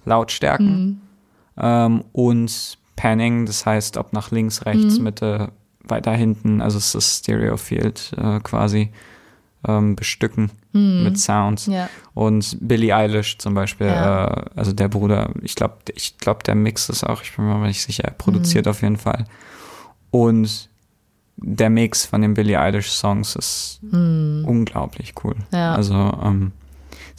Lautstärken 0.05 0.85
mhm. 0.85 1.01
ähm, 1.57 2.03
und 2.11 2.77
Panning, 2.95 3.45
das 3.45 3.65
heißt, 3.65 3.97
ob 3.97 4.13
nach 4.13 4.31
links, 4.31 4.65
rechts, 4.65 4.97
mhm. 4.97 5.03
Mitte, 5.05 5.51
weiter 5.83 6.11
hinten, 6.11 6.61
also 6.61 6.77
es 6.77 6.93
ist 6.93 7.19
Stereo 7.19 7.57
Field 7.57 8.11
äh, 8.17 8.39
quasi 8.39 8.91
ähm, 9.67 9.95
bestücken 9.95 10.51
mhm. 10.73 11.03
mit 11.03 11.19
Sounds. 11.19 11.67
Ja. 11.67 11.89
Und 12.13 12.57
Billie 12.61 12.95
Eilish 12.95 13.37
zum 13.37 13.53
Beispiel, 13.53 13.87
ja. 13.87 14.27
äh, 14.27 14.45
also 14.55 14.73
der 14.73 14.87
Bruder, 14.87 15.31
ich 15.41 15.55
glaube, 15.55 15.77
ich 15.95 16.17
glaube, 16.17 16.43
der 16.43 16.55
Mix 16.55 16.89
ist 16.89 17.03
auch, 17.03 17.21
ich 17.21 17.35
bin 17.35 17.45
mir 17.45 17.59
nicht 17.67 17.81
sicher, 17.81 18.03
er 18.05 18.11
produziert 18.11 18.65
mhm. 18.65 18.69
auf 18.69 18.81
jeden 18.81 18.97
Fall. 18.97 19.25
Und 20.09 20.69
der 21.37 21.69
Mix 21.69 22.05
von 22.05 22.21
den 22.21 22.33
Billie 22.33 22.59
Eilish 22.59 22.91
Songs 22.91 23.35
ist 23.35 23.79
mhm. 23.81 24.43
unglaublich 24.47 25.13
cool. 25.23 25.35
Ja. 25.51 25.73
Also 25.73 25.93
ähm, 25.95 26.51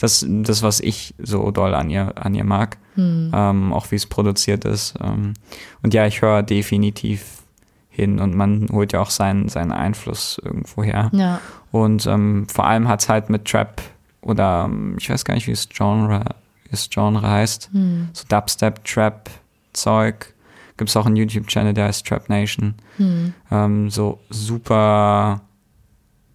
das, 0.03 0.27
das, 0.29 0.63
was 0.63 0.81
ich 0.81 1.15
so 1.19 1.51
doll 1.51 1.75
an 1.75 1.89
ihr, 1.89 2.13
an 2.17 2.35
ihr 2.35 2.45
mag, 2.45 2.77
hm. 2.95 3.31
ähm, 3.33 3.73
auch 3.73 3.91
wie 3.91 3.97
es 3.97 4.07
produziert 4.07 4.65
ist. 4.65 4.95
Ähm, 5.01 5.35
und 5.83 5.95
ja, 5.95 6.07
ich 6.07 6.23
höre 6.23 6.43
definitiv 6.43 7.43
hin 7.89 8.19
und 8.19 8.35
man 8.35 8.69
holt 8.73 8.93
ja 8.93 9.01
auch 9.01 9.11
seinen, 9.11 9.49
seinen 9.49 9.71
Einfluss 9.71 10.41
irgendwo 10.43 10.83
her. 10.83 11.11
Ja. 11.13 11.41
Und 11.71 12.07
ähm, 12.07 12.47
vor 12.49 12.67
allem 12.67 12.89
hat 12.89 13.03
es 13.03 13.09
halt 13.09 13.31
mit 13.31 13.45
Trap 13.45 13.81
oder 14.23 14.65
ähm, 14.65 14.97
ich 14.99 15.09
weiß 15.09 15.25
gar 15.25 15.35
nicht, 15.35 15.47
wie 15.47 15.53
es 15.53 15.69
Genre, 15.69 16.25
wie 16.69 16.77
Genre 16.91 17.23
heißt, 17.23 17.71
hm. 17.73 18.09
so 18.13 18.25
Dubstep, 18.29 18.85
Trap, 18.85 19.31
Zeug. 19.73 20.35
Gibt 20.77 20.91
es 20.91 20.97
auch 20.97 21.07
einen 21.07 21.17
YouTube-Channel, 21.17 21.75
der 21.75 21.87
heißt 21.87 22.07
Trap 22.07 22.29
Nation. 22.29 22.75
Hm. 22.97 23.35
Ähm, 23.51 23.91
so 23.91 24.21
super 24.31 25.43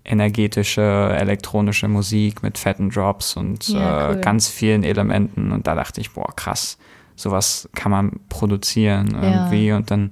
energetische 0.08 0.82
elektronische 0.82 1.88
Musik 1.88 2.42
mit 2.42 2.58
fetten 2.58 2.90
Drops 2.90 3.36
und 3.36 3.68
ja, 3.68 4.12
äh, 4.12 4.16
cool. 4.16 4.22
ganz 4.22 4.48
vielen 4.48 4.84
Elementen. 4.84 5.52
Und 5.52 5.68
da 5.68 5.76
dachte 5.76 6.02
ich, 6.02 6.12
boah, 6.12 6.34
krass, 6.36 6.78
sowas 7.16 7.70
kann 7.76 7.92
man 7.92 8.20
produzieren 8.30 9.18
irgendwie. 9.22 9.68
Ja. 9.68 9.78
Und 9.78 9.92
dann, 9.92 10.12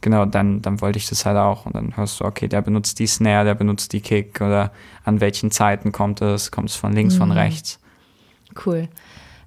genau, 0.00 0.26
dann, 0.26 0.60
dann 0.60 0.80
wollte 0.80 0.98
ich 0.98 1.08
das 1.08 1.24
halt 1.24 1.36
auch. 1.36 1.66
Und 1.66 1.76
dann 1.76 1.96
hörst 1.96 2.20
du, 2.20 2.24
okay, 2.24 2.48
der 2.48 2.62
benutzt 2.62 2.98
die 2.98 3.06
Snare, 3.06 3.44
der 3.44 3.54
benutzt 3.54 3.92
die 3.92 4.00
Kick 4.00 4.40
oder 4.40 4.72
an 5.04 5.20
welchen 5.20 5.52
Zeiten 5.52 5.92
kommt 5.92 6.20
es, 6.20 6.50
kommt 6.50 6.70
es 6.70 6.76
von 6.76 6.92
links, 6.92 7.14
mhm. 7.14 7.18
von 7.18 7.32
rechts. 7.32 7.78
Cool. 8.66 8.88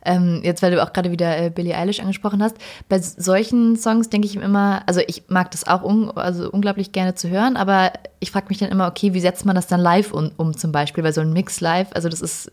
Ähm, 0.03 0.41
jetzt, 0.43 0.61
weil 0.61 0.71
du 0.71 0.81
auch 0.81 0.93
gerade 0.93 1.11
wieder 1.11 1.37
äh, 1.37 1.49
Billie 1.49 1.75
Eilish 1.75 1.99
angesprochen 1.99 2.41
hast, 2.41 2.55
bei 2.89 2.99
solchen 2.99 3.75
Songs 3.77 4.09
denke 4.09 4.27
ich 4.27 4.35
immer, 4.35 4.83
also 4.87 5.01
ich 5.07 5.23
mag 5.27 5.51
das 5.51 5.67
auch 5.67 5.83
un 5.83 6.11
also 6.11 6.49
unglaublich 6.49 6.91
gerne 6.91 7.15
zu 7.15 7.29
hören, 7.29 7.55
aber 7.55 7.91
ich 8.19 8.31
frage 8.31 8.47
mich 8.49 8.57
dann 8.57 8.69
immer, 8.69 8.87
okay, 8.87 9.13
wie 9.13 9.19
setzt 9.19 9.45
man 9.45 9.55
das 9.55 9.67
dann 9.67 9.79
live 9.79 10.13
um, 10.13 10.31
um 10.37 10.57
zum 10.57 10.71
Beispiel 10.71 11.03
bei 11.03 11.11
so 11.11 11.21
einem 11.21 11.33
Mix 11.33 11.61
live? 11.61 11.89
Also 11.93 12.09
das 12.09 12.21
ist 12.21 12.51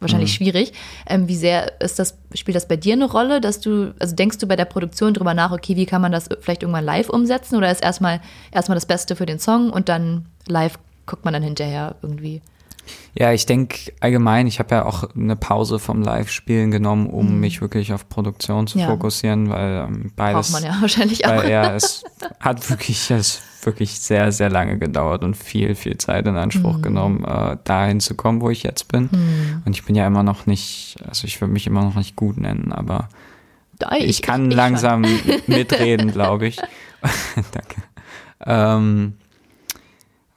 wahrscheinlich 0.00 0.38
mhm. 0.38 0.44
schwierig. 0.44 0.72
Ähm, 1.06 1.28
wie 1.28 1.36
sehr 1.36 1.80
ist 1.80 1.98
das, 1.98 2.18
spielt 2.34 2.56
das 2.56 2.68
bei 2.68 2.76
dir 2.76 2.94
eine 2.94 3.06
Rolle, 3.06 3.40
dass 3.40 3.60
du, 3.60 3.94
also 3.98 4.14
denkst 4.14 4.38
du 4.38 4.46
bei 4.46 4.56
der 4.56 4.64
Produktion 4.64 5.14
drüber 5.14 5.34
nach, 5.34 5.52
okay, 5.52 5.76
wie 5.76 5.86
kann 5.86 6.02
man 6.02 6.12
das 6.12 6.28
vielleicht 6.40 6.62
irgendwann 6.62 6.84
live 6.84 7.08
umsetzen 7.08 7.56
oder 7.56 7.70
ist 7.70 7.82
erstmal 7.82 8.20
erstmal 8.52 8.76
das 8.76 8.86
Beste 8.86 9.16
für 9.16 9.26
den 9.26 9.38
Song 9.38 9.70
und 9.70 9.88
dann 9.88 10.26
live 10.46 10.78
guckt 11.06 11.24
man 11.24 11.34
dann 11.34 11.42
hinterher 11.42 11.96
irgendwie? 12.02 12.42
Ja, 13.14 13.32
ich 13.32 13.46
denke 13.46 13.92
allgemein, 14.00 14.46
ich 14.46 14.58
habe 14.58 14.74
ja 14.74 14.84
auch 14.84 15.14
eine 15.14 15.36
Pause 15.36 15.78
vom 15.78 16.02
Live-Spielen 16.02 16.70
genommen, 16.70 17.06
um 17.08 17.34
mhm. 17.34 17.40
mich 17.40 17.60
wirklich 17.60 17.92
auf 17.92 18.08
Produktion 18.08 18.66
zu 18.66 18.78
ja. 18.78 18.86
fokussieren, 18.86 19.48
weil 19.50 19.86
ähm, 19.88 20.12
beides. 20.16 20.52
Braucht 20.52 20.62
man 20.62 20.72
ja 20.72 20.78
wahrscheinlich 20.80 21.26
auch. 21.26 21.36
Weil, 21.36 21.50
ja, 21.50 21.74
es 21.74 22.04
hat 22.40 22.68
wirklich, 22.70 23.10
es 23.10 23.42
wirklich 23.62 23.98
sehr, 23.98 24.32
sehr 24.32 24.48
lange 24.48 24.78
gedauert 24.78 25.24
und 25.24 25.36
viel, 25.36 25.74
viel 25.74 25.98
Zeit 25.98 26.26
in 26.26 26.36
Anspruch 26.36 26.78
mhm. 26.78 26.82
genommen, 26.82 27.24
äh, 27.24 27.56
dahin 27.64 28.00
zu 28.00 28.14
kommen, 28.14 28.40
wo 28.40 28.50
ich 28.50 28.62
jetzt 28.62 28.88
bin. 28.88 29.08
Mhm. 29.10 29.62
Und 29.64 29.72
ich 29.76 29.84
bin 29.84 29.94
ja 29.94 30.06
immer 30.06 30.22
noch 30.22 30.46
nicht, 30.46 30.96
also 31.06 31.26
ich 31.26 31.40
würde 31.40 31.52
mich 31.52 31.66
immer 31.66 31.82
noch 31.82 31.96
nicht 31.96 32.16
gut 32.16 32.38
nennen, 32.38 32.72
aber 32.72 33.08
ich, 33.98 34.04
ich, 34.04 34.22
kann 34.22 34.50
ich, 34.50 34.56
langsam 34.56 35.04
mitreden, 35.46 36.12
glaube 36.12 36.46
ich. 36.46 36.58
Danke. 37.52 37.82
Ähm, 38.44 39.14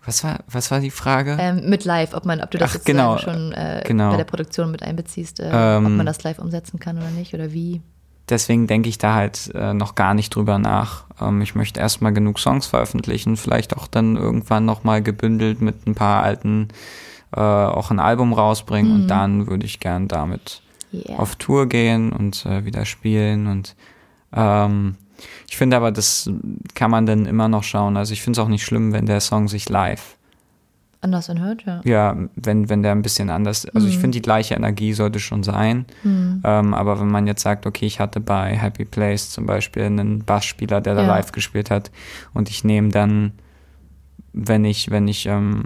was 0.10 0.24
war, 0.24 0.39
was 0.48 0.72
war 0.72 0.80
die 0.80 0.89
Frage? 0.89 1.38
Ähm, 1.39 1.69
mit 1.69 1.86
live, 1.86 2.13
ob 2.15 2.26
man, 2.26 2.41
ob 2.41 2.50
du 2.50 2.58
das 2.58 2.78
Ach, 2.80 2.84
genau, 2.84 3.19
schon 3.19 3.52
äh, 3.54 3.84
genau. 3.86 4.10
bei 4.10 4.17
der 4.17 4.24
Produktion 4.24 4.72
mit 4.72 4.82
einbeziehst, 4.82 5.39
äh, 5.39 5.50
ähm, 5.52 5.86
ob 5.86 5.91
man 5.91 6.06
das 6.06 6.24
live 6.24 6.39
umsetzen 6.39 6.80
kann 6.80 6.98
oder 6.98 7.12
nicht 7.12 7.34
oder 7.34 7.54
wie. 7.54 7.82
Deswegen 8.28 8.65
denke 8.65 8.89
ich 8.89 8.98
da 8.98 9.13
halt 9.13 9.52
äh, 9.54 9.74
noch 9.74 9.93
gar 9.93 10.15
nicht 10.15 10.36
drüber 10.36 10.58
nach. 10.58 11.06
Ähm, 11.22 11.41
ich 11.41 11.54
möchte 11.54 11.80
erstmal 11.80 12.12
genug 12.12 12.39
Songs 12.39 12.65
veröffentlichen, 12.65 13.38
vielleicht 13.38 13.78
auch 13.78 13.88
dann 13.88 14.17
irgendwann 14.17 14.65
nochmal 14.65 15.04
gebündelt 15.04 15.62
mit 15.62 15.86
ein 15.88 15.93
paar 15.93 16.24
alten 16.24 16.69
äh, 17.36 17.40
auch 17.40 17.92
ein 17.92 18.00
Album 18.00 18.33
rausbringen 18.33 18.92
mhm. 18.92 19.02
und 19.02 19.08
dann 19.08 19.48
würde 19.48 19.65
ich 19.65 19.79
gern 19.79 20.08
damit 20.08 20.63
yeah. 20.92 21.19
auf 21.19 21.36
Tour 21.36 21.67
gehen 21.67 22.12
und 22.12 22.46
äh, 22.48 22.65
wieder 22.65 22.86
spielen 22.86 23.46
und 23.46 23.75
ähm, 24.33 24.96
ich 25.50 25.58
finde 25.58 25.77
aber, 25.77 25.91
das 25.91 26.29
kann 26.75 26.91
man 26.91 27.06
dann 27.06 27.25
immer 27.25 27.47
noch 27.47 27.63
schauen. 27.63 27.97
Also 27.97 28.13
ich 28.13 28.21
finde 28.21 28.39
es 28.39 28.45
auch 28.45 28.50
nicht 28.50 28.63
schlimm, 28.63 28.93
wenn 28.93 29.06
der 29.06 29.19
Song 29.19 29.47
sich 29.47 29.67
live 29.67 30.15
anders 31.02 31.29
anhört, 31.29 31.63
ja. 31.65 31.81
Ja, 31.85 32.17
wenn, 32.35 32.69
wenn 32.69 32.83
der 32.83 32.91
ein 32.91 33.02
bisschen 33.02 33.29
anders, 33.29 33.65
also 33.73 33.87
mhm. 33.87 33.93
ich 33.93 34.00
finde, 34.00 34.17
die 34.17 34.21
gleiche 34.21 34.56
Energie 34.56 34.93
sollte 34.93 35.19
schon 35.19 35.43
sein. 35.43 35.85
Mhm. 36.04 36.41
Ähm, 36.43 36.73
aber 36.73 37.00
wenn 37.00 37.08
man 37.08 37.27
jetzt 37.27 37.41
sagt, 37.41 37.65
okay, 37.65 37.85
ich 37.85 38.00
hatte 38.00 38.19
bei 38.19 38.56
Happy 38.56 38.85
Place 38.85 39.29
zum 39.29 39.45
Beispiel 39.45 39.83
einen 39.83 40.25
Bassspieler, 40.25 40.81
der 40.81 40.95
da 40.95 41.04
ja. 41.04 41.08
live 41.08 41.31
gespielt 41.31 41.71
hat 41.71 41.91
und 42.33 42.50
ich 42.50 42.63
nehme 42.63 42.89
dann, 42.89 43.33
wenn 44.33 44.65
ich, 44.65 44.91
wenn 44.91 45.08
ich 45.08 45.25
ähm, 45.25 45.63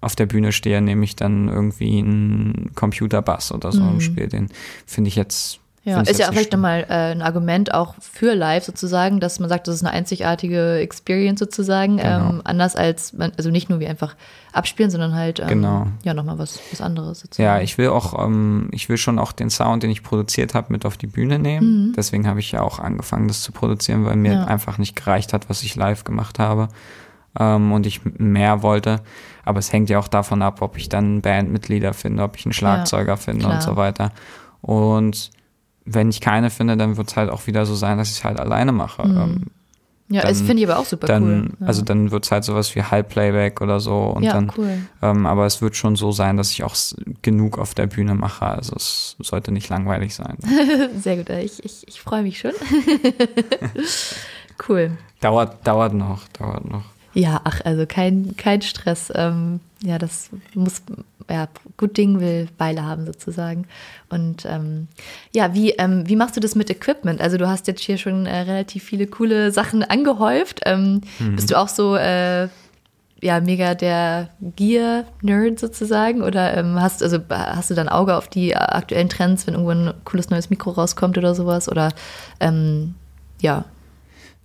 auf 0.00 0.16
der 0.16 0.26
Bühne 0.26 0.52
stehe, 0.52 0.82
nehme 0.82 1.04
ich 1.04 1.16
dann 1.16 1.48
irgendwie 1.48 1.98
einen 1.98 2.72
Computerbass 2.74 3.52
oder 3.52 3.72
so 3.72 3.82
mhm. 3.82 3.94
und 3.94 4.00
spiele 4.02 4.28
den, 4.28 4.48
finde 4.86 5.08
ich 5.08 5.16
jetzt 5.16 5.60
Ja, 5.84 6.00
ist 6.00 6.18
ja 6.18 6.28
auch 6.28 6.32
vielleicht 6.32 6.52
nochmal 6.52 6.86
äh, 6.88 7.12
ein 7.12 7.20
Argument 7.20 7.74
auch 7.74 7.94
für 8.00 8.34
live 8.34 8.64
sozusagen, 8.64 9.20
dass 9.20 9.38
man 9.38 9.50
sagt, 9.50 9.68
das 9.68 9.74
ist 9.74 9.84
eine 9.84 9.92
einzigartige 9.92 10.78
Experience 10.78 11.38
sozusagen. 11.38 11.98
Genau. 11.98 12.30
Ähm, 12.30 12.40
anders 12.44 12.74
als, 12.74 13.12
man, 13.12 13.32
also 13.36 13.50
nicht 13.50 13.68
nur 13.68 13.80
wie 13.80 13.86
einfach 13.86 14.16
abspielen, 14.54 14.90
sondern 14.90 15.14
halt 15.14 15.40
ähm, 15.40 15.48
genau. 15.48 15.86
ja 16.02 16.14
nochmal 16.14 16.38
was, 16.38 16.58
was 16.70 16.80
anderes 16.80 17.20
sozusagen. 17.20 17.44
Ja, 17.44 17.60
ich 17.60 17.76
will 17.76 17.88
auch, 17.88 18.18
ähm, 18.24 18.68
ich 18.72 18.88
will 18.88 18.96
schon 18.96 19.18
auch 19.18 19.32
den 19.32 19.50
Sound, 19.50 19.82
den 19.82 19.90
ich 19.90 20.02
produziert 20.02 20.54
habe, 20.54 20.72
mit 20.72 20.86
auf 20.86 20.96
die 20.96 21.06
Bühne 21.06 21.38
nehmen. 21.38 21.88
Mhm. 21.88 21.92
Deswegen 21.94 22.26
habe 22.26 22.40
ich 22.40 22.52
ja 22.52 22.62
auch 22.62 22.78
angefangen, 22.78 23.28
das 23.28 23.42
zu 23.42 23.52
produzieren, 23.52 24.06
weil 24.06 24.16
mir 24.16 24.32
ja. 24.32 24.44
einfach 24.44 24.78
nicht 24.78 24.96
gereicht 24.96 25.34
hat, 25.34 25.50
was 25.50 25.62
ich 25.62 25.76
live 25.76 26.04
gemacht 26.04 26.38
habe. 26.38 26.68
Ähm, 27.38 27.72
und 27.72 27.84
ich 27.84 28.00
mehr 28.04 28.62
wollte. 28.62 29.02
Aber 29.44 29.58
es 29.58 29.70
hängt 29.70 29.90
ja 29.90 29.98
auch 29.98 30.08
davon 30.08 30.40
ab, 30.40 30.62
ob 30.62 30.78
ich 30.78 30.88
dann 30.88 31.20
Bandmitglieder 31.20 31.92
finde, 31.92 32.22
ob 32.22 32.38
ich 32.38 32.46
einen 32.46 32.54
Schlagzeuger 32.54 33.12
ja, 33.12 33.16
finde 33.16 33.40
klar. 33.40 33.54
und 33.54 33.62
so 33.62 33.76
weiter. 33.76 34.12
Und 34.62 35.30
wenn 35.84 36.08
ich 36.08 36.20
keine 36.20 36.50
finde, 36.50 36.76
dann 36.76 36.96
wird 36.96 37.08
es 37.08 37.16
halt 37.16 37.30
auch 37.30 37.46
wieder 37.46 37.66
so 37.66 37.74
sein, 37.74 37.98
dass 37.98 38.10
ich 38.10 38.18
es 38.18 38.24
halt 38.24 38.40
alleine 38.40 38.72
mache. 38.72 39.06
Mhm. 39.06 39.16
Ähm, 39.16 39.46
ja, 40.08 40.20
dann, 40.20 40.30
das 40.30 40.42
finde 40.42 40.62
ich 40.62 40.68
aber 40.68 40.78
auch 40.78 40.84
super 40.84 41.06
dann, 41.06 41.22
cool. 41.22 41.50
Ja. 41.60 41.66
Also 41.66 41.82
dann 41.82 42.10
wird 42.10 42.24
es 42.24 42.30
halt 42.30 42.44
sowas 42.44 42.74
wie 42.74 42.82
Halbplayback 42.82 43.60
oder 43.62 43.80
so. 43.80 43.96
Und 43.98 44.22
ja, 44.22 44.34
dann, 44.34 44.52
cool. 44.56 44.78
Ähm, 45.00 45.24
aber 45.26 45.46
es 45.46 45.62
wird 45.62 45.76
schon 45.76 45.96
so 45.96 46.12
sein, 46.12 46.36
dass 46.36 46.50
ich 46.50 46.62
auch 46.62 46.76
genug 47.22 47.58
auf 47.58 47.74
der 47.74 47.86
Bühne 47.86 48.14
mache. 48.14 48.46
Also 48.46 48.76
es 48.76 49.16
sollte 49.20 49.50
nicht 49.50 49.68
langweilig 49.70 50.14
sein. 50.14 50.36
Sehr 51.00 51.16
gut, 51.16 51.30
ich, 51.30 51.64
ich, 51.64 51.88
ich 51.88 52.00
freue 52.00 52.22
mich 52.22 52.38
schon. 52.38 52.52
cool. 54.68 54.92
Dauert, 55.20 55.66
dauert 55.66 55.94
noch, 55.94 56.28
dauert 56.28 56.70
noch. 56.70 56.84
Ja, 57.14 57.40
ach, 57.44 57.60
also 57.64 57.86
kein, 57.86 58.36
kein 58.36 58.60
Stress. 58.60 59.12
Ähm, 59.14 59.60
ja, 59.82 59.98
das 59.98 60.30
muss, 60.54 60.82
ja, 61.30 61.48
gut 61.76 61.96
Ding 61.96 62.20
will 62.20 62.48
Weile 62.58 62.84
haben 62.84 63.06
sozusagen. 63.06 63.66
Und 64.10 64.44
ähm, 64.46 64.88
ja, 65.32 65.54
wie, 65.54 65.70
ähm, 65.72 66.08
wie 66.08 66.16
machst 66.16 66.36
du 66.36 66.40
das 66.40 66.56
mit 66.56 66.70
Equipment? 66.70 67.20
Also 67.20 67.38
du 67.38 67.48
hast 67.48 67.68
jetzt 67.68 67.82
hier 67.82 67.98
schon 67.98 68.26
äh, 68.26 68.40
relativ 68.40 68.82
viele 68.82 69.06
coole 69.06 69.52
Sachen 69.52 69.84
angehäuft. 69.84 70.60
Ähm, 70.66 71.02
mhm. 71.20 71.36
Bist 71.36 71.50
du 71.52 71.58
auch 71.58 71.68
so, 71.68 71.96
äh, 71.96 72.48
ja, 73.22 73.40
mega 73.40 73.74
der 73.74 74.28
Gear-Nerd 74.56 75.58
sozusagen? 75.58 76.22
Oder 76.22 76.56
ähm, 76.56 76.80
hast, 76.80 77.02
also, 77.02 77.18
hast 77.30 77.70
du 77.70 77.74
dann 77.74 77.88
Auge 77.88 78.16
auf 78.16 78.28
die 78.28 78.54
aktuellen 78.56 79.08
Trends, 79.08 79.46
wenn 79.46 79.54
irgendwo 79.54 79.70
ein 79.70 79.94
cooles 80.04 80.30
neues 80.30 80.50
Mikro 80.50 80.70
rauskommt 80.70 81.16
oder 81.16 81.34
sowas? 81.34 81.68
Oder 81.70 81.90
ähm, 82.40 82.94
ja. 83.40 83.64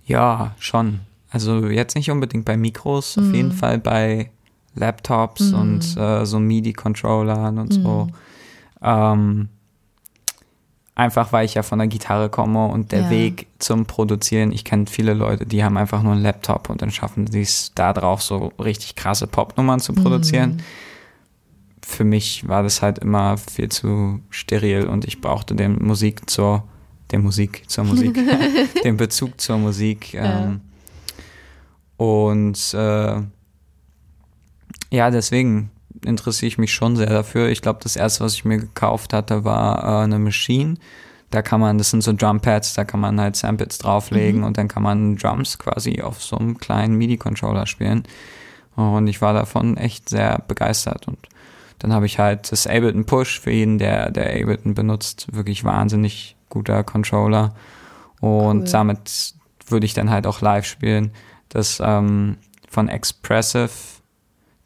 Ja, 0.06 0.54
schon. 0.58 1.00
Also 1.30 1.68
jetzt 1.68 1.94
nicht 1.94 2.10
unbedingt 2.10 2.44
bei 2.44 2.56
Mikros, 2.56 3.16
mhm. 3.16 3.22
auf 3.22 3.34
jeden 3.34 3.52
Fall 3.52 3.78
bei 3.78 4.30
Laptops 4.74 5.52
mhm. 5.52 5.58
und 5.58 5.96
äh, 5.96 6.26
so 6.26 6.40
MIDI-Controllern 6.40 7.58
und 7.58 7.78
mhm. 7.78 7.82
so. 7.82 8.08
Ähm, 8.82 9.48
einfach 10.94 11.32
weil 11.32 11.44
ich 11.44 11.54
ja 11.54 11.62
von 11.62 11.78
der 11.78 11.88
Gitarre 11.88 12.28
komme 12.28 12.66
und 12.66 12.92
der 12.92 13.02
ja. 13.02 13.10
Weg 13.10 13.46
zum 13.58 13.86
Produzieren, 13.86 14.52
ich 14.52 14.64
kenne 14.64 14.86
viele 14.86 15.14
Leute, 15.14 15.46
die 15.46 15.64
haben 15.64 15.76
einfach 15.76 16.02
nur 16.02 16.12
einen 16.12 16.22
Laptop 16.22 16.68
und 16.68 16.82
dann 16.82 16.90
schaffen 16.90 17.26
sie 17.26 17.42
es 17.42 17.72
da 17.74 17.92
drauf, 17.92 18.22
so 18.22 18.52
richtig 18.58 18.96
krasse 18.96 19.26
Popnummern 19.26 19.80
zu 19.80 19.92
produzieren. 19.92 20.52
Mhm. 20.52 20.58
Für 21.82 22.04
mich 22.04 22.46
war 22.48 22.62
das 22.62 22.82
halt 22.82 22.98
immer 22.98 23.36
viel 23.38 23.68
zu 23.68 24.20
steril 24.30 24.86
und 24.86 25.04
ich 25.04 25.20
brauchte 25.20 25.54
den 25.54 25.82
Musik 25.82 26.28
zur, 26.28 26.64
der 27.10 27.18
Musik 27.18 27.64
zur 27.68 27.84
Musik, 27.84 28.18
den 28.84 28.96
Bezug 28.96 29.40
zur 29.40 29.58
Musik. 29.58 30.14
Ähm, 30.14 30.60
und 32.00 32.72
äh, 32.72 33.20
ja, 34.90 35.10
deswegen 35.10 35.70
interessiere 36.02 36.48
ich 36.48 36.56
mich 36.56 36.72
schon 36.72 36.96
sehr 36.96 37.10
dafür. 37.10 37.50
Ich 37.50 37.60
glaube, 37.60 37.80
das 37.82 37.94
erste, 37.94 38.24
was 38.24 38.32
ich 38.32 38.46
mir 38.46 38.56
gekauft 38.56 39.12
hatte, 39.12 39.44
war 39.44 39.84
äh, 39.84 40.04
eine 40.04 40.18
Maschine. 40.18 40.76
Da 41.28 41.42
kann 41.42 41.60
man, 41.60 41.76
das 41.76 41.90
sind 41.90 42.02
so 42.02 42.14
Drumpads, 42.14 42.72
da 42.72 42.84
kann 42.84 43.00
man 43.00 43.20
halt 43.20 43.36
Samples 43.36 43.76
drauflegen 43.76 44.40
mhm. 44.40 44.46
und 44.46 44.56
dann 44.56 44.66
kann 44.66 44.82
man 44.82 45.16
Drums 45.16 45.58
quasi 45.58 46.00
auf 46.00 46.22
so 46.22 46.38
einem 46.38 46.56
kleinen 46.56 46.96
MIDI-Controller 46.96 47.66
spielen. 47.66 48.04
Und 48.76 49.06
ich 49.06 49.20
war 49.20 49.34
davon 49.34 49.76
echt 49.76 50.08
sehr 50.08 50.42
begeistert. 50.48 51.06
Und 51.06 51.18
dann 51.80 51.92
habe 51.92 52.06
ich 52.06 52.18
halt 52.18 52.50
das 52.50 52.66
Ableton 52.66 53.04
Push 53.04 53.40
für 53.40 53.50
jeden, 53.50 53.76
der, 53.76 54.10
der 54.10 54.40
Ableton 54.40 54.72
benutzt. 54.72 55.26
Wirklich 55.32 55.64
wahnsinnig 55.64 56.34
guter 56.48 56.82
Controller. 56.82 57.54
Und 58.20 58.60
cool. 58.60 58.72
damit 58.72 59.34
würde 59.68 59.84
ich 59.84 59.92
dann 59.92 60.08
halt 60.08 60.26
auch 60.26 60.40
live 60.40 60.64
spielen 60.64 61.12
das 61.50 61.80
ähm, 61.84 62.38
von 62.68 62.88
Expressive, 62.88 63.70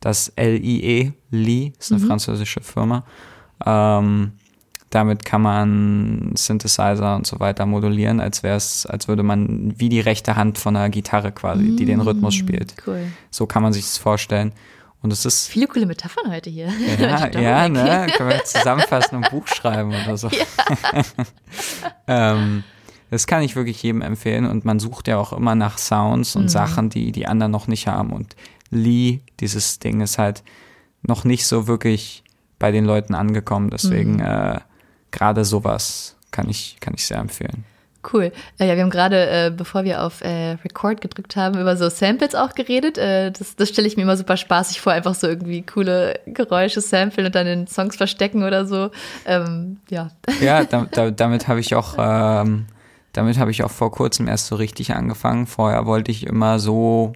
das 0.01 0.33
LIE, 0.37 1.13
Li, 1.31 1.73
ist 1.79 1.93
eine 1.93 2.01
mhm. 2.01 2.07
französische 2.07 2.61
Firma. 2.61 3.05
Ähm, 3.65 4.33
damit 4.91 5.25
kann 5.25 5.43
man 5.43 6.33
Synthesizer 6.37 7.17
und 7.17 7.27
so 7.27 7.41
weiter 7.41 7.67
modulieren, 7.67 8.21
als 8.21 8.45
wäre 8.45 8.57
es, 8.57 8.87
als 8.87 9.09
würde 9.09 9.25
man 9.25 9.75
wie 9.77 9.89
die 9.89 9.99
rechte 9.99 10.37
Hand 10.37 10.59
von 10.59 10.77
einer 10.77 10.89
Gitarre 10.89 11.33
quasi, 11.33 11.65
mm, 11.65 11.77
die 11.77 11.85
den 11.85 12.01
Rhythmus 12.01 12.37
mm, 12.37 12.39
spielt. 12.39 12.75
Cool. 12.87 13.07
So 13.31 13.47
kann 13.47 13.65
man 13.65 13.73
sich 13.73 13.83
das 13.83 13.99
vorstellen. 13.99 14.53
Und 15.03 15.13
es 15.13 15.25
ist. 15.25 15.49
Viele 15.49 15.67
coole 15.67 15.85
Metaphern 15.87 16.31
heute 16.31 16.49
hier. 16.49 16.69
Ja, 16.99 17.29
ja 17.41 17.69
ne? 17.69 18.07
Können 18.17 18.31
wir 18.31 18.45
zusammenfassen 18.45 19.17
und 19.17 19.25
ein 19.25 19.31
Buch 19.31 19.49
schreiben 19.49 19.93
oder 19.93 20.17
so. 20.17 20.31
Ja. 22.07 22.35
ähm, 22.35 22.65
das 23.15 23.29
kann 23.29 23.43
ich 23.43 23.55
wirklich 23.55 23.81
jedem 23.81 24.03
empfehlen 24.03 24.45
und 24.45 24.65
man 24.65 24.81
sucht 24.81 25.07
ja 25.07 25.19
auch 25.19 25.33
immer 25.33 25.55
nach 25.55 25.79
Sounds 25.79 26.35
und 26.35 26.45
mhm. 26.45 26.49
Sachen, 26.49 26.91
die 26.91 27.13
die 27.13 27.29
anderen 27.29 27.53
noch 27.53 27.69
nicht 27.69 27.87
haben. 27.87 28.13
Und 28.13 28.35
Lee, 28.71 29.21
dieses 29.39 29.79
Ding 29.79 30.01
ist 30.01 30.19
halt 30.19 30.43
noch 31.03 31.23
nicht 31.23 31.47
so 31.47 31.69
wirklich 31.69 32.25
bei 32.59 32.73
den 32.73 32.85
Leuten 32.85 33.15
angekommen. 33.15 33.71
Deswegen 33.71 34.15
mhm. 34.15 34.21
äh, 34.21 34.59
gerade 35.13 35.45
sowas 35.45 36.17
kann 36.33 36.49
ich, 36.49 36.79
kann 36.81 36.95
ich 36.95 37.07
sehr 37.07 37.19
empfehlen. 37.19 37.65
Cool. 38.13 38.33
Äh, 38.59 38.67
ja, 38.67 38.75
wir 38.75 38.83
haben 38.83 38.91
gerade, 38.91 39.31
äh, 39.31 39.53
bevor 39.57 39.85
wir 39.85 40.03
auf 40.03 40.21
äh, 40.21 40.57
Record 40.65 41.01
gedrückt 41.01 41.37
haben, 41.37 41.57
über 41.57 41.77
so 41.77 41.89
Samples 41.89 42.35
auch 42.35 42.57
geredet. 42.57 42.99
Äh, 42.99 43.31
das 43.31 43.55
das 43.55 43.69
stelle 43.69 43.87
ich 43.87 43.97
mir 43.97 44.03
immer 44.03 44.17
super 44.17 44.37
spaßig 44.37 44.81
vor, 44.81 44.93
einfach 44.93 45.15
so 45.15 45.29
irgendwie 45.29 45.63
coole 45.63 46.19
Geräusche 46.27 46.81
samplen 46.81 47.27
und 47.27 47.35
dann 47.37 47.47
in 47.47 47.69
Songs 47.69 47.95
verstecken 47.95 48.43
oder 48.43 48.67
so. 48.67 48.91
Ähm, 49.25 49.77
ja. 49.89 50.11
Ja, 50.41 50.65
da, 50.65 50.89
da, 50.91 51.13
damit 51.13 51.47
habe 51.47 51.61
ich 51.61 51.77
auch 51.77 51.95
ähm, 51.99 52.67
damit 53.15 53.39
habe 53.39 53.51
ich 53.51 53.63
auch 53.65 53.71
vor 53.71 53.91
kurzem 53.91 54.29
erst 54.29 54.49
so 54.49 54.57
richtig 54.57 54.95
angefangen. 54.95 55.47
Vorher 55.47 55.87
wollte 55.87 56.11
ich 56.11 56.27
immer 56.27 56.59
so 56.59 57.13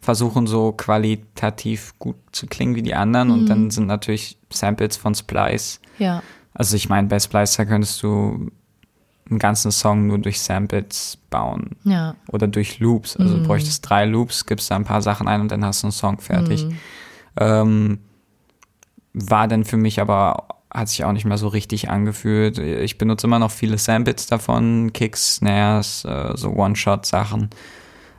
versuchen, 0.00 0.46
so 0.46 0.72
qualitativ 0.72 1.98
gut 1.98 2.16
zu 2.32 2.46
klingen 2.46 2.76
wie 2.76 2.82
die 2.82 2.94
anderen. 2.94 3.28
Mhm. 3.28 3.34
Und 3.34 3.46
dann 3.46 3.70
sind 3.70 3.86
natürlich 3.86 4.38
Samples 4.50 4.96
von 4.96 5.14
Splice. 5.14 5.80
Ja. 5.98 6.22
Also 6.52 6.76
ich 6.76 6.88
meine, 6.88 7.08
bei 7.08 7.18
Splice, 7.18 7.56
da 7.56 7.64
könntest 7.64 8.02
du 8.02 8.50
einen 9.28 9.38
ganzen 9.38 9.72
Song 9.72 10.06
nur 10.06 10.18
durch 10.18 10.40
Samples 10.40 11.18
bauen. 11.30 11.70
Ja. 11.84 12.14
Oder 12.28 12.46
durch 12.46 12.78
Loops. 12.78 13.16
Also 13.16 13.36
mhm. 13.36 13.42
du 13.42 13.48
bräuchtest 13.48 13.88
drei 13.88 14.04
Loops, 14.04 14.44
gibst 14.44 14.70
da 14.70 14.76
ein 14.76 14.84
paar 14.84 15.02
Sachen 15.02 15.28
ein 15.28 15.40
und 15.40 15.50
dann 15.50 15.64
hast 15.64 15.82
du 15.82 15.86
einen 15.86 15.92
Song 15.92 16.20
fertig. 16.20 16.66
Mhm. 16.66 16.76
Ähm, 17.38 17.98
war 19.14 19.48
dann 19.48 19.64
für 19.64 19.78
mich 19.78 19.98
aber 19.98 20.46
hat 20.70 20.88
sich 20.88 21.04
auch 21.04 21.12
nicht 21.12 21.24
mehr 21.24 21.38
so 21.38 21.48
richtig 21.48 21.90
angefühlt. 21.90 22.58
Ich 22.58 22.98
benutze 22.98 23.26
immer 23.26 23.38
noch 23.38 23.50
viele 23.50 23.78
Samples 23.78 24.26
davon, 24.26 24.92
Kicks, 24.92 25.36
Snares, 25.36 26.04
äh, 26.04 26.36
so 26.36 26.50
One-Shot-Sachen. 26.50 27.50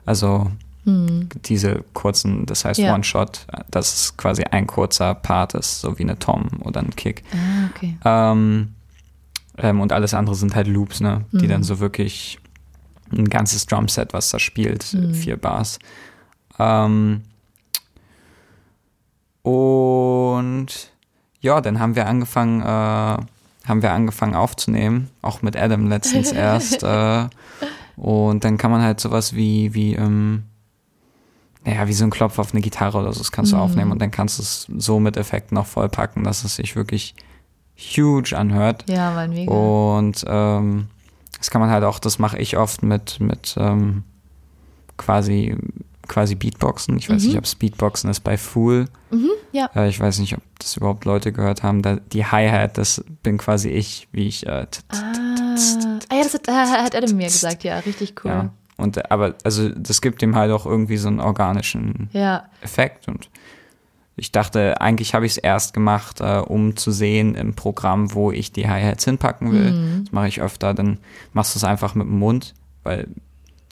Also 0.05 0.49
hm. 0.85 1.27
diese 1.45 1.83
kurzen, 1.93 2.45
das 2.45 2.63
heißt 2.63 2.79
ja. 2.79 2.93
One-Shot, 2.93 3.45
dass 3.69 3.93
es 3.93 4.17
quasi 4.17 4.43
ein 4.43 4.67
kurzer 4.67 5.13
Part 5.13 5.53
ist, 5.53 5.81
so 5.81 5.99
wie 5.99 6.03
eine 6.03 6.17
Tom 6.17 6.47
oder 6.63 6.79
ein 6.79 6.95
Kick. 6.95 7.23
Ah, 7.33 7.69
okay. 7.69 7.97
Ähm, 8.05 8.73
ähm, 9.57 9.81
und 9.81 9.91
alles 9.91 10.13
andere 10.13 10.35
sind 10.35 10.55
halt 10.55 10.67
Loops, 10.67 11.01
ne? 11.01 11.25
Die 11.33 11.41
hm. 11.41 11.49
dann 11.49 11.63
so 11.63 11.79
wirklich 11.79 12.39
ein 13.11 13.29
ganzes 13.29 13.65
Drumset, 13.65 14.13
was 14.13 14.29
da 14.29 14.39
spielt, 14.39 14.83
hm. 14.83 15.13
vier 15.13 15.37
Bars. 15.37 15.79
Ähm, 16.57 17.23
und 19.41 20.91
ja, 21.41 21.61
dann 21.61 21.79
haben 21.79 21.95
wir 21.95 22.07
angefangen, 22.07 22.61
äh, 22.61 22.65
haben 22.65 23.81
wir 23.81 23.91
angefangen 23.91 24.35
aufzunehmen, 24.35 25.09
auch 25.21 25.41
mit 25.41 25.55
Adam 25.55 25.87
letztens 25.87 26.31
erst. 26.33 26.83
Äh, 26.83 27.27
und 27.95 28.43
dann 28.43 28.57
kann 28.57 28.71
man 28.71 28.81
halt 28.81 28.99
sowas 28.99 29.35
wie, 29.35 29.73
wie, 29.73 29.95
ähm, 29.95 30.43
ja, 31.65 31.87
wie 31.87 31.93
so 31.93 32.05
ein 32.05 32.09
Klopf 32.09 32.39
auf 32.39 32.53
eine 32.53 32.61
Gitarre 32.61 32.97
oder 32.97 33.11
so, 33.11 33.19
das 33.19 33.31
kannst 33.31 33.51
du 33.51 33.57
mhm. 33.57 33.61
aufnehmen 33.61 33.91
und 33.91 34.01
dann 34.01 34.11
kannst 34.11 34.37
du 34.37 34.43
es 34.43 34.67
so 34.77 34.99
mit 34.99 35.17
Effekten 35.17 35.55
noch 35.55 35.65
vollpacken, 35.65 36.23
dass 36.23 36.43
es 36.43 36.55
sich 36.55 36.75
wirklich 36.75 37.15
huge 37.75 38.37
anhört. 38.37 38.85
Ja, 38.89 39.11
mein 39.11 39.31
mega. 39.31 39.51
Und 39.51 40.23
ähm, 40.27 40.87
das 41.37 41.51
kann 41.51 41.61
man 41.61 41.69
halt 41.69 41.83
auch, 41.83 41.99
das 41.99 42.19
mache 42.19 42.37
ich 42.37 42.57
oft 42.57 42.83
mit, 42.83 43.19
mit 43.19 43.55
ähm, 43.59 44.03
quasi 44.97 45.55
quasi 46.07 46.35
Beatboxen. 46.35 46.97
Ich 46.97 47.09
weiß 47.09 47.21
mhm. 47.21 47.27
nicht, 47.29 47.37
ob 47.37 47.43
es 47.43 47.55
Beatboxen 47.55 48.09
ist 48.09 48.21
bei 48.21 48.37
Fool. 48.37 48.87
Mhm, 49.11 49.29
ja. 49.51 49.69
Äh, 49.75 49.89
ich 49.89 49.99
weiß 49.99 50.19
nicht, 50.19 50.33
ob 50.35 50.41
das 50.59 50.77
überhaupt 50.77 51.05
Leute 51.05 51.31
gehört 51.31 51.63
haben. 51.63 51.81
Da, 51.81 51.95
die 51.95 52.25
Hi-Hat, 52.25 52.77
das 52.77 53.03
bin 53.23 53.37
quasi 53.37 53.69
ich, 53.69 54.07
wie 54.11 54.27
ich. 54.27 54.45
Äh, 54.45 54.67
ah, 54.89 56.15
ja, 56.15 56.23
das 56.23 56.33
hat, 56.33 56.47
hat 56.47 56.95
Adam 56.95 57.15
mir 57.15 57.27
gesagt, 57.27 57.63
ja, 57.63 57.79
richtig 57.79 58.23
cool. 58.23 58.31
Ja. 58.31 58.49
Und 58.77 59.09
aber, 59.11 59.35
also 59.43 59.69
das 59.69 60.01
gibt 60.01 60.21
dem 60.21 60.35
halt 60.35 60.51
auch 60.51 60.65
irgendwie 60.65 60.97
so 60.97 61.07
einen 61.07 61.19
organischen 61.19 62.09
ja. 62.13 62.45
Effekt. 62.61 63.07
Und 63.07 63.29
ich 64.15 64.31
dachte, 64.31 64.79
eigentlich 64.81 65.13
habe 65.13 65.25
ich 65.25 65.33
es 65.33 65.37
erst 65.37 65.73
gemacht, 65.73 66.21
äh, 66.21 66.39
um 66.39 66.75
zu 66.75 66.91
sehen 66.91 67.35
im 67.35 67.55
Programm, 67.55 68.13
wo 68.13 68.31
ich 68.31 68.51
die 68.51 68.67
Hi-Hats 68.67 69.05
hinpacken 69.05 69.51
will. 69.51 69.71
Mhm. 69.71 70.03
Das 70.05 70.11
mache 70.11 70.27
ich 70.27 70.41
öfter, 70.41 70.73
dann 70.73 70.99
machst 71.33 71.55
du 71.55 71.59
es 71.59 71.63
einfach 71.63 71.95
mit 71.95 72.07
dem 72.07 72.19
Mund, 72.19 72.53
weil 72.83 73.07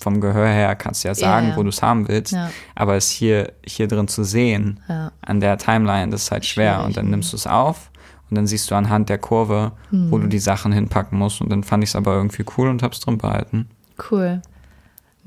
vom 0.02 0.20
Gehör 0.22 0.48
her 0.48 0.76
kannst 0.76 1.04
du 1.04 1.08
ja 1.08 1.16
sagen, 1.16 1.50
ja. 1.50 1.56
wo 1.56 1.64
du 1.64 1.70
es 1.70 1.82
haben 1.82 2.08
willst. 2.08 2.34
Ja. 2.34 2.50
Aber 2.76 2.96
es 2.96 3.10
hier, 3.10 3.54
hier 3.66 3.88
drin 3.88 4.08
zu 4.08 4.24
sehen, 4.24 4.80
Ja. 4.88 5.12
an 5.22 5.40
der 5.40 5.58
Timeline, 5.58 6.12
das 6.12 6.24
ist 6.24 6.32
halt 6.32 6.46
schwer. 6.46 6.74
Schwierig, 6.76 6.88
Und 6.88 6.98
dann 6.98 7.10
nimmst 7.10 7.32
du 7.34 7.38
es 7.38 7.48
auf 7.48 7.92
und 8.30 8.36
dann 8.38 8.46
siehst 8.48 8.70
du 8.72 8.76
anhand 8.76 9.10
der 9.10 9.18
Kurve, 9.18 9.72
wo 9.92 10.18
Mhm. 10.18 10.22
du 10.24 10.28
die 10.28 10.40
Sachen 10.40 10.72
hinpacken 10.72 11.18
musst. 11.18 11.42
Und 11.42 11.50
dann 11.52 11.64
fand 11.64 11.84
ich 11.84 11.90
es 11.92 11.96
aber 11.96 12.14
irgendwie 12.16 12.44
cool 12.58 12.68
und 12.70 12.84
hab's 12.84 13.00
drin 13.00 13.18
behalten. 13.18 13.70
Cool. 14.12 14.42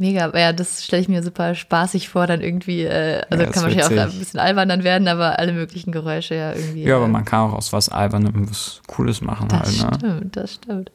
Mega, 0.01 0.27
aber 0.27 0.39
ja, 0.39 0.53
das 0.53 0.85
stelle 0.85 1.03
ich 1.03 1.09
mir 1.09 1.25
super 1.25 1.57
spaßig 1.57 2.09
vor, 2.09 2.29
dann 2.29 2.41
irgendwie, 2.41 2.83
äh, 2.85 3.21
also 3.31 3.43
Ja, 3.45 3.51
kann 3.51 3.65
wahrscheinlich 3.65 3.85
auch 3.85 3.91
witzig. 3.91 4.13
ein 4.15 4.19
bisschen 4.21 4.41
albern 4.41 4.69
dann 4.69 4.85
werden, 4.85 5.09
aber 5.09 5.41
alle 5.41 5.53
möglichen 5.53 5.91
Geräusche 5.91 6.37
ja 6.37 6.53
irgendwie. 6.55 6.85
Ja, 6.85 6.97
aber 6.97 7.07
äh, 7.07 7.09
man 7.09 7.25
kann 7.25 7.51
auch 7.51 7.55
aus 7.55 7.73
was 7.73 7.89
Albernem 7.89 8.49
was 8.49 8.81
Cooles 8.87 9.21
machen 9.23 9.49
Das 9.49 9.83
halt, 9.83 9.91
ne? 9.91 9.99
stimmt, 9.99 10.37
das 10.37 10.55
stimmt. 10.55 10.93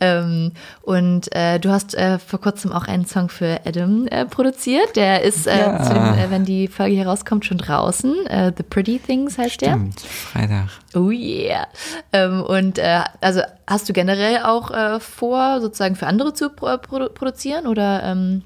Ähm, 0.00 0.52
und 0.82 1.32
äh, 1.36 1.60
du 1.60 1.70
hast 1.70 1.94
äh, 1.94 2.18
vor 2.18 2.40
kurzem 2.40 2.72
auch 2.72 2.88
einen 2.88 3.06
Song 3.06 3.28
für 3.28 3.60
Adam 3.64 4.08
äh, 4.08 4.24
produziert. 4.26 4.96
Der 4.96 5.22
ist, 5.22 5.46
äh, 5.46 5.58
Ja. 5.60 6.12
dem, 6.16 6.30
wenn 6.32 6.44
die 6.44 6.66
Folge 6.66 6.96
hier 6.96 7.06
rauskommt, 7.06 7.44
schon 7.46 7.58
draußen. 7.58 8.12
The 8.56 8.62
Pretty 8.64 8.98
Things 8.98 9.38
heißt 9.38 9.52
Stimmt, 9.54 10.00
Freitag. 10.00 10.68
der. 10.94 11.00
Oh 11.00 11.10
yeah. 11.10 11.66
Ähm, 12.12 12.42
und 12.42 12.80
also 13.20 13.40
hast 13.66 13.88
du 13.88 13.92
generell 13.92 14.42
auch 14.42 14.70
äh, 14.70 15.00
vor, 15.00 15.60
sozusagen 15.60 15.96
für 15.96 16.06
andere 16.06 16.34
zu 16.34 16.50
pro 16.50 16.76
produ 16.78 17.08
produzieren 17.10 17.66
oder? 17.66 18.02
Ähm, 18.02 18.42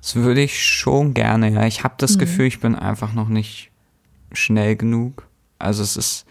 Das 0.00 0.14
würde 0.16 0.42
ich 0.42 0.62
schon 0.64 1.14
gerne, 1.14 1.50
ja. 1.50 1.66
Ich 1.66 1.82
habe 1.84 1.94
das 1.98 2.14
Mhm. 2.14 2.18
Gefühl, 2.20 2.46
ich 2.46 2.60
bin 2.60 2.74
einfach 2.74 3.12
noch 3.14 3.28
nicht 3.28 3.70
schnell 4.32 4.76
genug. 4.76 5.26
Also 5.58 5.82
es 5.82 5.96
ist, 5.96 6.26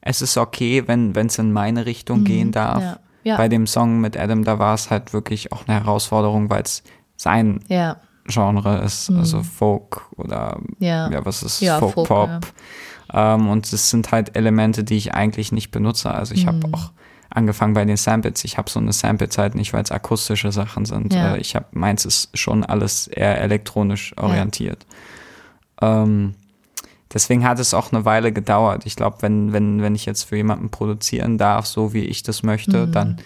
es 0.00 0.22
ist 0.22 0.36
okay, 0.38 0.84
wenn 0.86 1.14
es 1.14 1.38
in 1.38 1.52
meine 1.52 1.84
Richtung 1.86 2.24
gehen 2.24 2.52
darf. 2.52 2.78
Mhm. 2.78 2.82
ja. 2.82 2.98
Ja. 3.24 3.36
Bei 3.38 3.48
dem 3.48 3.66
Song 3.66 4.00
mit 4.00 4.16
Adam, 4.16 4.44
da 4.44 4.60
war 4.60 4.72
es 4.74 4.88
halt 4.88 5.12
wirklich 5.12 5.50
auch 5.50 5.66
eine 5.66 5.80
Herausforderung, 5.80 6.48
weil 6.48 6.62
es 6.62 6.84
sein 7.16 7.58
ja, 7.66 7.96
Genre 8.24 8.78
ist, 8.84 9.10
also 9.10 9.42
Folk 9.42 10.02
oder 10.16 10.58
Mhm. 10.60 10.76
Ja. 10.78 11.10
ja, 11.10 11.24
was 11.26 11.42
ist 11.42 11.58
Folk, 11.58 11.94
Folk, 11.94 12.06
Pop. 12.06 12.46
Ähm, 13.12 13.48
und 13.48 13.72
es 13.72 13.90
sind 13.90 14.12
halt 14.12 14.36
Elemente, 14.36 14.84
die 14.84 14.96
ich 14.96 15.12
eigentlich 15.14 15.50
nicht 15.50 15.72
benutze. 15.72 16.12
Also 16.12 16.34
ich 16.34 16.44
Mhm. 16.44 16.48
habe 16.48 16.68
auch 16.72 16.92
angefangen 17.30 17.74
bei 17.74 17.84
den 17.84 17.96
Samples. 17.96 18.44
Ich 18.44 18.56
habe 18.58 18.70
so 18.70 18.78
eine 18.80 18.92
Sample-Zeit 18.92 19.54
nicht, 19.54 19.72
weil 19.72 19.82
es 19.82 19.90
akustische 19.92 20.52
Sachen 20.52 20.84
sind. 20.84 21.14
Ja. 21.14 21.34
Äh, 21.34 21.38
ich 21.40 21.54
habe 21.56 21.66
meins 21.72 22.04
ist 22.04 22.36
schon 22.38 22.64
alles 22.64 23.06
eher 23.08 23.40
elektronisch 23.40 24.14
orientiert. 24.16 24.86
Ähm, 25.82 26.34
deswegen 27.12 27.44
hat 27.46 27.58
es 27.58 27.74
auch 27.74 27.92
eine 27.92 28.04
Weile 28.04 28.32
gedauert. 28.32 28.86
Ich 28.86 28.96
glaube, 28.96 29.18
wenn, 29.20 29.52
wenn, 29.52 29.82
wenn 29.82 29.94
ich 29.94 30.06
jetzt 30.06 30.24
für 30.24 30.36
jemanden 30.36 30.70
produzieren 30.70 31.38
darf, 31.38 31.66
so 31.66 31.92
wie 31.92 32.04
ich 32.04 32.22
das 32.22 32.42
möchte, 32.42 32.86
Mhm. 32.86 32.92
dann, 32.92 33.16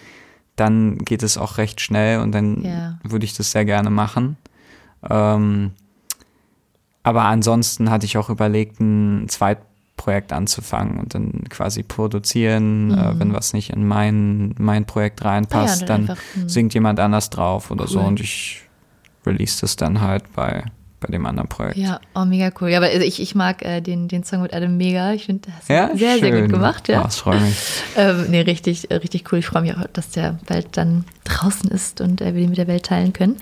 dann 0.55 0.97
geht 0.99 1.23
es 1.23 1.37
auch 1.37 1.57
recht 1.57 1.79
schnell 1.81 2.19
und 2.19 2.31
dann 2.33 2.63
Ja. 2.63 2.99
würde 3.03 3.25
ich 3.25 3.33
das 3.35 3.51
sehr 3.51 3.65
gerne 3.65 3.89
machen. 3.89 4.37
Ähm, 5.09 5.71
aber 7.03 7.23
ansonsten 7.23 7.89
hatte 7.89 8.05
ich 8.05 8.17
auch 8.17 8.29
überlegt, 8.29 8.79
ein 8.79 9.27
Zweitprojekt 10.01 10.33
anzufangen 10.33 10.99
und 10.99 11.13
dann 11.13 11.43
quasi 11.49 11.83
produzieren, 11.83 12.91
äh, 12.91 13.19
wenn 13.19 13.33
was 13.33 13.53
nicht 13.53 13.71
in 13.71 13.87
mein, 13.87 14.55
mein 14.57 14.85
Projekt 14.85 15.23
reinpasst, 15.23 15.81
Mhm. 15.81 15.87
Ah 15.87 15.91
ja, 15.91 15.97
dann 15.97 16.07
dann, 16.07 16.09
einfach, 16.17 16.23
hm. 16.33 16.49
singt 16.49 16.73
jemand 16.73 16.99
anders 16.99 17.29
drauf 17.29 17.71
oder 17.71 17.87
so 17.87 17.99
Cool. 17.99 18.05
und 18.07 18.19
ich 18.19 18.61
release 19.25 19.61
das 19.61 19.75
dann 19.75 20.01
halt 20.01 20.23
bei, 20.33 20.63
bei 20.99 21.07
dem 21.11 21.25
anderen 21.25 21.47
Projekt. 21.49 21.77
Ja, 21.77 21.99
oh, 22.15 22.25
mega 22.25 22.51
cool. 22.59 22.69
Ja, 22.69 22.77
aber 22.77 22.91
ich, 22.93 23.21
ich 23.21 23.35
mag 23.35 23.63
äh, 23.63 23.81
den, 23.81 24.07
den 24.07 24.23
Song 24.23 24.41
mit 24.41 24.53
Adam 24.53 24.75
mega. 24.77 25.13
Ich 25.13 25.25
finde, 25.25 25.49
das 25.55 25.67
Ja, 25.67 25.89
sehr, 25.95 26.17
sehr 26.17 26.31
schön. 26.31 26.41
gut 26.43 26.51
gemacht. 26.53 26.87
Ja. 26.87 27.01
Oh, 27.01 27.03
das 27.03 27.17
freut 27.17 27.41
mich. 27.41 27.55
Ähm, 27.97 28.27
nee, 28.29 28.41
richtig, 28.41 28.89
äh, 28.89 28.95
richtig 28.95 29.31
cool. 29.31 29.39
Ich 29.39 29.45
freue 29.45 29.61
mich 29.63 29.75
auch, 29.75 29.85
dass 29.93 30.09
der 30.11 30.39
bald 30.47 30.77
dann 30.77 31.03
draußen 31.25 31.69
ist 31.69 32.01
und 32.01 32.21
äh, 32.21 32.33
wir 32.33 32.41
den 32.41 32.49
mit 32.49 32.57
der 32.57 32.67
Welt 32.67 32.85
teilen 32.85 33.13
können. 33.13 33.37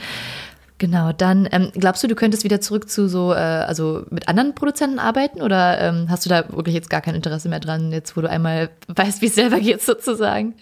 Genau, 0.80 1.12
dann 1.12 1.48
ähm, 1.52 1.72
glaubst 1.74 2.02
du, 2.04 2.08
du 2.08 2.16
könntest 2.16 2.44
wieder 2.44 2.60
zurück 2.62 2.90
zu 2.90 3.08
so, 3.08 3.34
äh, 3.34 3.36
also 3.36 4.06
mit 4.10 4.28
anderen 4.28 4.56
Produzenten 4.56 4.98
arbeiten 4.98 5.42
oder 5.42 5.80
ähm, 5.82 6.08
hast 6.10 6.26
du 6.26 6.30
da 6.30 6.46
wirklich 6.50 6.74
jetzt 6.74 6.90
gar 6.90 7.02
kein 7.02 7.16
Interesse 7.16 7.50
mehr 7.50 7.60
dran, 7.60 7.92
jetzt 7.92 8.18
wo 8.18 8.22
du 8.22 8.30
einmal 8.30 8.70
weißt, 8.88 9.22
wie 9.22 9.28
es 9.28 9.36
selber 9.36 9.60
geht 9.60 9.82
sozusagen? 9.82 10.56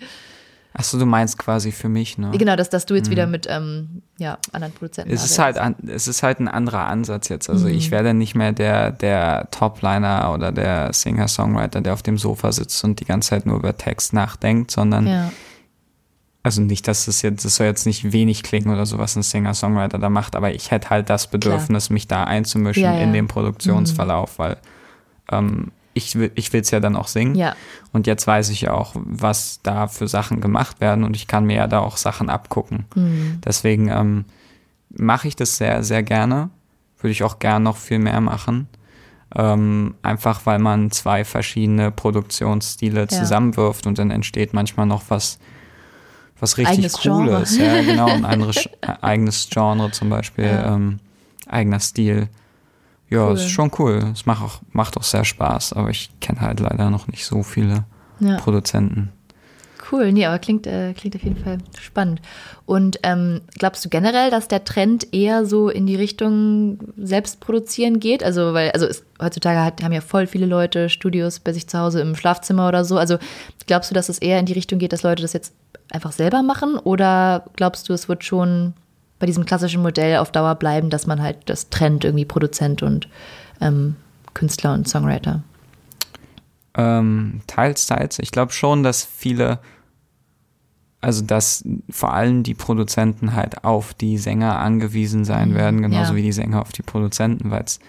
Achso, 0.74 1.00
du 1.00 1.08
meinst 1.08 1.40
quasi 1.40 1.72
für 1.72 1.90
mich, 1.90 2.20
ne? 2.20 2.32
Genau, 2.38 2.56
dass, 2.56 2.70
dass 2.70 2.86
du 2.86 2.94
jetzt 2.94 3.10
wieder 3.10 3.26
mit 3.26 3.48
ähm, 3.50 4.04
ja, 4.20 4.38
anderen 4.52 4.74
Produzenten 4.74 5.12
Es 5.12 5.24
ist 5.26 5.40
halt, 5.40 5.58
arbeitest. 5.58 5.84
an, 5.90 5.96
es 5.96 6.08
ist 6.08 6.22
halt 6.22 6.40
ein 6.40 6.48
anderer 6.48 6.86
Ansatz 6.86 7.30
jetzt. 7.30 7.50
Also 7.50 7.66
Mhm. 7.68 7.74
ich 7.74 7.90
werde 7.90 8.14
nicht 8.14 8.36
mehr 8.36 8.52
der, 8.52 8.92
der 8.92 9.48
Topliner 9.50 10.32
oder 10.36 10.52
der 10.52 10.94
Singer-Songwriter, 10.94 11.82
der 11.82 11.94
auf 11.94 12.04
dem 12.04 12.20
Sofa 12.20 12.52
sitzt 12.52 12.84
und 12.84 13.00
die 13.00 13.06
ganze 13.06 13.30
Zeit 13.30 13.48
nur 13.48 13.58
über 13.58 13.76
Text 13.76 14.14
nachdenkt, 14.14 14.70
sondern 14.70 15.08
Ja, 15.08 15.32
also 16.48 16.62
nicht, 16.62 16.88
dass 16.88 17.06
das 17.06 17.22
jetzt, 17.24 17.44
das 17.44 17.58
soll 17.58 17.68
jetzt 17.68 17.86
nicht 17.86 18.14
wenig 18.14 18.42
klingen 18.42 18.70
oder 18.70 18.86
so, 18.86 18.98
was 18.98 19.18
ein 19.18 19.22
Singer-Songwriter 19.22 20.00
da 20.00 20.10
macht, 20.10 20.34
aber 20.38 20.54
ich 20.54 20.72
hätte 20.72 20.90
halt 20.90 21.10
das 21.10 21.28
Bedürfnis, 21.28 21.90
mich 21.90 22.08
da 22.08 22.24
einzumischen 22.24 22.84
Ja, 22.84 22.94
ja. 22.94 23.02
in 23.02 23.12
den 23.12 23.28
Produktionsverlauf, 23.28 24.40
weil 24.40 24.56
ähm, 25.30 25.72
ich 25.94 26.16
will 26.16 26.32
ich 26.36 26.54
will 26.54 26.62
es 26.62 26.72
ja 26.72 26.80
dann 26.80 26.96
auch 26.96 27.10
singen. 27.10 27.36
ja, 27.36 27.54
Und 27.92 28.08
jetzt 28.08 28.26
weiß 28.26 28.50
ich 28.50 28.62
ja 28.62 28.74
auch, 28.74 28.94
was 28.96 29.60
da 29.62 29.88
für 29.88 30.08
Sachen 30.08 30.40
gemacht 30.40 30.80
werden 30.80 31.04
und 31.04 31.18
ich 31.18 31.28
kann 31.28 31.44
mir 31.46 31.58
ja 31.58 31.68
da 31.68 31.80
auch 31.80 31.98
Sachen 31.98 32.30
abgucken. 32.30 32.86
Mhm. 32.96 33.42
Deswegen 33.44 33.90
ähm, 33.90 34.24
mache 34.90 35.28
ich 35.28 35.36
das 35.36 35.58
sehr, 35.58 35.84
sehr 35.84 36.02
gerne. 36.02 36.50
Würde 37.00 37.12
ich 37.12 37.24
auch 37.24 37.40
gern 37.40 37.64
noch 37.64 37.76
viel 37.76 38.00
mehr 38.00 38.22
machen. 38.22 38.70
Ähm, 39.36 39.96
einfach 40.02 40.46
weil 40.46 40.60
man 40.60 40.92
zwei 40.92 41.26
verschiedene 41.26 41.92
Produktionsstile 41.92 43.08
zusammenwirft 43.10 43.86
und 43.86 44.00
dann 44.00 44.12
entsteht 44.12 44.54
manchmal 44.54 44.86
noch 44.86 45.04
was, 45.10 45.40
was 46.40 46.58
richtig 46.58 46.78
Eigenes 46.78 47.00
Genre. 47.00 47.26
Cooles. 47.36 47.58
Ja, 47.58 47.82
genau, 47.82 48.08
ein 48.08 48.26
anderes 48.34 48.58
äh, 48.82 48.94
eigenes 49.02 49.48
Genre 49.50 49.92
zum 49.92 50.10
Beispiel, 50.10 50.46
Ja. 50.46 50.76
ähm, 50.76 51.00
eigener 51.48 51.80
Stil. 51.80 52.30
Ja, 53.10 53.28
Cool. 53.28 53.36
ist 53.36 53.50
schon 53.50 53.72
cool. 53.80 54.04
Es 54.14 54.26
macht 54.26 54.44
auch, 54.44 54.60
macht 54.74 54.98
auch 54.98 55.04
sehr 55.04 55.24
Spaß, 55.24 55.74
aber 55.74 55.90
ich 55.90 56.10
kenne 56.20 56.42
halt 56.42 56.60
leider 56.60 56.90
noch 56.90 57.08
nicht 57.08 57.26
so 57.26 57.42
viele 57.44 57.86
ja. 58.20 58.36
Produzenten. 58.38 59.12
Cool, 59.90 60.12
nee, 60.12 60.26
aber 60.26 60.38
klingt, 60.40 60.68
äh, 60.68 60.94
klingt 60.94 61.16
auf 61.16 61.24
jeden 61.24 61.42
Fall 61.42 61.60
spannend. 61.80 62.22
Und 62.66 63.00
ähm, 63.04 63.40
glaubst 63.58 63.86
du 63.86 63.90
generell, 63.90 64.30
dass 64.30 64.50
der 64.50 64.66
Trend 64.66 65.14
eher 65.14 65.46
so 65.46 65.70
in 65.70 65.86
die 65.86 65.96
Richtung 65.96 66.80
Selbstproduzieren 66.98 68.02
geht? 68.02 68.22
Also, 68.22 68.54
weil, 68.54 68.72
also 68.72 68.86
es, 68.86 69.06
heutzutage 69.22 69.64
hat, 69.64 69.82
haben 69.82 69.94
ja 69.94 70.02
voll 70.02 70.28
viele 70.28 70.46
Leute 70.46 70.90
Studios 70.90 71.40
bei 71.40 71.54
sich 71.54 71.68
zu 71.70 71.80
Hause 71.80 72.02
im 72.02 72.16
Schlafzimmer 72.16 72.68
oder 72.68 72.84
so. 72.84 72.98
Also 72.98 73.18
glaubst 73.66 73.90
du, 73.90 73.96
dass 73.96 74.10
es 74.10 74.18
eher 74.18 74.40
in 74.40 74.46
die 74.46 74.52
Richtung 74.54 74.78
geht, 74.80 74.92
dass 74.92 75.04
Leute 75.04 75.22
das 75.22 75.32
jetzt 75.32 75.54
einfach 75.92 76.12
selber 76.12 76.44
machen? 76.44 76.78
Oder 76.78 77.46
glaubst 77.56 77.90
du, 77.90 77.94
es 77.94 78.10
wird 78.10 78.24
schon 78.24 78.74
bei 79.20 79.26
diesem 79.26 79.46
klassischen 79.46 79.82
Modell 79.82 80.18
auf 80.18 80.32
Dauer 80.32 80.56
bleiben, 80.56 80.90
dass 80.90 81.08
man 81.08 81.22
halt 81.22 81.38
das 81.46 81.70
trennt, 81.70 82.04
irgendwie 82.04 82.26
Produzent 82.26 82.84
und 82.84 83.08
ähm, 83.62 83.96
Künstler 84.34 84.74
und 84.74 84.88
Songwriter? 84.88 85.44
Ähm, 86.76 87.42
teils, 87.48 87.88
teils. 87.88 88.20
Ich 88.20 88.32
glaube 88.32 88.52
schon, 88.52 88.84
dass 88.84 89.04
viele, 89.04 89.60
also 91.02 91.24
dass 91.24 91.64
vor 91.90 92.14
allem 92.14 92.44
die 92.44 92.54
Produzenten 92.54 93.34
halt 93.34 93.64
auf 93.64 93.96
die 93.96 94.20
Sänger 94.20 94.60
angewiesen 94.60 95.26
sein 95.26 95.56
werden, 95.56 95.82
genauso 95.82 96.12
ja. 96.12 96.18
wie 96.18 96.22
die 96.22 96.32
Sänger 96.32 96.62
auf 96.62 96.72
die 96.72 96.84
Produzenten, 96.84 97.50
weil 97.50 97.64
es, 97.64 97.80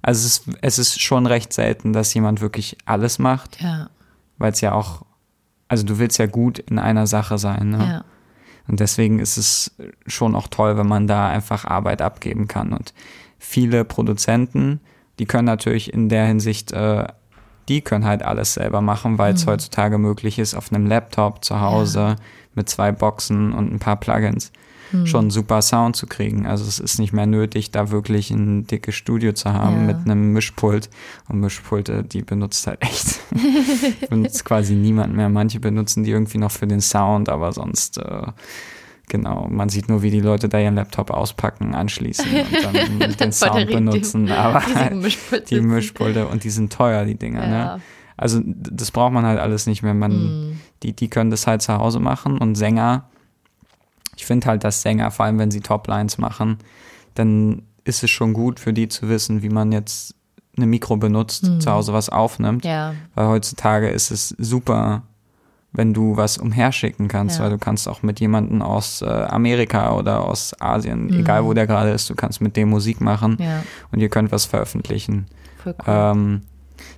also 0.00 0.26
es 0.26 0.38
ist, 0.38 0.58
es 0.62 0.78
ist 0.78 1.02
schon 1.02 1.26
recht 1.26 1.52
selten, 1.52 1.92
dass 1.92 2.14
jemand 2.14 2.40
wirklich 2.40 2.78
alles 2.86 3.18
macht, 3.18 3.60
Ja, 3.60 3.90
weil 4.38 4.52
es 4.52 4.60
ja 4.62 4.72
auch, 4.72 5.04
also 5.68 5.84
du 5.84 5.98
willst 5.98 6.18
ja 6.18 6.26
gut 6.26 6.58
in 6.58 6.78
einer 6.78 7.06
Sache 7.06 7.38
sein, 7.38 7.70
ne? 7.70 7.78
ja. 7.78 8.04
Und 8.66 8.80
deswegen 8.80 9.18
ist 9.18 9.36
es 9.36 9.74
schon 10.06 10.34
auch 10.34 10.48
toll, 10.48 10.78
wenn 10.78 10.86
man 10.86 11.06
da 11.06 11.28
einfach 11.28 11.66
Arbeit 11.66 12.00
abgeben 12.00 12.48
kann. 12.48 12.72
Und 12.72 12.94
viele 13.38 13.84
Produzenten, 13.84 14.80
die 15.18 15.26
können 15.26 15.44
natürlich 15.44 15.92
in 15.92 16.08
der 16.08 16.24
Hinsicht, 16.24 16.72
äh, 16.72 17.06
die 17.68 17.82
können 17.82 18.06
halt 18.06 18.22
alles 18.22 18.54
selber 18.54 18.80
machen, 18.80 19.18
weil 19.18 19.34
es 19.34 19.46
heutzutage 19.46 19.98
möglich 19.98 20.38
ist, 20.38 20.54
auf 20.54 20.72
einem 20.72 20.86
Laptop 20.86 21.44
zu 21.44 21.60
Hause 21.60 22.16
mit 22.54 22.68
zwei 22.68 22.90
Boxen 22.90 23.52
und 23.52 23.72
ein 23.72 23.78
paar 23.78 23.96
Plugins 23.96 24.50
schon 25.04 25.30
super 25.30 25.60
Sound 25.62 25.96
zu 25.96 26.06
kriegen. 26.06 26.46
Also 26.46 26.64
es 26.64 26.78
ist 26.78 26.98
nicht 26.98 27.12
mehr 27.12 27.26
nötig, 27.26 27.70
da 27.70 27.90
wirklich 27.90 28.30
ein 28.30 28.66
dickes 28.66 28.94
Studio 28.94 29.32
zu 29.32 29.52
haben 29.52 29.76
Ja. 29.88 29.94
mit 29.94 29.96
einem 30.04 30.32
Mischpult. 30.32 30.88
Und 31.28 31.40
Mischpulte, 31.40 32.02
die 32.04 32.22
benutzt 32.22 32.66
halt 32.66 32.80
echt, 32.82 33.20
benutzt 34.10 34.44
quasi 34.44 34.74
niemand 34.74 35.14
mehr. 35.14 35.28
Manche 35.28 35.60
benutzen 35.60 36.04
die 36.04 36.10
irgendwie 36.10 36.38
noch 36.38 36.50
für 36.50 36.66
den 36.66 36.80
Sound, 36.80 37.28
aber 37.28 37.52
sonst, 37.52 37.98
äh, 37.98 38.26
genau, 39.08 39.46
man 39.50 39.68
sieht 39.68 39.88
nur, 39.88 40.02
wie 40.02 40.10
die 40.10 40.20
Leute 40.20 40.48
da 40.48 40.58
ihren 40.58 40.74
Laptop 40.76 41.10
auspacken, 41.10 41.74
anschließen 41.74 42.26
und 42.26 42.64
dann 43.00 43.16
den 43.20 43.32
Sound 43.32 43.66
benutzen. 43.68 44.30
Aber 44.30 44.62
Mischpult 44.94 45.50
die. 45.50 45.60
Mischpulte 45.60 46.26
und 46.28 46.44
die 46.44 46.50
sind 46.50 46.72
teuer, 46.72 47.04
die 47.04 47.16
Dinger, 47.16 47.42
Ja. 47.42 47.48
ne? 47.76 47.80
Also 48.16 48.40
das 48.44 48.92
braucht 48.92 49.12
man 49.12 49.26
halt 49.26 49.40
alles 49.40 49.66
nicht 49.66 49.82
mehr. 49.82 49.92
Man, 49.92 50.12
Mhm. 50.12 50.60
die, 50.84 50.92
die 50.94 51.08
können 51.08 51.30
das 51.32 51.48
halt 51.48 51.62
zu 51.62 51.76
Hause 51.78 51.98
machen 51.98 52.38
und 52.38 52.54
Sänger, 52.54 53.08
ich 54.16 54.24
finde 54.26 54.46
halt, 54.46 54.64
dass 54.64 54.82
Sänger, 54.82 55.10
vor 55.10 55.26
allem 55.26 55.38
wenn 55.38 55.50
sie 55.50 55.60
Toplines 55.60 56.18
machen, 56.18 56.58
dann 57.14 57.62
ist 57.84 58.02
es 58.02 58.10
schon 58.10 58.32
gut 58.32 58.60
für 58.60 58.72
die 58.72 58.88
zu 58.88 59.08
wissen, 59.08 59.42
wie 59.42 59.48
man 59.50 59.72
jetzt 59.72 60.14
eine 60.56 60.66
Mikro 60.66 60.96
benutzt, 60.96 61.44
Mhm. 61.48 61.60
zu 61.60 61.70
Hause 61.70 61.92
was 61.92 62.08
aufnimmt. 62.08 62.64
Ja. 62.64 62.94
Weil 63.14 63.26
heutzutage 63.28 63.88
ist 63.90 64.10
es 64.10 64.28
super, 64.38 65.02
wenn 65.72 65.92
du 65.92 66.16
was 66.16 66.38
umherschicken 66.38 67.08
kannst, 67.08 67.38
Ja. 67.38 67.44
weil 67.44 67.50
du 67.50 67.58
kannst 67.58 67.88
auch 67.88 68.02
mit 68.04 68.20
jemandem 68.20 68.62
aus 68.62 69.02
äh, 69.02 69.06
Amerika 69.06 69.96
oder 69.96 70.24
aus 70.24 70.54
Asien, 70.60 71.06
Mhm. 71.06 71.20
egal 71.20 71.44
wo 71.44 71.52
der 71.52 71.66
gerade 71.66 71.90
ist, 71.90 72.08
du 72.08 72.14
kannst 72.14 72.40
mit 72.40 72.56
dem 72.56 72.68
Musik 72.70 73.00
machen 73.00 73.36
Ja. 73.40 73.62
und 73.90 73.98
ihr 74.00 74.08
könnt 74.08 74.30
was 74.30 74.44
veröffentlichen. 74.44 75.26
Cool. 75.66 75.74
Ähm, 75.88 76.42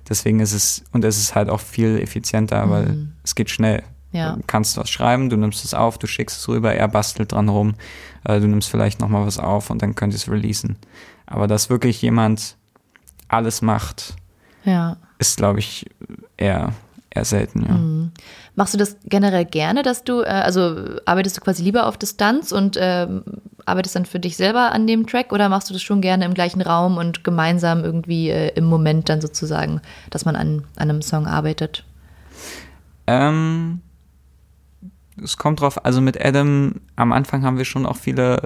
deswegen 0.07 0.39
ist 0.39 0.53
es, 0.53 0.83
und 0.91 1.03
es 1.03 1.17
ist 1.17 1.33
halt 1.33 1.49
auch 1.49 1.59
viel 1.61 1.99
effizienter, 1.99 2.69
weil 2.69 2.85
Mhm. 2.89 3.13
es 3.23 3.33
geht 3.33 3.49
schnell. 3.49 3.81
Ja. 4.11 4.35
Du 4.35 4.41
kannst 4.47 4.77
was 4.77 4.89
schreiben, 4.89 5.29
du 5.29 5.35
nimmst 5.37 5.65
es 5.65 5.73
auf, 5.73 5.97
du 5.97 6.07
schickst 6.07 6.39
es 6.39 6.47
rüber, 6.47 6.73
er 6.73 6.87
bastelt 6.87 7.31
dran 7.33 7.49
rum, 7.49 7.75
äh, 8.23 8.39
du 8.39 8.47
nimmst 8.47 8.69
vielleicht 8.69 8.99
nochmal 9.01 9.25
was 9.25 9.37
auf 9.37 9.69
und 9.69 9.81
dann 9.81 9.95
könnt 9.95 10.13
ihr 10.13 10.17
es 10.17 10.29
releasen. 10.29 10.77
Aber 11.25 11.47
dass 11.47 11.69
wirklich 11.69 12.01
jemand 12.01 12.55
alles 13.27 13.61
macht, 13.61 14.15
Ja. 14.63 14.95
ist, 15.19 15.37
glaube 15.37 15.59
ich, 15.59 15.85
eher, 16.37 16.71
eher 17.09 17.25
selten, 17.25 17.65
ja. 17.67 17.73
Mhm. 17.73 18.11
Machst 18.55 18.73
du 18.73 18.77
das 18.77 18.95
generell 19.05 19.45
gerne, 19.45 19.83
dass 19.83 20.03
du, 20.03 20.21
äh, 20.21 20.25
also 20.27 20.75
arbeitest 21.05 21.37
du 21.37 21.41
quasi 21.41 21.61
lieber 21.61 21.85
auf 21.85 21.97
Distanz 21.97 22.51
und 22.51 22.75
ähm, 22.79 23.23
arbeitest 23.65 23.95
dann 23.97 24.05
für 24.05 24.19
dich 24.19 24.35
selber 24.37 24.71
an 24.71 24.87
dem 24.87 25.05
Track 25.05 25.31
oder 25.33 25.49
machst 25.49 25.69
du 25.69 25.73
das 25.73 25.83
schon 25.83 26.01
gerne 26.01 26.25
im 26.25 26.33
gleichen 26.33 26.61
Raum 26.61 26.97
und 26.97 27.23
gemeinsam 27.25 27.83
irgendwie 27.83 28.29
äh, 28.29 28.53
im 28.55 28.63
Moment 28.65 29.09
dann 29.09 29.19
sozusagen, 29.21 29.81
dass 30.09 30.23
man 30.25 30.35
an, 30.37 30.63
an 30.77 30.89
einem 30.89 31.01
Song 31.03 31.27
arbeitet? 31.27 31.83
Ähm, 33.05 33.81
es 35.23 35.37
kommt 35.37 35.61
drauf, 35.61 35.85
also 35.85 36.01
mit 36.01 36.23
Adam, 36.23 36.75
am 36.95 37.11
Anfang 37.11 37.43
haben 37.43 37.57
wir 37.57 37.65
schon 37.65 37.85
auch 37.85 37.97
viele, 37.97 38.41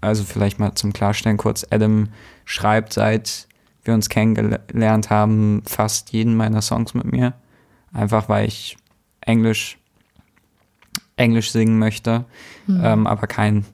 also 0.00 0.24
vielleicht 0.24 0.58
mal 0.58 0.74
zum 0.74 0.92
Klarstellen 0.92 1.36
kurz, 1.36 1.66
Adam 1.70 2.08
schreibt 2.44 2.92
seit 2.92 3.48
wir 3.88 3.94
uns 3.94 4.08
kennengelernt 4.08 5.10
haben 5.10 5.62
fast 5.66 6.12
jeden 6.12 6.36
meiner 6.36 6.62
Songs 6.62 6.94
mit 6.94 7.10
mir. 7.10 7.34
Einfach 7.92 8.28
weil 8.28 8.46
ich 8.46 8.76
Englisch, 9.22 9.78
Englisch 11.16 11.50
singen 11.50 11.78
möchte, 11.78 12.26
ähm, 12.68 13.06
aber 13.06 13.26
kein 13.26 13.64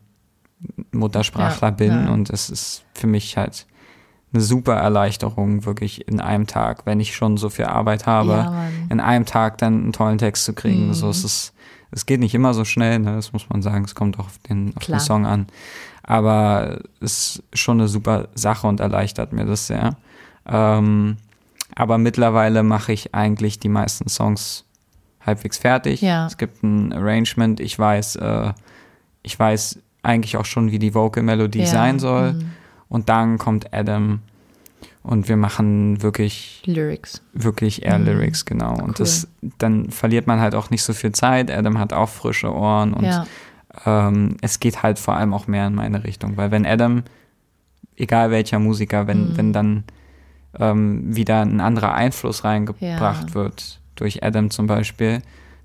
Muttersprachler 0.93 1.73
Mhm. 1.73 1.77
Ja, 1.77 1.77
bin 1.77 2.07
ja. 2.07 2.13
und 2.13 2.31
es 2.31 2.49
ist 2.49 2.85
für 2.95 3.07
mich 3.07 3.37
halt 3.37 3.67
eine 4.33 4.43
super 4.43 4.75
Erleichterung, 4.75 5.65
wirklich 5.65 6.09
in 6.09 6.21
einem 6.21 6.47
Tag, 6.47 6.87
wenn 6.87 7.01
ich 7.01 7.15
schon 7.15 7.37
so 7.37 7.51
viel 7.51 7.67
Arbeit 7.67 8.07
habe, 8.07 8.33
Ja, 8.33 8.65
in 8.91 9.01
einem 9.01 9.27
Tag 9.27 9.59
dann 9.59 9.83
einen 9.83 9.93
tollen 9.93 10.19
Text 10.19 10.45
zu 10.45 10.55
kriegen. 10.55 10.89
Mhm. 10.89 10.95
So, 10.95 11.11
ist, 11.11 11.25
es 11.25 11.54
geht 12.07 12.21
nicht 12.21 12.35
immer 12.35 12.55
so 12.55 12.65
schnell, 12.65 12.99
ne? 12.99 13.15
das 13.17 13.33
muss 13.33 13.49
man 13.49 13.63
sagen, 13.63 13.85
es 13.85 13.95
kommt 13.95 14.19
auch 14.19 14.27
auf 14.27 14.39
den, 14.49 14.73
auf 14.77 14.83
Klar. 14.83 14.99
den 14.99 15.05
Song 15.05 15.27
an. 15.27 15.47
Aber 16.03 16.81
es 17.01 17.43
ist 17.51 17.59
schon 17.61 17.79
eine 17.81 17.89
super 17.89 18.29
Sache 18.35 18.67
und 18.67 18.81
erleichtert 18.81 19.33
mir 19.33 19.45
das 19.47 19.67
sehr. 19.69 19.97
Ähm, 20.47 21.17
aber 21.75 21.99
mittlerweile 21.99 22.63
mache 22.63 22.93
ich 22.93 23.15
eigentlich 23.15 23.59
die 23.59 23.69
meisten 23.69 24.09
Songs 24.09 24.65
halbwegs 25.25 25.59
fertig. 25.59 26.03
Ja. 26.03 26.27
Es 26.27 26.37
gibt 26.37 26.63
ein 26.63 26.93
Arrangement, 26.93 27.61
ich 27.61 27.79
weiß, 27.79 28.17
äh, 28.17 28.53
ich 29.23 29.39
weiß 29.39 29.79
eigentlich 30.03 30.37
auch 30.37 30.45
schon, 30.45 30.71
wie 30.71 30.79
die 30.79 30.95
Vocal-Melodie 30.95 31.61
Ja. 31.61 31.67
sein 31.67 31.99
soll. 31.99 32.35
Mhm. 32.35 32.51
Und 32.89 33.09
dann 33.09 33.39
kommt 33.39 33.73
Adam 33.73 34.21
und 35.05 35.29
wir 35.29 35.37
machen 35.37 36.03
wirklich 36.03 36.63
Lyrics. 36.67 37.23
wirklich 37.35 37.85
eher 37.85 37.99
Mhm. 38.01 38.07
Lyrics, 38.07 38.45
genau. 38.45 38.73
Und 38.73 38.89
Cool. 38.89 38.95
das, 38.99 39.29
dann 39.59 39.91
verliert 39.91 40.27
man 40.27 40.41
halt 40.41 40.55
auch 40.57 40.71
nicht 40.71 40.83
so 40.83 40.93
viel 40.95 41.13
Zeit. 41.13 41.51
Adam 41.51 41.79
hat 41.79 41.93
auch 41.93 42.09
frische 42.09 42.53
Ohren 42.53 42.93
und 42.95 43.05
ja. 43.05 43.25
ähm, 43.87 44.37
es 44.41 44.59
geht 44.61 44.83
halt 44.83 44.99
vor 44.99 45.15
allem 45.17 45.33
auch 45.33 45.47
mehr 45.47 45.67
in 45.69 45.75
meine 45.75 46.03
Richtung. 46.05 46.37
Weil 46.37 46.51
wenn 46.51 46.67
Adam, 46.67 47.03
egal 47.97 48.31
welcher 48.31 48.59
Musiker, 48.59 49.07
wenn, 49.07 49.31
Mhm. 49.31 49.37
wenn 49.37 49.53
dann 49.53 49.85
ähm, 50.59 51.15
wieder 51.17 51.43
ein 51.43 51.61
anderer 51.61 51.95
Einfluss 51.95 52.45
reingebracht 52.45 53.29
Ja. 53.31 53.35
wird, 53.35 53.81
durch 53.97 54.23
Adam 54.25 54.51
zum 54.51 54.67
Beispiel, 54.69 55.21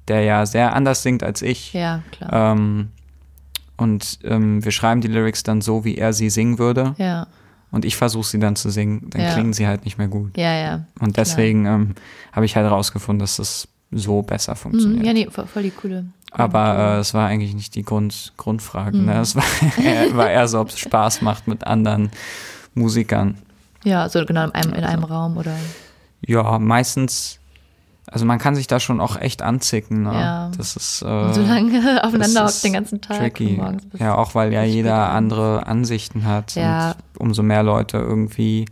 der 0.08 0.22
ja 0.24 0.46
sehr 0.48 0.76
anders 0.76 1.04
singt 1.04 1.24
als 1.24 1.42
ich. 1.44 1.74
Ja, 1.74 2.02
klar. 2.12 2.54
Ähm, 2.54 2.90
und 3.78 4.20
ähm, 4.24 4.64
wir 4.66 4.72
schreiben 4.72 5.00
die 5.02 5.08
Lyrics 5.08 5.44
dann 5.44 5.62
so, 5.62 5.86
wie 5.86 5.96
er 5.98 6.12
sie 6.14 6.30
singen 6.30 6.58
würde. 6.60 6.96
ja. 6.98 7.28
Und 7.72 7.86
ich 7.86 7.96
versuche 7.96 8.26
sie 8.28 8.40
dann 8.40 8.56
zu 8.56 8.70
singen, 8.72 9.10
dann 9.12 9.22
Ja. 9.22 9.34
klingen 9.34 9.54
sie 9.54 9.68
halt 9.68 9.86
nicht 9.86 9.98
mehr 9.98 10.08
gut. 10.08 10.36
Ja, 10.38 10.54
ja. 10.54 10.86
Und 11.00 11.18
deswegen 11.18 11.66
ähm, 11.66 11.96
habe 12.32 12.46
ich 12.46 12.56
halt 12.56 12.70
rausgefunden, 12.70 13.20
dass 13.20 13.38
das 13.38 13.68
so 13.92 14.22
besser 14.22 14.54
Mhm. 14.54 14.58
funktioniert. 14.58 15.06
Ja, 15.06 15.14
nee, 15.14 15.28
voll, 15.32 15.64
die 15.64 15.72
coole. 15.72 16.06
Aber 16.32 16.96
äh, 16.98 17.00
es 17.00 17.14
war 17.14 17.28
eigentlich 17.28 17.54
nicht 17.56 17.74
die 17.76 17.84
Grund, 17.84 18.34
Grundfrage. 18.38 18.98
Mhm. 18.98 19.06
Ne? 19.06 19.20
Es 19.20 19.36
war 19.36 19.44
eher, 19.84 20.14
war 20.16 20.30
eher 20.30 20.48
so, 20.48 20.60
ob 20.60 20.70
es 20.70 20.80
Spaß 20.80 21.22
macht 21.22 21.48
mit 21.48 21.66
anderen 21.66 22.12
Musikern. 22.76 23.38
Ja, 23.84 24.10
so 24.10 24.24
genau 24.26 24.44
in 24.46 24.52
einem, 24.52 24.74
in 24.74 24.84
Also 24.84 24.88
einem 24.94 25.04
Raum 25.06 25.38
oder. 25.38 25.56
Ja, 26.26 26.60
meistens, 26.60 27.39
also 28.12 28.26
man 28.26 28.40
kann 28.40 28.56
sich 28.56 28.68
da 28.68 28.80
schon 28.80 29.00
auch 29.00 29.20
echt 29.20 29.42
anzicken. 29.42 30.04
Ne? 30.04 30.14
Ja. 30.14 30.52
Das 30.58 30.76
ist 30.76 31.04
Und 31.04 31.34
so 31.34 31.42
äh, 31.42 31.48
lange 31.48 32.04
aufeinander 32.04 32.46
hockt 32.46 32.64
den 32.64 32.74
ganzen 32.74 33.02
Tag. 33.02 33.20
tricky. 33.20 33.62
Ja, 33.98 34.16
auch 34.16 34.36
weil 34.36 34.52
ja 34.52 34.64
jeder 34.64 35.10
andere 35.12 35.68
Ansichten 35.68 36.26
hat. 36.26 36.56
Ja. 36.56 36.96
Und 37.18 37.30
umso 37.30 37.44
mehr 37.44 37.64
Leute 37.64 37.98
irgendwie 37.98 38.66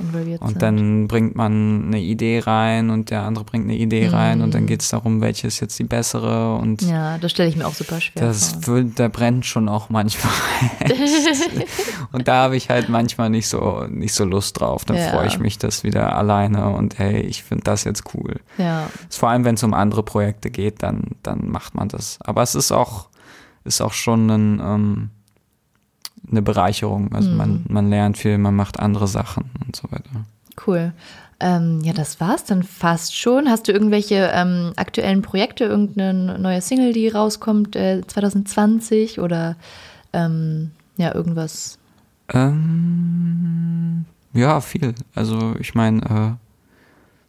involviert 0.00 0.40
Und 0.42 0.48
sind. 0.48 0.62
dann 0.62 1.08
bringt 1.08 1.36
man 1.36 1.84
eine 1.86 2.00
Idee 2.00 2.40
rein 2.40 2.90
und 2.90 3.10
der 3.10 3.22
andere 3.22 3.44
bringt 3.44 3.64
eine 3.64 3.76
Idee 3.76 4.08
rein 4.08 4.40
und 4.42 4.54
dann 4.54 4.62
Mhm. 4.62 4.66
geht 4.66 4.82
es 4.82 4.88
darum, 4.88 5.20
welche 5.20 5.46
ist 5.46 5.60
jetzt 5.60 5.78
die 5.78 5.84
bessere 5.84 6.54
und 6.56 6.82
Ja, 6.82 7.18
das 7.18 7.30
stelle 7.32 7.48
ich 7.48 7.56
mir 7.56 7.66
auch 7.66 7.74
super 7.74 8.00
schwer 8.00 8.22
das 8.26 8.56
vor. 8.62 8.82
da 8.82 9.08
brennt 9.08 9.46
schon 9.46 9.68
auch 9.68 9.90
manchmal. 9.90 10.32
und 12.12 12.28
da 12.28 12.44
habe 12.44 12.56
ich 12.56 12.70
halt 12.70 12.88
manchmal 12.88 13.30
nicht 13.30 13.48
so 13.48 13.84
nicht 13.88 14.14
so 14.14 14.24
Lust 14.24 14.60
drauf. 14.60 14.84
Dann 14.84 14.96
Ja. 14.96 15.08
freue 15.10 15.26
ich 15.26 15.38
mich 15.38 15.58
das 15.58 15.84
wieder 15.84 16.16
alleine 16.16 16.70
und 16.70 16.98
hey, 16.98 17.20
ich 17.20 17.42
finde 17.42 17.64
das 17.64 17.84
jetzt 17.84 18.04
cool. 18.14 18.40
Ja, 18.58 18.88
Vor 19.10 19.28
allem, 19.28 19.44
wenn 19.44 19.54
es 19.54 19.62
um 19.62 19.74
andere 19.74 20.02
Projekte 20.02 20.50
geht, 20.50 20.82
dann 20.82 21.02
dann 21.22 21.48
macht 21.50 21.74
man 21.74 21.88
das. 21.88 22.18
Aber 22.20 22.42
es 22.42 22.54
ist 22.54 22.72
auch 22.72 23.08
ist 23.64 23.80
auch 23.82 23.92
schon 23.92 24.30
ein, 24.30 24.60
ähm, 24.64 25.10
eine 26.30 26.42
Bereicherung. 26.42 27.12
Also 27.12 27.30
Mhm. 27.30 27.36
man 27.36 27.64
man 27.68 27.90
lernt 27.90 28.18
viel, 28.18 28.38
man 28.38 28.54
macht 28.56 28.78
andere 28.80 29.06
Sachen 29.08 29.50
und 29.66 29.74
so 29.76 29.90
weiter. 29.90 30.10
cool. 30.66 30.92
Ähm, 31.42 31.80
ja, 31.82 31.94
das 31.94 32.20
war's 32.20 32.44
dann 32.44 32.62
fast 32.62 33.16
schon. 33.16 33.48
Hast 33.48 33.66
du 33.66 33.72
irgendwelche 33.72 34.30
ähm, 34.34 34.72
aktuellen 34.76 35.22
Projekte, 35.22 35.64
irgendeine 35.64 36.38
neue 36.38 36.60
Single, 36.60 36.92
die 36.92 37.08
rauskommt 37.08 37.76
äh, 37.76 38.02
2020 38.06 39.20
oder 39.20 39.56
ähm, 40.12 40.70
ja, 40.98 41.14
irgendwas? 41.14 41.78
Ähm, 42.80 44.04
ja, 44.32 44.60
viel. 44.60 44.94
Also 45.14 45.54
ich 45.58 45.74
meine, 45.74 46.02
äh, 46.02 46.46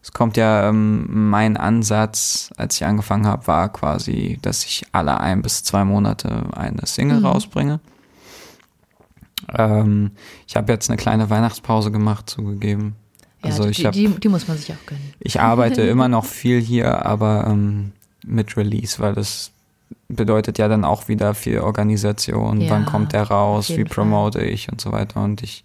es 0.04 0.12
kommt 0.12 0.36
ja, 0.36 0.68
ähm, 0.70 1.30
mein 1.30 1.58
Ansatz, 1.58 2.50
als 2.58 2.76
ich 2.76 2.86
angefangen 2.86 3.28
habe, 3.28 3.48
war 3.48 3.70
quasi, 3.72 4.40
dass 4.42 4.66
ich 4.66 4.84
alle 4.92 5.20
ein 5.20 5.42
bis 5.42 5.64
zwei 5.64 5.86
Monate 5.86 6.44
eine 6.56 6.86
Single 6.86 7.20
Mhm. 7.20 7.26
rausbringe. 7.28 7.80
Ähm, 9.58 10.12
ich 10.48 10.56
habe 10.56 10.72
jetzt 10.72 10.90
eine 10.90 10.98
kleine 10.98 11.30
Weihnachtspause 11.30 11.92
gemacht, 11.92 12.30
zugegeben. 12.30 12.96
Ja, 13.44 13.50
Also 13.50 13.64
die, 13.64 13.70
ich 13.72 13.86
habe 13.86 13.96
die, 13.98 14.08
die 14.08 14.30
muss 14.30 14.48
man 14.48 14.58
sich 14.58 14.72
auch 14.72 14.86
gönnen. 14.86 15.14
ich 15.20 15.40
arbeite 15.40 15.82
immer 15.88 16.08
noch 16.08 16.26
viel 16.26 16.62
hier, 16.62 17.06
aber 17.06 17.46
ähm, 17.48 17.92
mit 18.26 18.56
Release, 18.58 19.00
weil 19.00 19.14
das 19.14 19.52
bedeutet 20.08 20.58
ja 20.58 20.68
dann 20.68 20.86
auch 20.86 21.08
wieder 21.08 21.34
viel 21.34 21.60
Organisation. 21.60 22.62
Ja, 22.62 22.72
Wann 22.72 22.86
kommt 22.86 23.14
der 23.14 23.24
raus? 23.24 23.70
Wie 23.70 23.74
jeden 23.78 23.90
Fall. 23.90 24.04
promote 24.06 24.42
ich 24.42 24.72
und 24.72 24.80
so 24.82 24.92
weiter. 24.92 25.24
Und 25.24 25.42
ich 25.42 25.64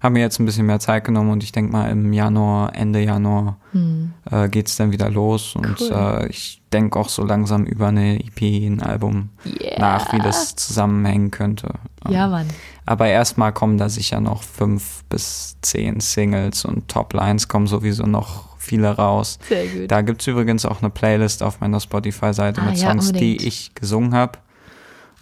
habe 0.00 0.12
mir 0.14 0.20
jetzt 0.20 0.38
ein 0.38 0.44
bisschen 0.44 0.66
mehr 0.66 0.80
Zeit 0.80 1.04
genommen 1.04 1.30
und 1.30 1.42
ich 1.42 1.50
denke 1.50 1.72
mal 1.72 1.88
im 1.90 2.12
Januar, 2.12 2.74
Ende 2.76 3.00
Januar 3.02 3.56
Hm. 3.72 4.12
äh, 4.30 4.48
geht's 4.50 4.76
dann 4.76 4.92
wieder 4.92 5.10
los. 5.10 5.56
Und 5.56 5.80
Cool. 5.80 5.90
äh, 5.92 6.28
ich 6.28 6.60
denke 6.72 6.98
auch 6.98 7.08
so 7.08 7.24
langsam 7.24 7.64
über 7.64 7.88
eine 7.88 8.20
EP, 8.22 8.42
ein 8.66 8.82
Album 8.82 9.30
Yeah. 9.46 9.78
nach, 9.80 10.12
wie 10.12 10.18
das 10.18 10.56
zusammenhängen 10.56 11.30
könnte. 11.30 11.72
Ja, 12.08 12.26
Ähm, 12.26 12.30
Mann. 12.32 12.46
Aber 12.86 13.06
erstmal 13.08 13.52
kommen 13.52 13.78
da 13.78 13.88
sicher 13.88 14.20
noch 14.20 14.42
fünf 14.42 15.04
bis 15.08 15.56
zehn 15.62 16.00
Singles 16.00 16.64
und 16.64 16.88
Top-Lines 16.88 17.48
kommen 17.48 17.66
sowieso 17.66 18.04
noch 18.04 18.56
viele 18.58 18.88
raus. 18.96 19.38
Sehr 19.48 19.66
gut. 19.66 19.90
Da 19.90 20.02
gibt's 20.02 20.26
übrigens 20.26 20.64
auch 20.66 20.80
eine 20.82 20.90
Playlist 20.90 21.42
auf 21.42 21.60
meiner 21.60 21.80
Spotify-Seite 21.80 22.60
Ah, 22.62 22.64
mit 22.70 22.76
ja, 22.78 22.90
Songs, 22.90 23.08
unbedingt. 23.08 23.40
die 23.40 23.46
ich 23.46 23.74
gesungen 23.74 24.14
habe. 24.14 24.38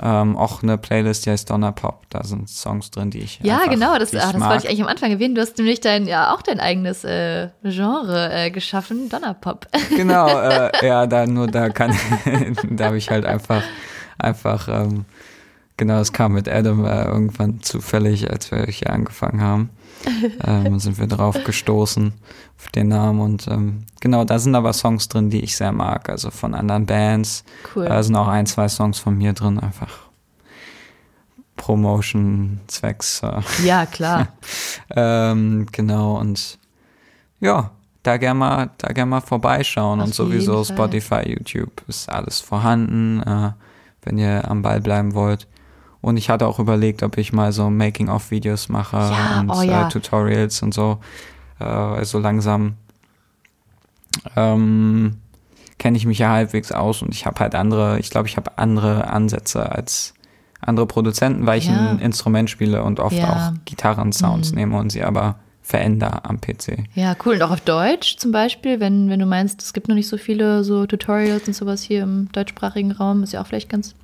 Ähm, 0.04 0.36
auch 0.36 0.62
eine 0.64 0.78
Playlist, 0.78 1.26
die 1.26 1.30
heißt 1.30 1.48
Donner 1.50 1.70
Pop. 1.70 2.06
Da 2.10 2.24
sind 2.24 2.48
Songs 2.48 2.90
drin, 2.90 3.10
die 3.10 3.20
ich 3.20 3.38
Ja, 3.42 3.58
einfach, 3.58 3.70
genau, 3.70 3.98
das, 3.98 4.10
die 4.10 4.18
ah, 4.18 4.32
das 4.32 4.40
wollte 4.42 4.64
ich 4.64 4.68
eigentlich 4.68 4.82
am 4.82 4.88
Anfang 4.88 5.10
erwähnen. 5.12 5.34
Du 5.36 5.40
hast 5.40 5.56
nämlich 5.58 5.80
dein, 5.80 6.06
ja, 6.08 6.34
auch 6.34 6.42
dein 6.42 6.58
eigenes 6.58 7.04
äh, 7.04 7.50
Genre 7.62 8.32
äh, 8.32 8.50
geschaffen, 8.50 9.08
Donnerpop. 9.08 9.68
Genau, 9.90 10.26
äh, 10.40 10.70
ja, 10.84 11.06
da 11.06 11.26
nur 11.26 11.46
da 11.46 11.68
kann, 11.68 11.94
da 12.70 12.86
habe 12.86 12.96
ich 12.98 13.10
halt 13.10 13.24
einfach, 13.26 13.62
einfach, 14.18 14.66
ähm, 14.68 15.04
genau, 15.76 15.98
es 16.00 16.12
kam 16.12 16.32
mit 16.32 16.48
Adam 16.48 16.84
äh, 16.84 17.04
irgendwann 17.04 17.62
zufällig, 17.62 18.30
als 18.30 18.50
wir 18.50 18.64
hier 18.66 18.90
angefangen 18.90 19.40
haben, 19.40 19.70
ähm, 20.44 20.78
sind 20.78 20.98
wir 20.98 21.06
drauf 21.06 21.36
gestoßen 21.44 22.12
auf 22.58 22.68
den 22.70 22.88
Namen 22.88 23.20
und 23.20 23.48
ähm, 23.48 23.84
genau, 24.00 24.24
da 24.24 24.38
sind 24.38 24.54
aber 24.54 24.72
Songs 24.72 25.08
drin, 25.08 25.30
die 25.30 25.40
ich 25.40 25.56
sehr 25.56 25.72
mag, 25.72 26.08
also 26.08 26.30
von 26.30 26.54
anderen 26.54 26.86
Bands. 26.86 27.44
Cool. 27.74 27.86
Da 27.86 28.02
sind 28.02 28.16
auch 28.16 28.28
ein, 28.28 28.46
zwei 28.46 28.68
Songs 28.68 28.98
von 28.98 29.16
mir 29.16 29.32
drin, 29.32 29.58
einfach 29.58 30.10
Promotion-Zwecks. 31.56 33.22
Äh, 33.22 33.40
Ja, 33.64 33.86
klar. 33.86 34.28
ähm, 34.96 35.66
genau, 35.70 36.18
und 36.18 36.58
ja, 37.40 37.70
da 38.02 38.16
gerne 38.16 38.38
mal, 38.38 38.70
da 38.78 38.92
gern 38.92 39.08
mal 39.08 39.20
vorbeischauen. 39.20 40.00
Auf 40.00 40.06
und 40.06 40.14
sowieso 40.14 40.64
Fall. 40.64 40.74
Spotify, 40.76 41.28
YouTube 41.28 41.82
ist 41.86 42.08
alles 42.08 42.40
vorhanden, 42.40 43.22
äh, 43.22 43.52
wenn 44.02 44.18
ihr 44.18 44.48
am 44.50 44.62
Ball 44.62 44.80
bleiben 44.80 45.14
wollt. 45.14 45.46
Und 46.02 46.16
ich 46.18 46.28
hatte 46.28 46.46
auch 46.46 46.58
überlegt, 46.58 47.02
ob 47.02 47.16
ich 47.16 47.32
mal 47.32 47.52
so 47.52 47.70
Making-of-Videos 47.70 48.68
mache 48.68 48.96
Ja, 48.98 49.40
und 49.40 49.50
oh 49.50 49.62
ja. 49.62 49.82
äh, 49.86 49.88
Tutorials 49.88 50.60
und 50.62 50.74
so. 50.74 50.98
Äh, 51.60 52.04
so 52.04 52.18
langsam 52.18 52.74
ähm, 54.36 55.16
kenne 55.78 55.96
ich 55.96 56.06
mich 56.06 56.18
ja 56.18 56.30
halbwegs 56.30 56.70
aus 56.72 57.02
und 57.02 57.14
ich 57.14 57.26
habe 57.26 57.40
halt 57.40 57.54
andere, 57.54 57.98
ich 57.98 58.10
glaube, 58.10 58.28
ich 58.28 58.36
habe 58.36 58.58
andere 58.58 59.08
Ansätze 59.08 59.70
als 59.72 60.14
andere 60.60 60.86
Produzenten, 60.86 61.46
weil 61.46 61.58
ich 61.58 61.66
Ja. 61.68 61.74
ein 61.92 61.98
Instrument 61.98 62.48
spiele 62.50 62.82
und 62.84 63.00
oft 63.00 63.20
auch 63.22 63.52
Gitarren-Sounds 63.64 64.50
Mhm. 64.52 64.56
nehme 64.58 64.78
und 64.78 64.90
sie 64.90 65.02
aber 65.02 65.36
verändere 65.60 66.24
am 66.24 66.40
PC. 66.40 66.84
Ja, 66.94 67.14
cool. 67.24 67.34
Und 67.36 67.42
auch 67.42 67.50
auf 67.52 67.60
Deutsch 67.60 68.16
zum 68.18 68.32
Beispiel, 68.32 68.80
wenn, 68.80 69.08
wenn 69.08 69.18
du 69.20 69.26
meinst, 69.26 69.62
es 69.62 69.72
gibt 69.72 69.88
noch 69.88 69.94
nicht 69.94 70.08
so 70.08 70.18
viele 70.18 70.62
so 70.64 70.86
Tutorials 70.86 71.46
und 71.48 71.54
sowas 71.54 71.82
hier 71.82 72.02
im 72.02 72.28
deutschsprachigen 72.32 72.92
Raum, 72.92 73.22
ist 73.22 73.32
ja 73.32 73.40
auch 73.42 73.46
vielleicht 73.46 73.68
ganz, 73.68 73.94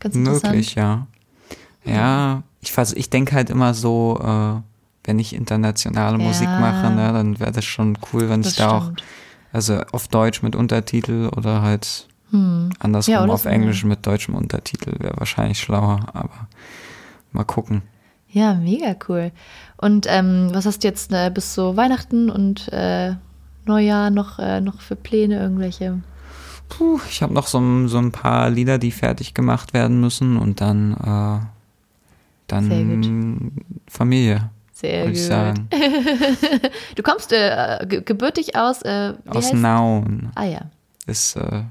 ganz 0.00 0.14
interessant. 0.16 0.44
Möglich, 0.54 0.74
ja. 0.74 1.06
Ja, 1.86 2.42
ich, 2.60 2.76
ich 2.94 3.10
denke 3.10 3.34
halt 3.34 3.50
immer 3.50 3.74
so, 3.74 4.20
äh, 4.22 4.60
wenn 5.04 5.18
ich 5.18 5.34
internationale 5.34 6.18
Musik 6.18 6.48
Ja. 6.50 6.58
mache, 6.58 6.90
ne, 6.90 7.12
dann 7.12 7.38
wäre 7.38 7.52
das 7.52 7.64
schon 7.64 7.96
cool, 8.12 8.28
wenn 8.28 8.42
Das 8.42 8.52
ich 8.52 8.58
da 8.58 8.78
auch, 8.78 8.90
also 9.52 9.80
auf 9.92 10.08
Deutsch 10.08 10.42
mit 10.42 10.56
Untertitel 10.56 11.30
oder 11.36 11.62
halt 11.62 12.08
Hm. 12.30 12.70
andersrum 12.80 13.12
Ja, 13.12 13.24
auf 13.26 13.42
so, 13.44 13.48
Englisch 13.48 13.84
mit 13.84 14.04
deutschem 14.04 14.34
Untertitel 14.34 14.94
wäre 14.98 15.16
wahrscheinlich 15.18 15.60
schlauer, 15.60 16.00
aber 16.12 16.48
mal 17.32 17.44
gucken. 17.44 17.82
Ja, 18.28 18.54
mega 18.54 18.96
cool. 19.08 19.30
Und 19.76 20.06
ähm, 20.10 20.48
was 20.52 20.66
hast 20.66 20.82
du 20.82 20.88
jetzt 20.88 21.12
äh, 21.12 21.30
bis 21.32 21.54
so 21.54 21.76
Weihnachten 21.76 22.28
und 22.28 22.68
äh, 22.72 23.14
Neujahr 23.64 24.10
noch, 24.10 24.38
äh, 24.38 24.60
noch 24.60 24.80
für 24.80 24.96
Pläne, 24.96 25.38
irgendwelche? 25.38 26.02
Puh, 26.68 26.98
ich 27.08 27.22
habe 27.22 27.32
noch 27.32 27.46
so, 27.46 27.86
so 27.86 27.98
ein 27.98 28.10
paar 28.10 28.50
Lieder, 28.50 28.78
die 28.78 28.90
fertig 28.90 29.34
gemacht 29.34 29.72
werden 29.72 30.00
müssen 30.00 30.36
und 30.36 30.60
dann, 30.60 30.94
äh, 32.50 32.60
Sehr 32.62 32.78
dann 32.78 33.52
Familie, 33.88 34.50
Sehr 34.72 35.04
gut. 35.06 35.12
ich 35.12 35.24
sagen. 35.24 35.68
Du 36.96 37.02
kommst 37.02 37.32
äh, 37.32 37.84
ge 37.88 38.02
gebürtig 38.04 38.56
aus, 38.56 38.82
äh, 38.82 39.14
Aus 39.28 39.46
heißt? 39.46 39.54
Nauen 39.54 40.30
Ah 40.34 40.44
ja, 40.44 40.60
ist, 41.06 41.36
äh, 41.36 41.62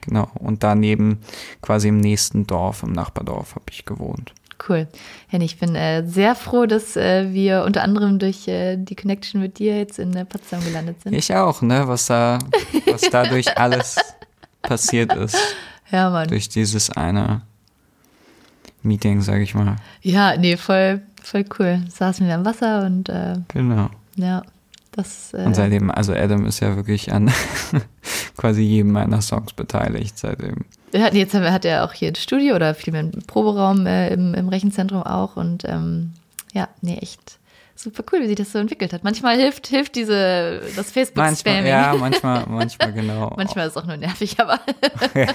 genau, 0.00 0.28
und 0.34 0.62
daneben 0.62 1.18
quasi 1.62 1.88
im 1.88 1.98
nächsten 1.98 2.46
Dorf, 2.46 2.82
im 2.82 2.92
Nachbardorf 2.92 3.54
habe 3.54 3.64
ich 3.70 3.84
gewohnt. 3.84 4.32
cool. 4.68 4.86
Henny, 5.28 5.44
ich 5.46 5.58
bin 5.58 5.74
äh, 5.74 6.06
sehr 6.06 6.34
froh, 6.34 6.66
dass 6.66 6.96
äh, 6.96 7.32
wir 7.32 7.64
unter 7.64 7.82
anderem 7.82 8.18
durch 8.18 8.46
äh, 8.48 8.76
die 8.76 8.94
Connection 8.96 9.40
mit 9.40 9.58
dir 9.58 9.76
jetzt 9.78 9.98
in 9.98 10.14
äh, 10.14 10.24
Potsdam 10.24 10.62
gelandet 10.64 11.02
sind. 11.02 11.12
Ich 11.14 11.34
auch, 11.34 11.60
ne, 11.62 11.86
was 11.88 12.06
da, 12.06 12.38
was 12.86 13.02
dadurch 13.10 13.56
alles 13.58 13.96
passiert 14.62 15.12
ist, 15.14 15.36
Ja, 15.90 16.08
Mann. 16.10 16.28
durch 16.28 16.48
dieses 16.48 16.88
eine 16.90 17.42
Meeting, 18.84 19.20
sage 19.20 19.42
ich 19.42 19.54
mal. 19.54 19.76
Ja, 20.02 20.36
nee, 20.36 20.56
voll, 20.56 21.02
voll 21.22 21.44
cool. 21.58 21.80
Saßen 21.88 22.26
wir 22.26 22.34
am 22.34 22.44
Wasser 22.44 22.84
und 22.86 23.08
äh, 23.08 23.34
Genau. 23.48 23.88
ja, 24.16 24.42
das 24.92 25.32
äh, 25.34 25.44
Und 25.44 25.56
seitdem, 25.56 25.90
also 25.90 26.12
Adam 26.14 26.46
ist 26.46 26.60
ja 26.60 26.76
wirklich 26.76 27.12
an 27.12 27.30
quasi 28.36 28.62
jedem 28.62 28.92
meiner 28.92 29.20
Songs 29.22 29.52
beteiligt 29.52 30.18
seitdem. 30.18 30.64
Hat, 30.96 31.14
jetzt 31.14 31.34
hat 31.34 31.64
er 31.64 31.84
auch 31.84 31.92
hier 31.92 32.08
ein 32.08 32.14
Studio 32.14 32.54
oder 32.54 32.74
vielmehr 32.74 33.00
einen 33.02 33.24
Proberaum 33.26 33.86
äh, 33.86 34.12
im, 34.12 34.34
im 34.34 34.48
Rechenzentrum 34.48 35.02
auch 35.02 35.36
und 35.36 35.64
ähm, 35.66 36.12
ja, 36.52 36.68
nee, 36.82 36.98
echt 36.98 37.38
super 37.74 38.04
cool, 38.12 38.20
wie 38.20 38.26
sich 38.26 38.36
das 38.36 38.52
so 38.52 38.58
entwickelt 38.58 38.92
hat. 38.92 39.04
Manchmal 39.04 39.36
hilft, 39.36 39.66
hilft 39.66 39.96
diese, 39.96 40.62
das 40.76 40.92
Facebook-Spamming. 40.92 41.66
ja, 41.66 41.94
manchmal, 41.98 42.44
manchmal 42.48 42.92
genau. 42.92 43.32
Manchmal 43.36 43.66
ist 43.66 43.76
es 43.76 43.82
auch 43.82 43.86
nur 43.86 43.96
nervig, 43.96 44.36
aber 44.38 44.60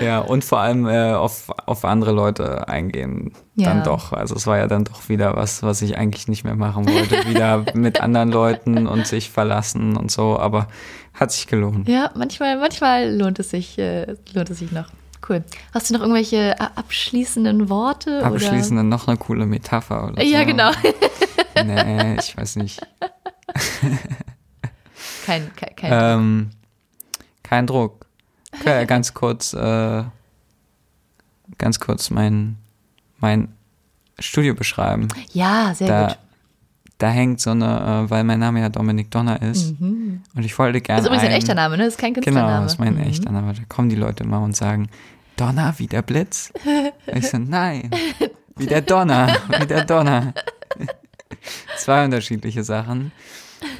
Ja, 0.00 0.18
und 0.20 0.44
vor 0.44 0.58
allem 0.58 0.86
äh, 0.86 1.12
auf, 1.12 1.50
auf 1.66 1.84
andere 1.84 2.12
Leute 2.12 2.68
eingehen. 2.68 3.32
Ja. 3.54 3.68
Dann 3.68 3.84
doch. 3.84 4.12
Also 4.12 4.34
es 4.34 4.46
war 4.46 4.58
ja 4.58 4.66
dann 4.66 4.84
doch 4.84 5.08
wieder 5.08 5.36
was, 5.36 5.62
was 5.62 5.82
ich 5.82 5.96
eigentlich 5.96 6.26
nicht 6.26 6.44
mehr 6.44 6.56
machen 6.56 6.88
wollte. 6.88 7.28
wieder 7.28 7.64
mit 7.74 8.00
anderen 8.00 8.30
Leuten 8.30 8.86
und 8.88 9.06
sich 9.06 9.30
verlassen 9.30 9.96
und 9.96 10.10
so, 10.10 10.38
aber 10.38 10.68
hat 11.14 11.30
sich 11.30 11.46
gelohnt. 11.46 11.88
ja, 11.88 12.10
manchmal, 12.16 12.58
manchmal 12.58 13.16
lohnt 13.16 13.38
es 13.38 13.50
sich, 13.50 13.78
äh, 13.78 14.16
lohnt 14.32 14.50
es 14.50 14.58
sich 14.58 14.72
noch. 14.72 14.88
Cool. 15.28 15.42
Hast 15.72 15.88
du 15.88 15.94
noch 15.94 16.00
irgendwelche 16.00 16.60
a- 16.60 16.72
abschließenden 16.76 17.68
Worte? 17.70 18.22
Abschließend 18.24 18.78
dann 18.78 18.88
noch 18.88 19.08
eine 19.08 19.16
coole 19.16 19.46
Metapher 19.46 20.04
oder 20.04 20.12
Oder? 20.14 20.22
so. 20.22 20.28
Ja, 20.28 20.44
genau. 20.44 20.70
Nee, 21.64 22.16
ich 22.18 22.36
weiß 22.36 22.56
nicht. 22.56 22.80
Kein, 25.24 25.50
kein, 25.56 25.76
kein 25.76 25.90
Ähm, 25.92 26.50
kein 27.42 27.66
Druck. 27.66 28.06
Okay, 28.60 28.84
ganz 28.86 29.14
kurz, 29.14 29.52
äh, 29.54 30.04
ganz 31.58 31.80
kurz 31.80 32.10
mein, 32.10 32.56
mein 33.18 33.48
Studio 34.18 34.54
beschreiben. 34.54 35.08
Ja, 35.32 35.72
sehr 35.74 35.88
da, 35.88 36.06
gut. 36.08 36.18
da 36.98 37.08
hängt 37.08 37.40
so 37.40 37.50
eine, 37.50 38.04
äh, 38.06 38.10
weil 38.10 38.24
mein 38.24 38.38
Name 38.40 38.60
ja 38.60 38.68
Dominik 38.68 39.10
Donner 39.10 39.40
ist. 39.42 39.80
Mhm. 39.80 40.22
Und 40.34 40.44
ich 40.44 40.58
wollte 40.58 40.80
gerne. 40.80 40.98
Das 41.00 41.04
ist 41.04 41.06
übrigens 41.08 41.24
ein 41.24 41.30
ein- 41.32 41.38
echter 41.38 41.54
Name, 41.54 41.76
ne? 41.78 41.84
Das 41.84 41.94
ist 41.94 42.00
kein 42.00 42.12
Genau, 42.14 42.24
Künstlername. 42.24 42.62
das 42.64 42.72
ist 42.74 42.78
mein 42.78 42.94
Mhm. 42.94 43.00
echter 43.00 43.32
Name. 43.32 43.54
Da 43.54 43.62
kommen 43.68 43.88
die 43.88 43.96
Leute 43.96 44.24
immer 44.24 44.40
und 44.42 44.54
sagen, 44.54 44.88
Donner 45.36 45.74
wie 45.78 45.86
der 45.86 46.02
Blitz? 46.02 46.52
ich 47.06 47.28
so, 47.28 47.38
nein, 47.38 47.90
wie 48.56 48.66
der 48.66 48.80
Donner, 48.82 49.36
wie 49.60 49.66
der 49.66 49.84
Donner. 49.84 50.34
Zwei 51.76 52.04
unterschiedliche 52.04 52.64
Sachen. 52.64 53.12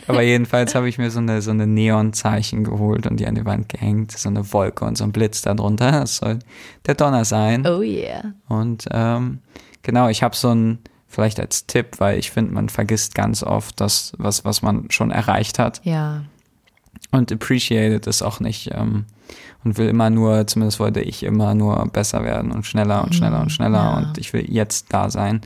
Aber 0.07 0.23
jedenfalls 0.23 0.75
habe 0.75 0.89
ich 0.89 0.99
mir 0.99 1.11
so 1.11 1.19
eine, 1.19 1.43
so 1.43 1.51
eine 1.51 1.67
Neonzeichen 1.67 2.65
geholt 2.65 3.07
und 3.07 3.19
die 3.19 3.27
an 3.27 3.35
die 3.35 3.45
Wand 3.45 3.69
gehängt. 3.69 4.13
So 4.13 4.29
eine 4.29 4.53
Wolke 4.53 4.85
und 4.85 4.97
so 4.97 5.05
ein 5.05 5.13
Blitz 5.13 5.43
da 5.43 5.55
drunter. 5.55 5.91
Das 5.93 6.17
soll 6.17 6.39
der 6.87 6.95
Donner 6.95 7.25
sein. 7.25 7.67
Oh 7.67 7.81
yeah. 7.83 8.33
Und 8.49 8.87
ähm, 8.91 9.41
genau, 9.83 10.09
ich 10.09 10.23
habe 10.23 10.35
so 10.37 10.55
ein, 10.55 10.79
vielleicht 11.09 11.39
als 11.39 11.67
Tipp, 11.67 12.01
weil 12.01 12.19
ich 12.19 12.31
finde, 12.31 12.53
man 12.53 12.69
vergisst 12.71 13.15
ganz 13.15 13.43
oft 13.43 13.81
das, 13.81 14.13
was, 14.19 14.45
was 14.45 14.63
man 14.63 14.91
schon 14.91 15.11
erreicht 15.11 15.59
hat 15.59 15.81
Ja. 15.85 16.25
und 17.11 17.31
appreciated 17.31 18.07
es 18.07 18.23
auch 18.23 18.41
nicht 18.41 18.71
ähm, 18.75 19.05
und 19.65 19.79
will 19.79 19.89
immer 19.89 20.11
nur, 20.11 20.47
zumindest 20.47 20.79
wollte 20.79 21.01
ich 21.01 21.23
immer 21.23 21.55
nur 21.55 21.85
besser 21.87 22.23
werden 22.23 22.53
und 22.53 22.67
schneller 22.67 23.03
und 23.03 23.15
schneller 23.15 23.41
und 23.41 23.51
schneller 23.51 23.79
ja. 23.79 23.97
und 23.97 24.19
ich 24.19 24.33
will 24.33 24.45
jetzt 24.49 24.93
da 24.93 25.11
sein. 25.11 25.41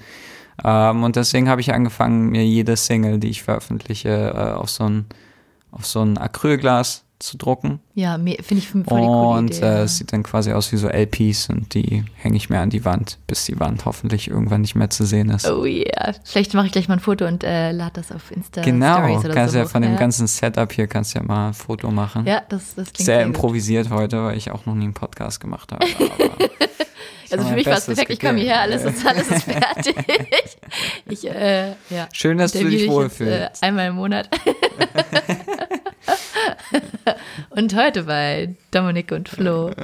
Ähm, 0.64 1.04
und 1.04 1.16
deswegen 1.16 1.48
habe 1.48 1.60
ich 1.60 1.72
angefangen, 1.72 2.30
mir 2.30 2.44
jede 2.44 2.76
Single, 2.76 3.18
die 3.18 3.28
ich 3.28 3.42
veröffentliche, 3.42 4.32
äh, 4.34 4.52
auf 4.54 4.70
so 4.70 4.84
ein 4.84 5.06
auf 5.70 5.86
so 5.86 6.00
ein 6.00 6.16
Acrylglas 6.18 7.04
zu 7.18 7.36
drucken. 7.36 7.80
Ja, 7.94 8.14
finde 8.16 8.54
ich 8.58 8.68
voll 8.68 8.82
die 8.82 8.86
coole 8.86 9.38
und 9.38 9.50
Idee. 9.56 9.64
äh, 9.64 9.68
ja. 9.68 9.82
es 9.82 9.98
sieht 9.98 10.12
dann 10.12 10.22
quasi 10.22 10.52
aus 10.52 10.70
wie 10.72 10.76
so 10.76 10.88
LPs 10.88 11.48
und 11.50 11.74
die 11.74 12.04
hänge 12.14 12.36
ich 12.36 12.48
mir 12.48 12.60
an 12.60 12.70
die 12.70 12.84
Wand, 12.84 13.18
bis 13.26 13.44
die 13.44 13.58
Wand 13.58 13.84
hoffentlich 13.84 14.28
irgendwann 14.28 14.60
nicht 14.60 14.76
mehr 14.76 14.90
zu 14.90 15.04
sehen 15.04 15.30
ist. 15.30 15.48
Oh 15.48 15.64
yeah. 15.64 16.14
Vielleicht 16.24 16.54
mache 16.54 16.66
ich 16.66 16.72
gleich 16.72 16.88
mal 16.88 16.94
ein 16.94 17.00
Foto 17.00 17.26
und 17.26 17.42
äh, 17.42 17.72
lade 17.72 17.92
das 17.94 18.12
auf 18.12 18.30
Insta 18.30 18.62
genau, 18.62 18.98
Stories 18.98 19.24
oder 19.24 19.34
kannst 19.34 19.52
so 19.52 19.58
ja 19.58 19.64
hoch. 19.64 19.70
von 19.70 19.82
dem 19.82 19.92
ja. 19.92 19.98
ganzen 19.98 20.26
Setup 20.26 20.72
hier 20.72 20.86
kannst 20.86 21.14
ja 21.14 21.22
mal 21.22 21.48
ein 21.48 21.54
Foto 21.54 21.90
machen. 21.90 22.24
Ja, 22.26 22.42
das, 22.48 22.74
das 22.74 22.92
klingt 22.92 22.96
Sehr 22.98 23.04
sehr 23.04 23.18
gut. 23.26 23.34
improvisiert 23.34 23.90
heute, 23.90 24.24
weil 24.24 24.36
ich 24.36 24.50
auch 24.50 24.66
noch 24.66 24.74
nie 24.74 24.84
einen 24.84 24.94
Podcast 24.94 25.40
gemacht 25.40 25.72
habe. 25.72 25.86
Also 27.30 27.46
für 27.46 27.54
mich 27.54 27.66
war 27.66 27.76
es 27.76 27.86
perfekt. 27.86 28.10
Ich 28.10 28.20
komme 28.20 28.38
hierher, 28.38 28.62
alles 28.62 28.84
ist, 28.84 29.06
alles 29.06 29.30
ist 29.30 29.42
fertig. 29.44 29.96
Ich, 31.06 31.28
äh, 31.28 31.70
ja. 31.90 32.08
Schön, 32.12 32.38
dass 32.38 32.52
du 32.52 32.64
dich 32.68 32.84
ich 32.84 32.90
wohlfühlst. 32.90 33.62
Äh, 33.62 33.66
einmal 33.66 33.88
im 33.88 33.96
Monat. 33.96 34.28
und 37.50 37.74
heute 37.74 38.04
bei 38.04 38.54
Dominik 38.70 39.12
und 39.12 39.28
Flo. 39.28 39.70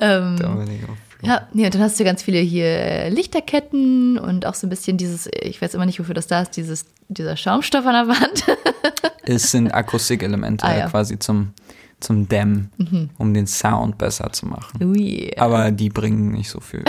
Ähm, 0.00 0.36
Dominik 0.36 0.84
auf 0.88 0.96
Flo. 1.18 1.28
ja, 1.28 1.48
nee, 1.52 1.64
und 1.66 1.74
dann 1.74 1.82
hast 1.82 1.98
du 1.98 2.04
ganz 2.04 2.22
viele 2.22 2.38
hier 2.38 2.66
äh, 2.66 3.08
Lichterketten 3.08 4.16
und 4.16 4.46
auch 4.46 4.54
so 4.54 4.64
ein 4.64 4.70
bisschen 4.70 4.96
dieses, 4.96 5.28
ich 5.42 5.60
weiß 5.60 5.74
immer 5.74 5.86
nicht, 5.86 5.98
wofür 5.98 6.14
das 6.14 6.28
da 6.28 6.42
ist, 6.42 6.56
dieses, 6.56 6.84
dieser 7.08 7.36
Schaumstoff 7.36 7.84
an 7.84 8.06
der 8.06 8.14
Wand. 8.16 8.44
Es 9.24 9.50
sind 9.50 9.74
Akustikelemente 9.74 10.64
Ah, 10.64 10.78
ja. 10.78 10.86
Mhm. 10.86 10.90
quasi 10.90 11.18
zum, 11.18 11.52
zum 11.98 12.28
Dämmen, 12.28 12.70
um 13.18 13.34
den 13.34 13.48
Sound 13.48 13.98
besser 13.98 14.30
zu 14.32 14.46
machen. 14.46 14.80
Ui. 14.84 15.32
Aber 15.36 15.72
die 15.72 15.88
bringen 15.90 16.30
nicht 16.30 16.48
so 16.48 16.60
viel. 16.60 16.84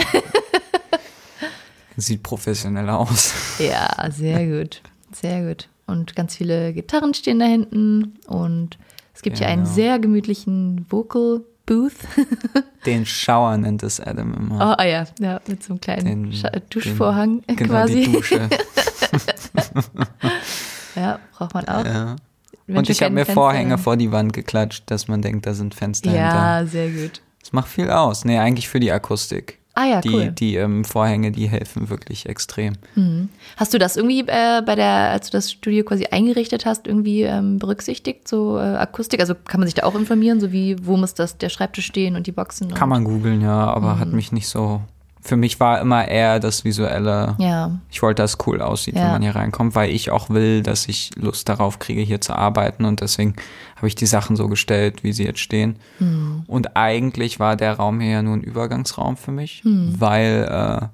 Sieht 1.98 2.22
professionell 2.24 2.90
aus. 2.90 3.34
Ja, 3.58 4.10
sehr 4.12 4.46
gut. 4.48 4.82
Sehr 5.12 5.48
gut. 5.48 5.68
Und 5.88 6.16
ganz 6.16 6.36
viele 6.36 6.74
Gitarren 6.74 7.14
stehen 7.14 7.40
da 7.40 7.46
hinten. 7.46 8.20
Und 8.28 8.78
es 9.20 9.24
gibt 9.24 9.38
hier 9.40 9.48
einen 9.48 9.64
Genau. 9.66 9.76
sehr 9.76 10.00
gemütlichen 10.00 10.86
Vocal 10.90 11.42
Booth. 11.66 11.92
Den 12.86 13.06
Schauer 13.06 13.58
nennt 13.58 13.84
es 13.84 14.00
Adam 14.00 14.32
Oh, 14.34 14.38
immer. 14.40 14.80
ah 14.80 14.86
ja, 14.86 15.04
ja, 15.20 15.42
mit 15.46 15.62
so 15.62 15.74
einem 15.74 15.82
kleinen 15.82 16.32
Den- 16.32 16.62
Duschvorhang 16.70 17.42
Den, 17.42 17.56
genau, 17.58 17.70
quasi. 17.74 18.06
die 18.06 18.12
Dusche. 18.14 18.48
Ja, 20.96 21.20
braucht 21.38 21.54
man 21.54 21.68
auch. 21.68 21.86
ja. 21.86 22.16
Und 22.68 22.90
ich 22.90 23.02
habe 23.02 23.14
mir 23.14 23.22
Fenster 23.26 23.34
Vorhänge 23.34 23.74
haben. 23.74 23.82
vor 23.82 23.98
die 23.98 24.12
Wand 24.12 24.32
geklatscht, 24.34 24.84
dass 24.88 25.08
man 25.08 25.22
denkt, 25.22 25.46
da 25.46 25.54
sind 25.54 25.74
Fenster 25.76 26.12
hinter. 26.12 26.26
Ja, 26.26 26.66
sehr 26.66 26.90
gut. 26.90 27.22
Das 27.42 27.52
macht 27.52 27.68
viel 27.68 27.90
aus. 27.90 28.26
Nee, 28.26 28.38
eigentlich 28.40 28.68
für 28.70 28.80
die 28.80 28.92
Akustik. 28.92 29.60
Ah 29.76 29.86
ja, 29.86 30.02
die, 30.02 30.10
cool. 30.10 30.32
die 30.32 30.56
ähm, 30.56 30.84
Vorhänge, 30.84 31.32
die 31.32 31.48
helfen 31.48 31.90
wirklich 31.90 32.26
extrem. 32.28 32.74
Mhm. 32.96 33.30
Hast 33.56 33.74
du 33.74 33.78
das 33.78 33.96
irgendwie 33.96 34.22
äh, 34.28 34.62
bei 34.66 34.76
der, 34.76 35.12
als 35.12 35.30
du 35.30 35.38
das 35.38 35.52
Studio 35.52 35.86
quasi 35.86 36.06
eingerichtet 36.08 36.66
hast, 36.66 36.86
irgendwie 36.88 37.22
ähm, 37.22 37.60
berücksichtigt, 37.60 38.28
so 38.28 38.58
äh, 38.58 38.62
Akustik? 38.62 39.22
Also 39.22 39.36
kann 39.36 39.60
man 39.62 39.68
sich 39.68 39.76
da 39.76 39.84
auch 39.84 39.96
informieren, 39.96 40.42
so 40.42 40.52
wie, 40.52 40.76
wo 40.86 40.98
muss 40.98 41.14
das 41.14 41.38
der 41.38 41.50
Schreibtisch 41.50 41.86
stehen 41.86 42.16
und 42.18 42.28
die 42.28 42.32
Boxen? 42.34 42.74
Kann 42.74 42.90
man 42.90 43.04
googeln, 43.06 43.42
ja, 43.42 43.66
aber 43.74 43.96
Mhm. 43.96 44.00
hat 44.00 44.12
mich 44.12 44.32
nicht 44.32 44.48
so. 44.50 44.82
Für 45.22 45.36
mich 45.36 45.60
war 45.60 45.82
immer 45.82 46.08
eher 46.08 46.40
das 46.40 46.64
Visuelle. 46.64 47.36
Ja, 47.40 47.80
Ich 47.92 48.02
wollte, 48.02 48.24
dass 48.24 48.32
es 48.36 48.48
cool 48.48 48.62
aussieht, 48.62 48.96
Ja. 48.96 49.04
wenn 49.04 49.12
man 49.12 49.22
hier 49.22 49.36
reinkommt, 49.36 49.76
weil 49.76 49.90
ich 49.92 50.12
auch 50.12 50.30
will, 50.30 50.64
dass 50.64 50.88
ich 50.88 51.12
Lust 51.18 51.50
darauf 51.50 51.78
kriege, 51.78 52.02
hier 52.02 52.22
zu 52.22 52.34
arbeiten. 52.34 52.86
Und 52.86 53.02
deswegen 53.02 53.36
habe 53.76 53.88
ich 53.88 53.96
die 53.96 54.06
Sachen 54.06 54.36
so 54.38 54.48
gestellt, 54.48 55.04
wie 55.04 55.12
sie 55.12 55.26
jetzt 55.26 55.42
stehen. 55.42 55.76
Mhm. 56.00 56.44
Und 56.48 56.78
eigentlich 56.78 57.40
war 57.40 57.58
der 57.58 57.74
Raum 57.74 58.00
hier 58.00 58.12
ja 58.12 58.22
nur 58.22 58.36
ein 58.38 58.42
Übergangsraum 58.44 59.18
für 59.18 59.32
mich, 59.32 59.62
Mhm. 59.66 59.96
weil, 60.00 60.48
äh, 60.50 60.88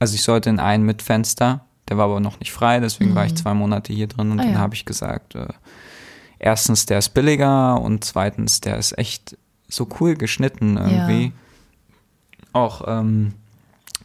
also 0.00 0.14
ich 0.14 0.22
sollte 0.22 0.50
in 0.50 0.58
einen 0.58 0.84
mit 0.84 1.00
Fenster, 1.00 1.64
der 1.88 1.96
war 1.98 2.06
aber 2.06 2.20
noch 2.20 2.40
nicht 2.40 2.52
frei, 2.52 2.80
deswegen 2.80 3.14
war 3.14 3.26
ich 3.26 3.36
zwei 3.36 3.54
Monate 3.54 3.92
hier 3.92 4.08
drin 4.08 4.30
und 4.32 4.34
Mhm. 4.36 4.40
Ah, 4.40 4.44
dann 4.44 4.52
ja. 4.54 4.58
habe 4.58 4.74
ich 4.74 4.84
gesagt, 4.86 5.34
äh, 5.36 5.46
erstens, 6.38 6.86
der 6.86 6.98
ist 6.98 7.10
billiger 7.10 7.80
und 7.80 8.04
zweitens, 8.04 8.60
der 8.60 8.76
ist 8.76 8.98
echt 8.98 9.36
so 9.68 9.86
cool 10.00 10.14
geschnitten 10.16 10.76
irgendwie. 10.76 11.26
Ja. 11.26 11.32
Auch 12.54 12.82
ähm, 12.86 13.34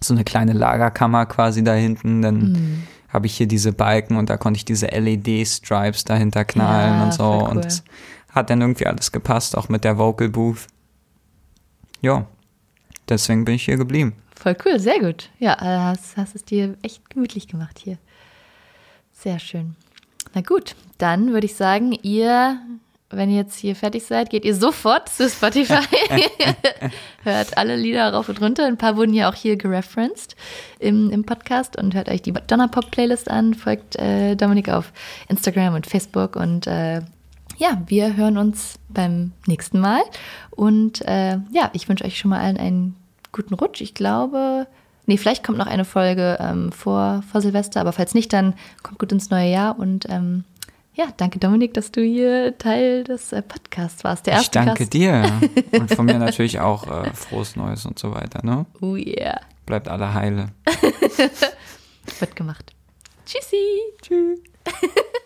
so 0.02 0.14
eine 0.14 0.26
kleine 0.26 0.52
Lagerkammer 0.54 1.26
quasi 1.26 1.64
da 1.64 1.74
hinten, 1.74 2.22
dann 2.22 2.52
Mhm. 2.52 2.84
habe 3.08 3.26
ich 3.28 3.36
hier 3.38 3.48
diese 3.48 3.72
Balken 3.72 4.18
und 4.18 4.30
da 4.30 4.36
konnte 4.38 4.58
ich 4.58 4.66
diese 4.66 4.88
LED-Stripes 4.92 6.04
dahinter 6.04 6.44
knallen 6.46 6.98
Ja, 7.00 7.04
und 7.06 7.14
so 7.14 7.24
cool. 7.24 7.50
und 7.50 7.66
es 7.66 7.84
hat 8.32 8.50
dann 8.50 8.60
irgendwie 8.62 8.86
alles 8.86 9.12
gepasst, 9.12 9.58
auch 9.58 9.70
mit 9.70 9.84
der 9.84 9.98
Vocal 9.98 10.30
Booth. 10.30 10.68
Ja, 12.02 12.26
deswegen 13.08 13.46
bin 13.46 13.56
ich 13.56 13.66
hier 13.66 13.78
geblieben. 13.78 14.14
voll 14.36 14.56
cool, 14.66 14.80
sehr 14.80 15.00
gut. 15.00 15.30
Ja, 15.40 15.54
äh, 15.56 15.80
hast, 15.80 16.16
hast 16.18 16.36
es 16.36 16.46
dir 16.46 16.76
echt 16.82 17.10
gemütlich 17.10 17.48
gemacht 17.48 17.78
hier. 17.84 17.98
Sehr 19.12 19.38
schön. 19.40 19.76
Na 20.34 20.42
gut, 20.42 20.76
dann 20.98 21.34
würde 21.34 21.46
ich 21.46 21.56
sagen, 21.56 21.92
ihr, 22.04 22.62
wenn 23.12 23.30
ihr 23.30 23.38
jetzt 23.38 23.58
hier 23.58 23.76
fertig 23.76 24.06
seid, 24.06 24.30
geht 24.30 24.46
ihr 24.46 24.54
sofort 24.54 25.10
zu 25.10 25.28
Spotify. 25.30 25.80
hört 27.24 27.58
alle 27.58 27.76
Lieder 27.76 28.14
rauf 28.14 28.30
und 28.30 28.40
runter. 28.40 28.66
Ein 28.66 28.78
paar 28.78 28.98
wurden 28.98 29.14
ja 29.14 29.30
auch 29.30 29.36
hier 29.36 29.58
gereferenced 29.58 30.36
im, 30.78 31.10
im 31.10 31.24
Podcast 31.24 31.76
und 31.76 31.96
hört 31.96 32.10
euch 32.10 32.22
die 32.22 32.34
Donnerpop-Playlist 32.34 33.30
an. 33.30 33.56
Folgt 33.56 33.96
äh, 33.96 34.36
Dominik 34.36 34.70
auf 34.70 34.94
Instagram 35.28 35.74
und 35.74 35.88
Facebook 35.88 36.36
und 36.36 36.68
äh, 36.68 37.02
ja, 37.58 37.82
wir 37.88 38.16
hören 38.16 38.38
uns 38.38 38.80
beim 38.88 39.34
nächsten 39.48 39.80
Mal. 39.80 40.02
Und 40.52 41.02
äh, 41.08 41.40
ja, 41.52 41.70
ich 41.74 41.90
wünsche 41.90 42.06
euch 42.06 42.18
schon 42.18 42.30
mal 42.30 42.40
allen 42.40 42.58
einen 42.58 42.96
guten 43.32 43.54
Rutsch. 43.54 43.82
Ich 43.82 43.94
glaube, 43.94 44.68
nee, 45.08 45.18
vielleicht 45.18 45.44
kommt 45.44 45.58
noch 45.58 45.68
eine 45.68 45.84
Folge 45.84 46.38
ähm, 46.40 46.72
vor, 46.72 47.24
vor 47.30 47.42
Silvester, 47.42 47.82
aber 47.82 47.92
falls 47.92 48.14
nicht, 48.14 48.32
dann 48.32 48.54
kommt 48.82 49.00
gut 49.00 49.12
ins 49.12 49.30
neue 49.30 49.52
Jahr. 49.52 49.78
Und 49.78 50.08
ähm, 50.10 50.46
ja, 51.00 51.08
danke 51.16 51.40
Dominik, 51.40 51.74
dass 51.76 51.94
du 51.94 52.02
hier 52.02 52.58
Teil 52.58 53.06
des 53.06 53.32
äh, 53.32 53.42
Podcasts 53.42 54.04
warst. 54.04 54.28
Der 54.28 54.34
Ich 54.34 54.40
erste 54.40 54.60
danke 54.60 54.80
Gast. 54.80 54.94
dir 54.94 55.32
und 55.72 55.96
von 55.96 56.06
mir 56.06 56.20
natürlich 56.20 56.60
auch 56.60 56.86
äh, 56.88 57.10
frohes 57.14 57.56
Neues 57.56 57.86
und 57.86 57.98
so 57.98 58.12
weiter. 58.14 58.46
Ne? 58.46 58.66
Oh 58.82 58.96
yeah. 58.98 59.40
Bleibt 59.66 59.88
alle 59.88 60.14
heile. 60.14 60.50
Wird 62.20 62.36
gemacht. 62.36 62.74
Tschüssi. 63.26 63.56
Tschüss. 64.02 64.40